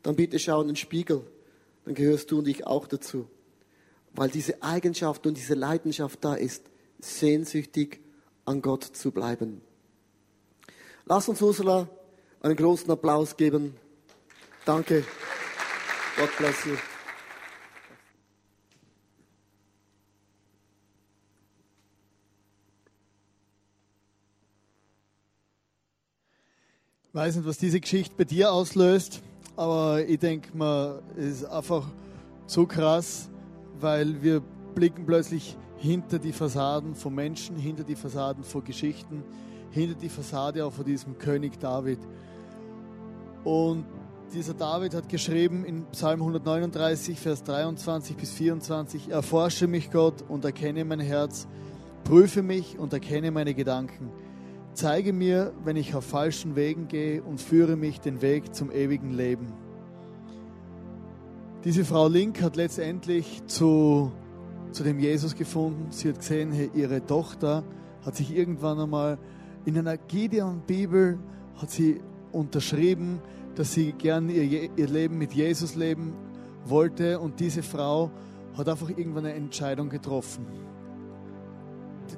dann 0.03 0.17
bitte 0.17 0.39
schau 0.39 0.61
in 0.61 0.67
den 0.67 0.77
Spiegel. 0.77 1.23
Dann 1.87 1.95
gehörst 1.95 2.31
du 2.31 2.41
und 2.41 2.47
ich 2.47 2.67
auch 2.67 2.87
dazu. 2.87 3.27
Weil 4.12 4.29
diese 4.29 4.62
Eigenschaft 4.62 5.27
und 5.27 5.39
diese 5.39 5.55
Leidenschaft 5.55 6.23
da 6.27 6.35
ist, 6.35 6.65
sehnsüchtig 6.99 8.01
an 8.45 8.61
Gott 8.61 8.85
zu 8.85 9.12
bleiben. 9.12 9.62
Lass 11.07 11.28
uns 11.28 11.42
Ursula 11.42 11.86
einen 12.40 12.57
großen 12.57 12.90
Applaus 12.90 13.36
geben. 13.36 13.76
Danke. 14.64 15.05
God 16.16 16.30
bless 16.38 16.64
you. 16.64 16.72
Ich 27.09 27.14
weiß 27.14 27.36
nicht, 27.36 27.46
was 27.46 27.59
diese 27.59 27.80
Geschichte 27.80 28.14
bei 28.16 28.24
dir 28.24 28.50
auslöst, 28.50 29.20
aber 29.57 30.05
ich 30.09 30.18
denke 30.18 30.57
mal, 30.57 31.02
es 31.16 31.42
ist 31.42 31.44
einfach 31.44 31.86
so 32.46 32.66
krass, 32.66 33.28
weil 33.78 34.22
wir 34.22 34.40
blicken 34.74 35.05
plötzlich 35.05 35.57
hinter 35.76 36.18
die 36.18 36.32
Fassaden 36.32 36.94
von 36.94 37.14
Menschen, 37.14 37.57
hinter 37.57 37.84
die 37.84 37.94
Fassaden 37.94 38.42
von 38.42 38.64
Geschichten, 38.64 39.22
hinter 39.75 39.99
die 39.99 40.09
Fassade 40.09 40.64
auch 40.64 40.72
von 40.72 40.85
diesem 40.85 41.18
König 41.18 41.59
David. 41.59 41.99
Und 43.43 43.85
dieser 44.33 44.55
David 44.55 44.95
hat 44.95 45.09
geschrieben 45.09 45.64
in 45.64 45.85
Psalm 45.87 46.20
139, 46.20 47.18
Vers 47.18 47.43
23 47.43 48.16
bis 48.16 48.33
24, 48.33 49.11
Erforsche 49.11 49.66
mich 49.66 49.91
Gott 49.91 50.25
und 50.29 50.45
erkenne 50.45 50.85
mein 50.85 51.01
Herz, 51.01 51.49
prüfe 52.05 52.43
mich 52.43 52.79
und 52.79 52.93
erkenne 52.93 53.33
meine 53.33 53.55
Gedanken. 53.55 54.11
Zeige 54.75 55.12
mir, 55.12 55.53
wenn 55.64 55.77
ich 55.77 55.95
auf 55.95 56.05
falschen 56.05 56.57
Wegen 56.57 56.89
gehe 56.89 57.22
und 57.22 57.41
führe 57.41 57.77
mich 57.77 58.01
den 58.01 58.22
Weg 58.22 58.55
zum 58.55 58.70
ewigen 58.70 59.12
Leben. 59.12 59.53
Diese 61.64 61.85
Frau 61.85 62.09
Link 62.09 62.43
hat 62.43 62.57
letztendlich 62.57 63.43
zu, 63.47 64.12
zu 64.72 64.85
dem 64.85 64.99
Jesus 64.99 65.35
gefunden. 65.35 65.87
Sie 65.91 66.09
hat 66.09 66.18
gesehen, 66.18 66.70
ihre 66.75 67.05
Tochter 67.05 67.64
hat 68.05 68.16
sich 68.16 68.37
irgendwann 68.37 68.79
einmal 68.81 69.18
in 69.65 69.79
einer 69.79 69.97
Gideon-Bibel 69.97 71.19
hat 71.57 71.71
sie 71.71 72.01
unterschrieben, 72.33 73.21
dass 73.55 73.73
sie 73.73 73.93
gern 73.93 74.29
ihr, 74.29 74.71
ihr 74.77 74.89
Leben 74.89 75.19
mit 75.19 75.33
Jesus 75.33 75.75
leben 75.75 76.12
wollte 76.67 77.21
und 77.21 77.41
diese 77.41 77.62
Frau 77.62 78.11
hat 78.57 78.69
einfach 78.69 78.91
irgendwann 78.91 79.27
eine 79.27 79.35
Entscheidung 79.35 79.89
getroffen. 79.89 80.47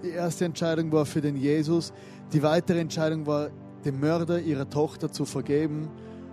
Die 0.02 0.10
erste 0.10 0.44
Entscheidung 0.44 0.90
war 0.92 1.06
für 1.06 1.20
den 1.20 1.36
Jesus, 1.36 1.92
die 2.32 2.42
weitere 2.42 2.80
Entscheidung 2.80 3.26
war, 3.26 3.50
dem 3.84 4.00
Mörder 4.00 4.40
ihrer 4.40 4.68
Tochter 4.68 5.10
zu 5.12 5.24
vergeben 5.24 5.88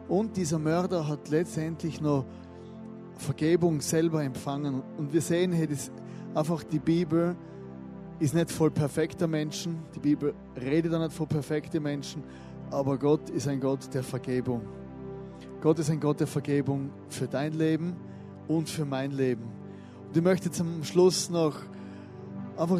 und 0.07 0.37
dieser 0.37 0.59
Mörder 0.59 1.07
hat 1.07 1.29
letztendlich 1.29 2.01
noch 2.01 2.25
Vergebung 3.17 3.81
selber 3.81 4.23
empfangen 4.23 4.81
und 4.97 5.13
wir 5.13 5.21
sehen, 5.21 5.51
hey, 5.51 5.67
das 5.67 5.91
einfach 6.33 6.63
die 6.63 6.79
Bibel, 6.79 7.35
ist 8.23 8.33
nicht 8.33 8.51
voll 8.51 8.71
perfekter 8.71 9.27
Menschen. 9.27 9.79
Die 9.93 9.99
Bibel 9.99 10.33
redet 10.55 10.93
auch 10.93 10.99
nicht 10.99 11.11
von 11.11 11.27
perfekten 11.27 11.83
Menschen. 11.83 12.23
Aber 12.71 12.97
Gott 12.97 13.29
ist 13.29 13.49
ein 13.49 13.59
Gott 13.59 13.93
der 13.93 14.01
Vergebung. 14.01 14.61
Gott 15.61 15.77
ist 15.79 15.89
ein 15.89 15.99
Gott 15.99 16.21
der 16.21 16.27
Vergebung 16.27 16.89
für 17.09 17.27
dein 17.27 17.51
Leben 17.51 17.97
und 18.47 18.69
für 18.69 18.85
mein 18.85 19.11
Leben. 19.11 19.43
Und 20.07 20.15
ich 20.15 20.23
möchte 20.23 20.49
zum 20.51 20.85
Schluss 20.85 21.29
noch 21.29 21.57
einfach 22.55 22.79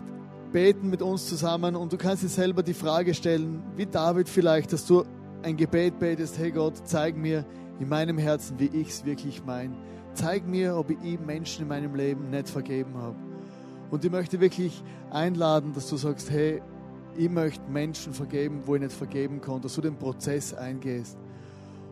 beten 0.54 0.89
mit 0.89 1.02
uns 1.02 1.28
zusammen 1.28 1.76
und 1.76 1.91
du 1.91 1.98
kannst 1.98 2.24
dir 2.24 2.30
selber 2.30 2.64
die 2.64 2.74
Frage 2.74 3.14
stellen, 3.14 3.64
wie 3.76 3.86
David 3.86 4.30
vielleicht, 4.30 4.72
dass 4.72 4.86
du 4.86 5.04
ein 5.41 5.58
Gebet 5.58 6.00
betest, 6.00 6.38
hey 6.38 6.52
Gott, 6.52 6.76
zeig 6.86 7.18
mir 7.18 7.44
in 7.80 7.89
meinem 7.89 8.18
Herzen, 8.18 8.60
wie 8.60 8.68
ich 8.68 8.89
es 8.89 9.06
wirklich 9.06 9.44
meine. 9.44 9.76
Zeig 10.14 10.48
mir, 10.48 10.78
ob 10.78 10.89
ich 10.89 11.20
Menschen 11.20 11.64
in 11.64 11.68
meinem 11.68 11.96
Leben 11.96 12.30
nicht 12.30 12.50
vergeben 12.50 12.96
habe. 12.98 13.33
Und 13.94 14.04
ich 14.04 14.10
möchte 14.10 14.39
wirklich 14.39 14.84
einladen, 15.12 15.72
dass 15.72 15.88
du 15.88 15.98
sagst, 15.98 16.32
hey, 16.32 16.64
ich 17.16 17.30
möchte 17.30 17.62
Menschen 17.70 18.12
vergeben, 18.12 18.64
wo 18.66 18.74
ich 18.74 18.82
nicht 18.82 18.91
vergeben 18.91 19.39
kann, 19.39 19.62
dass 19.62 19.76
du 19.76 19.82
den 19.82 19.96
Prozess 19.96 20.52
eingehst. 20.52 21.16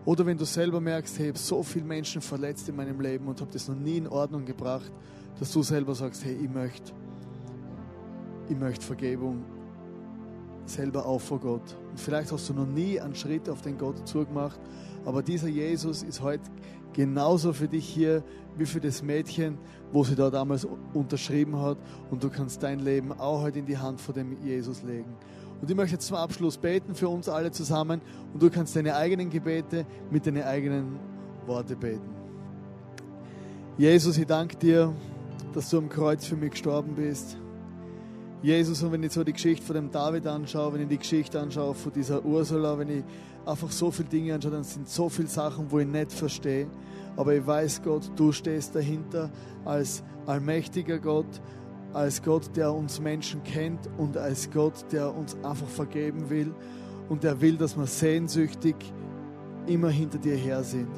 Oder 0.04 0.26
wenn 0.26 0.36
du 0.36 0.44
selber 0.44 0.82
merkst, 0.82 1.20
hey, 1.20 1.26
ich 1.26 1.30
habe 1.34 1.38
so 1.38 1.62
viele 1.62 1.86
Menschen 1.86 2.24
verletzt 2.24 2.68
in 2.68 2.76
meinem 2.76 3.00
Leben 3.00 3.28
und 3.28 3.40
habe 3.40 3.52
das 3.52 3.68
noch 3.68 3.76
nie 3.76 3.98
in 3.98 4.08
Ordnung 4.08 4.46
gebracht, 4.46 4.92
dass 5.40 5.52
du 5.52 5.62
selber 5.62 5.94
sagst, 5.94 6.26
hey, 6.26 6.36
ich 6.42 6.50
möchte, 6.50 6.92
ich 8.50 8.58
möchte 8.58 8.84
Vergebung 8.84 9.44
selber 10.66 11.06
auch 11.06 11.22
vor 11.22 11.40
Gott. 11.40 11.78
Und 11.92 12.00
vielleicht 12.00 12.32
hast 12.32 12.50
du 12.50 12.56
noch 12.56 12.66
nie 12.66 13.00
einen 13.00 13.14
Schritt 13.14 13.48
auf 13.48 13.62
den 13.62 13.78
Gott 13.78 14.08
zugemacht, 14.08 14.60
aber 15.06 15.22
dieser 15.22 15.50
Jesus 15.50 16.02
ist 16.02 16.20
heute 16.20 16.50
genauso 16.94 17.54
für 17.54 17.68
dich 17.68 17.88
hier 17.88 18.24
wie 18.58 18.66
für 18.66 18.82
das 18.82 19.02
Mädchen, 19.02 19.58
wo 19.92 20.04
sie 20.04 20.16
da 20.16 20.30
damals 20.30 20.68
unterschrieben 20.94 21.62
hat. 21.62 21.78
Und 22.10 22.24
du 22.24 22.30
kannst 22.30 22.64
dein 22.64 22.80
Leben 22.80 23.12
auch 23.14 23.42
heute 23.42 23.60
in 23.60 23.66
die 23.66 23.78
Hand 23.78 24.02
von 24.02 24.14
dem 24.14 24.44
Jesus 24.44 24.84
legen. 24.84 25.16
Und 25.62 25.70
ich 25.70 25.76
möchte 25.76 25.94
jetzt 25.94 26.08
zum 26.08 26.18
Abschluss 26.18 26.58
beten 26.58 26.96
für 26.96 27.08
uns 27.08 27.30
alle 27.30 27.52
zusammen 27.52 28.02
und 28.34 28.42
du 28.42 28.50
kannst 28.50 28.76
deine 28.76 28.96
eigenen 28.96 29.30
Gebete 29.30 29.86
mit 30.10 30.26
deinen 30.26 30.44
eigenen 30.44 31.00
Worte 31.46 31.76
beten. 31.76 32.10
Jesus, 33.78 34.18
ich 34.18 34.26
danke 34.26 34.58
dir, 34.58 34.94
dass 35.54 35.70
du 35.70 35.78
am 35.78 35.88
Kreuz 35.88 36.26
für 36.26 36.36
mich 36.36 36.52
gestorben 36.52 36.96
bist. 36.96 37.38
Jesus, 38.42 38.82
und 38.82 38.92
wenn 38.92 39.04
ich 39.04 39.12
so 39.12 39.24
die 39.24 39.34
Geschichte 39.34 39.64
von 39.64 39.76
dem 39.76 39.92
David 39.92 40.26
anschaue, 40.26 40.74
wenn 40.74 40.82
ich 40.82 40.88
die 40.88 40.98
Geschichte 40.98 41.40
anschaue 41.40 41.76
von 41.76 41.92
dieser 41.94 42.26
Ursula, 42.26 42.78
wenn 42.80 42.90
ich 42.90 43.04
einfach 43.46 43.72
so 43.72 43.92
viele 43.92 44.10
Dinge 44.10 44.36
anschaue, 44.36 44.52
dann 44.52 44.64
sind 44.64 44.88
so 44.88 45.10
viele 45.10 45.28
Sachen, 45.28 45.72
wo 45.72 45.80
ich 45.80 45.88
nicht 45.88 46.12
verstehe. 46.12 46.68
Aber 47.18 47.36
ich 47.36 47.46
weiß, 47.46 47.82
Gott, 47.84 48.10
du 48.16 48.32
stehst 48.32 48.76
dahinter 48.76 49.30
als 49.66 50.04
allmächtiger 50.26 51.00
Gott, 51.00 51.42
als 51.94 52.22
Gott, 52.22 52.56
der 52.56 52.74
uns 52.74 53.00
Menschen 53.00 53.44
kennt 53.44 53.90
und 53.98 54.18
als 54.18 54.50
Gott, 54.50 54.86
der 54.92 55.14
uns 55.14 55.36
einfach 55.44 55.68
vergeben 55.68 56.30
will 56.30 56.54
und 57.10 57.24
der 57.24 57.40
will, 57.42 57.58
dass 57.58 57.78
wir 57.78 57.86
sehnsüchtig 57.86 58.76
immer 59.68 59.90
hinter 59.90 60.18
dir 60.18 60.36
her 60.36 60.64
sind. 60.64 60.90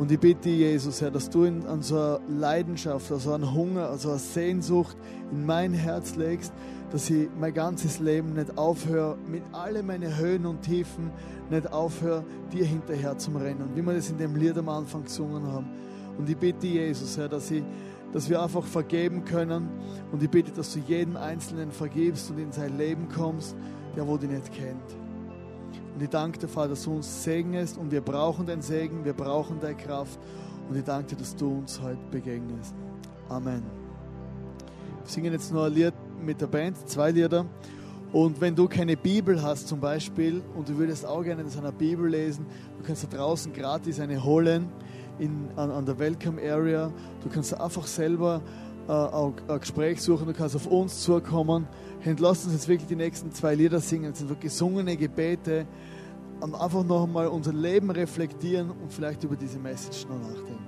Und 0.00 0.10
ich 0.10 0.18
bitte 0.18 0.48
Jesus, 0.48 1.02
Herr, 1.02 1.10
dass 1.10 1.28
du 1.28 1.44
in, 1.44 1.66
an 1.66 1.82
so 1.82 1.94
eine 1.94 2.20
Leidenschaft, 2.26 3.12
also 3.12 3.34
einen 3.34 3.52
Hunger, 3.52 3.90
also 3.90 4.08
eine 4.08 4.18
Sehnsucht 4.18 4.96
in 5.30 5.44
mein 5.44 5.74
Herz 5.74 6.16
legst, 6.16 6.54
dass 6.90 7.10
ich 7.10 7.28
mein 7.38 7.52
ganzes 7.52 7.98
Leben 7.98 8.32
nicht 8.32 8.56
aufhöre, 8.56 9.18
mit 9.30 9.42
alle 9.52 9.82
meine 9.82 10.16
Höhen 10.16 10.46
und 10.46 10.62
Tiefen 10.62 11.10
nicht 11.50 11.70
aufhöre, 11.70 12.24
dir 12.50 12.64
hinterher 12.64 13.18
zu 13.18 13.30
rennen. 13.32 13.72
Wie 13.74 13.82
wir 13.82 13.92
das 13.92 14.08
in 14.08 14.16
dem 14.16 14.36
Lied 14.36 14.56
am 14.56 14.70
Anfang 14.70 15.04
gesungen 15.04 15.46
haben. 15.46 15.66
Und 16.16 16.30
ich 16.30 16.36
bitte 16.38 16.66
Jesus, 16.66 17.18
Herr, 17.18 17.28
dass, 17.28 17.50
ich, 17.50 17.62
dass 18.14 18.30
wir 18.30 18.42
einfach 18.42 18.64
vergeben 18.64 19.26
können. 19.26 19.68
Und 20.12 20.22
ich 20.22 20.30
bitte, 20.30 20.50
dass 20.50 20.72
du 20.72 20.78
jeden 20.78 21.18
Einzelnen 21.18 21.70
vergibst 21.70 22.30
und 22.30 22.38
in 22.38 22.52
sein 22.52 22.78
Leben 22.78 23.06
kommst, 23.14 23.54
der 23.94 24.08
wo 24.08 24.16
dich 24.16 24.30
nicht 24.30 24.50
kennt. 24.50 25.09
Und 26.00 26.04
ich 26.04 26.10
danke 26.12 26.38
dir, 26.38 26.48
Vater, 26.48 26.70
dass 26.70 26.84
du 26.84 26.94
uns 26.94 27.24
segnest 27.24 27.76
und 27.76 27.92
wir 27.92 28.00
brauchen 28.00 28.46
deinen 28.46 28.62
Segen, 28.62 29.04
wir 29.04 29.12
brauchen 29.12 29.60
deine 29.60 29.74
Kraft. 29.74 30.18
Und 30.66 30.74
ich 30.74 30.82
danke 30.82 31.10
dir, 31.10 31.16
dass 31.16 31.36
du 31.36 31.58
uns 31.58 31.78
heute 31.78 31.98
begegnest. 32.10 32.74
Amen. 33.28 33.62
Wir 35.04 35.10
singen 35.10 35.30
jetzt 35.34 35.52
noch 35.52 35.64
ein 35.64 35.74
Lied 35.74 35.92
mit 36.24 36.40
der 36.40 36.46
Band, 36.46 36.88
zwei 36.88 37.10
Lieder. 37.10 37.44
Und 38.14 38.40
wenn 38.40 38.56
du 38.56 38.66
keine 38.66 38.96
Bibel 38.96 39.42
hast 39.42 39.68
zum 39.68 39.78
Beispiel 39.78 40.40
und 40.56 40.70
du 40.70 40.78
würdest 40.78 41.04
auch 41.04 41.22
gerne 41.22 41.42
in 41.42 41.58
einer 41.58 41.70
Bibel 41.70 42.08
lesen, 42.08 42.46
du 42.78 42.82
kannst 42.82 43.04
da 43.04 43.18
draußen 43.18 43.52
gratis 43.52 44.00
eine 44.00 44.24
holen 44.24 44.70
in, 45.18 45.48
an, 45.56 45.70
an 45.70 45.84
der 45.84 45.98
Welcome 45.98 46.40
Area. 46.40 46.90
Du 47.22 47.28
kannst 47.28 47.52
einfach 47.60 47.86
selber 47.86 48.40
ein 48.90 49.60
Gespräch 49.60 50.00
suchen, 50.02 50.26
du 50.26 50.32
kannst 50.32 50.56
auf 50.56 50.66
uns 50.66 51.02
zukommen. 51.02 51.68
Und 52.04 52.20
lasst 52.20 52.44
uns 52.44 52.54
jetzt 52.54 52.68
wirklich 52.68 52.88
die 52.88 52.96
nächsten 52.96 53.30
zwei 53.32 53.54
Lieder 53.54 53.80
singen. 53.80 54.10
Das 54.10 54.18
sind 54.18 54.28
so 54.28 54.36
gesungene 54.36 54.96
Gebete. 54.96 55.66
Und 56.40 56.54
einfach 56.54 56.82
noch 56.84 57.04
einmal 57.04 57.28
unser 57.28 57.52
Leben 57.52 57.90
reflektieren 57.90 58.70
und 58.70 58.92
vielleicht 58.92 59.22
über 59.24 59.36
diese 59.36 59.58
Message 59.58 60.06
noch 60.08 60.18
nachdenken. 60.18 60.59